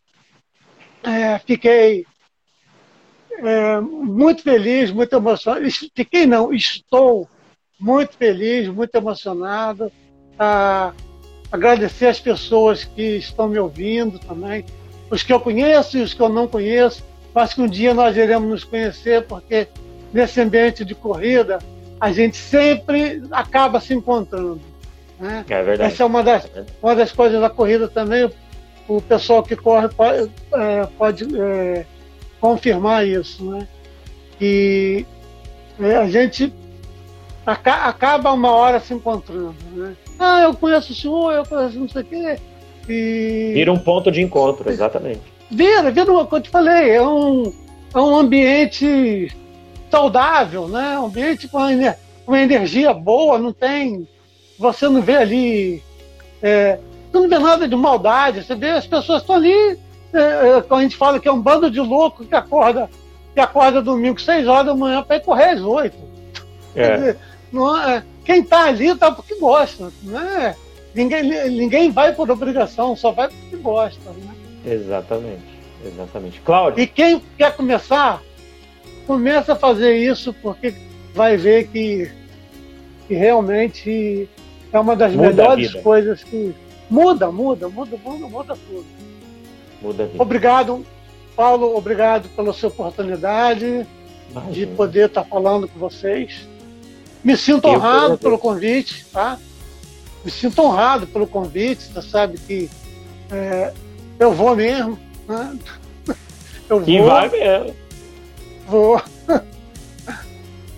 é, 1.02 1.38
fiquei 1.38 2.04
é, 3.38 3.80
muito 3.80 4.42
feliz, 4.42 4.90
muito 4.90 5.14
emocionado. 5.14 5.66
Fiquei 5.94 6.26
não, 6.26 6.52
estou 6.52 7.28
muito 7.78 8.16
feliz, 8.16 8.68
muito 8.68 8.94
emocionado. 8.94 9.90
Ah, 10.38 10.92
agradecer 11.50 12.06
as 12.06 12.20
pessoas 12.20 12.84
que 12.84 13.16
estão 13.16 13.48
me 13.48 13.58
ouvindo 13.58 14.18
também, 14.18 14.64
os 15.10 15.22
que 15.22 15.32
eu 15.32 15.38
conheço 15.38 15.98
e 15.98 16.02
os 16.02 16.12
que 16.12 16.20
eu 16.20 16.28
não 16.28 16.48
conheço. 16.48 17.02
Mas 17.34 17.52
que 17.52 17.60
um 17.60 17.68
dia 17.68 17.92
nós 17.92 18.16
iremos 18.16 18.48
nos 18.48 18.64
conhecer, 18.64 19.24
porque 19.26 19.66
nesse 20.12 20.40
ambiente 20.40 20.84
de 20.84 20.94
corrida 20.94 21.58
a 22.00 22.12
gente 22.12 22.36
sempre 22.36 23.22
acaba 23.30 23.80
se 23.80 23.92
encontrando. 23.92 24.60
Né? 25.18 25.44
É 25.48 25.62
verdade. 25.62 25.92
Essa 25.92 26.02
é 26.02 26.06
uma 26.06 26.22
das, 26.22 26.44
é 26.54 26.64
uma 26.82 26.94
das 26.94 27.12
coisas 27.12 27.40
da 27.40 27.50
corrida 27.50 27.88
também. 27.88 28.30
O 28.86 29.00
pessoal 29.00 29.42
que 29.42 29.56
corre 29.56 29.88
pode, 29.88 30.30
é, 30.52 30.86
pode 30.98 31.40
é, 31.40 31.86
confirmar 32.44 33.06
isso. 33.06 33.42
Né? 33.42 33.66
E 34.38 35.06
é, 35.80 35.96
a 35.96 36.06
gente 36.06 36.52
acaba 37.46 38.32
uma 38.32 38.50
hora 38.50 38.80
se 38.80 38.92
encontrando. 38.92 39.54
Né? 39.74 39.96
Ah, 40.18 40.42
eu 40.42 40.54
conheço 40.54 40.92
o 40.92 40.94
senhor, 40.94 41.32
eu 41.32 41.46
conheço 41.46 41.78
não 41.78 41.88
sei 41.88 42.02
o 42.02 42.04
quê. 42.04 42.38
E... 42.86 43.52
Vira 43.54 43.72
um 43.72 43.78
ponto 43.78 44.12
de 44.12 44.20
encontro, 44.20 44.70
exatamente. 44.70 45.22
Vira, 45.50 45.90
vira 45.90 46.12
o 46.12 46.26
que 46.26 46.34
eu 46.34 46.40
te 46.42 46.50
falei, 46.50 46.90
é 46.90 47.02
um, 47.02 47.50
é 47.94 47.98
um 47.98 48.14
ambiente 48.14 49.34
saudável, 49.90 50.68
né? 50.68 50.98
Um 50.98 51.06
ambiente 51.06 51.48
com 51.48 51.58
uma 52.26 52.40
energia 52.40 52.92
boa, 52.92 53.38
não 53.38 53.54
tem. 53.54 54.06
Você 54.58 54.86
não 54.86 55.00
vê 55.00 55.16
ali. 55.16 55.82
É, 56.42 56.78
você 57.10 57.18
não 57.20 57.28
vê 57.28 57.38
nada 57.38 57.66
de 57.66 57.74
maldade, 57.74 58.42
você 58.42 58.54
vê 58.54 58.70
as 58.70 58.86
pessoas 58.86 59.22
estão 59.22 59.36
ali. 59.36 59.78
É, 60.14 60.18
é, 60.18 60.64
a 60.68 60.80
gente 60.80 60.96
fala 60.96 61.18
que 61.18 61.26
é 61.26 61.32
um 61.32 61.42
bando 61.42 61.68
de 61.68 61.80
louco 61.80 62.24
que 62.24 62.34
acorda, 62.34 62.88
que 63.34 63.40
acorda 63.40 63.82
domingo, 63.82 64.20
6 64.20 64.46
horas 64.46 64.66
da 64.66 64.74
manhã, 64.74 65.02
para 65.02 65.16
ir 65.16 65.20
correr 65.20 65.50
às 65.50 65.60
8. 65.60 65.96
É. 66.76 67.16
Não, 67.52 67.76
é, 67.76 68.04
quem 68.24 68.40
está 68.40 68.64
ali 68.66 68.88
está 68.88 69.10
porque 69.10 69.34
gosta. 69.36 69.92
Né? 70.02 70.54
Ninguém, 70.94 71.50
ninguém 71.50 71.90
vai 71.90 72.14
por 72.14 72.30
obrigação, 72.30 72.94
só 72.94 73.10
vai 73.10 73.28
porque 73.28 73.56
gosta. 73.56 74.10
Né? 74.10 74.34
Exatamente. 74.64 75.54
Exatamente. 75.84 76.40
Cláudio. 76.40 76.82
E 76.82 76.86
quem 76.86 77.20
quer 77.36 77.54
começar, 77.56 78.22
começa 79.06 79.52
a 79.52 79.56
fazer 79.56 79.96
isso 79.96 80.32
porque 80.34 80.74
vai 81.12 81.36
ver 81.36 81.68
que, 81.68 82.10
que 83.06 83.14
realmente 83.14 84.28
é 84.72 84.78
uma 84.78 84.96
das 84.96 85.12
muda 85.12 85.28
melhores 85.28 85.74
coisas 85.74 86.22
que 86.24 86.54
muda, 86.88 87.30
muda, 87.30 87.68
muda, 87.68 87.96
muda, 87.96 88.26
muda 88.28 88.56
tudo. 88.68 89.03
Muda 89.84 90.10
obrigado, 90.18 90.84
Paulo, 91.36 91.76
obrigado 91.76 92.26
pela 92.30 92.54
sua 92.54 92.70
oportunidade 92.70 93.86
Imagina. 94.30 94.52
de 94.52 94.66
poder 94.68 95.08
estar 95.08 95.24
falando 95.24 95.68
com 95.68 95.78
vocês. 95.78 96.48
Me 97.22 97.36
sinto 97.36 97.68
honrado 97.68 98.16
pelo 98.16 98.38
convite, 98.38 99.04
tá? 99.12 99.38
Me 100.24 100.30
sinto 100.30 100.62
honrado 100.62 101.06
pelo 101.06 101.26
convite, 101.26 101.92
você 101.92 102.00
sabe 102.00 102.38
que 102.38 102.70
é, 103.30 103.74
eu 104.18 104.32
vou 104.32 104.56
mesmo, 104.56 104.98
né? 105.28 105.58
Eu 106.66 106.80
vou. 106.80 106.88
E 106.88 107.02
vai 107.02 107.28
mesmo. 107.28 107.76
Vou. 108.66 109.02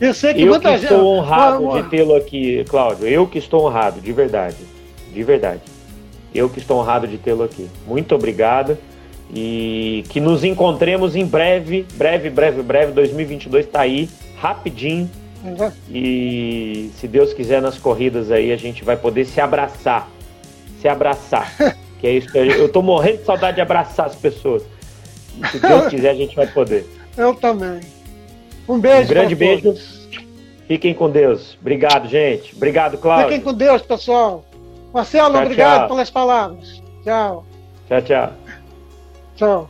Eu 0.01 0.13
sei 0.13 0.35
que 0.35 0.43
eu 0.43 0.61
que 0.61 0.69
gente. 0.69 0.83
estou 0.83 1.07
honrado 1.07 1.83
de 1.83 1.89
tê-lo 1.89 2.17
aqui, 2.17 2.65
Cláudio. 2.69 3.07
Eu 3.07 3.27
que 3.27 3.39
estou 3.39 3.65
honrado, 3.65 3.99
de 3.99 4.13
verdade. 4.13 4.57
De 5.11 5.23
verdade. 5.23 5.63
Eu 6.35 6.51
que 6.51 6.59
estou 6.59 6.79
honrado 6.79 7.09
de 7.09 7.17
tê-lo 7.17 7.43
aqui. 7.43 7.67
Muito 7.87 8.15
obrigado. 8.15 8.77
E 9.35 10.05
que 10.09 10.21
nos 10.21 10.45
encontremos 10.45 11.17
em 11.17 11.27
breve, 11.27 11.87
breve, 11.95 12.31
breve, 12.31 12.63
breve. 12.63 12.93
2022 12.93 13.67
está 13.67 13.81
aí, 13.81 14.09
rapidinho. 14.39 15.11
Uhum. 15.45 15.71
E 15.91 16.91
se 16.97 17.07
Deus 17.07 17.33
quiser, 17.33 17.61
nas 17.61 17.79
corridas 17.79 18.31
aí 18.31 18.53
a 18.53 18.57
gente 18.57 18.85
vai 18.85 18.97
poder 18.97 19.25
se 19.25 19.41
abraçar. 19.41 20.09
Se 20.81 20.89
abraçar. 20.89 21.55
que 21.99 22.07
é 22.07 22.13
isso 22.13 22.31
que 22.31 22.39
eu, 22.39 22.45
eu 22.45 22.69
tô 22.69 22.83
morrendo 22.83 23.19
de 23.19 23.25
saudade 23.25 23.57
de 23.57 23.61
abraçar 23.61 24.07
as 24.07 24.15
pessoas. 24.15 24.63
E 25.43 25.47
se 25.49 25.59
Deus 25.59 25.89
quiser, 25.89 26.11
a 26.11 26.15
gente 26.15 26.35
vai 26.35 26.47
poder. 26.47 26.87
Eu 27.17 27.35
também. 27.35 27.81
Um 28.69 28.79
beijo. 28.79 29.05
Um 29.05 29.09
grande 29.09 29.35
beijo. 29.35 29.63
Todos. 29.63 30.07
Fiquem 30.67 30.93
com 30.95 31.09
Deus. 31.09 31.57
Obrigado, 31.61 32.09
gente. 32.09 32.55
Obrigado, 32.55 32.99
Cláudio. 32.99 33.29
Fiquem 33.29 33.41
com 33.41 33.55
Deus, 33.55 33.83
pessoal. 33.83 34.45
Marcelo, 34.93 35.35
tchau, 35.35 35.43
obrigado 35.43 35.79
tchau. 35.81 35.89
pelas 35.89 36.11
palavras. 36.11 36.83
Tchau. 37.05 37.45
Tchau, 37.89 38.03
tchau. 38.03 38.46
Tchau. 39.37 39.65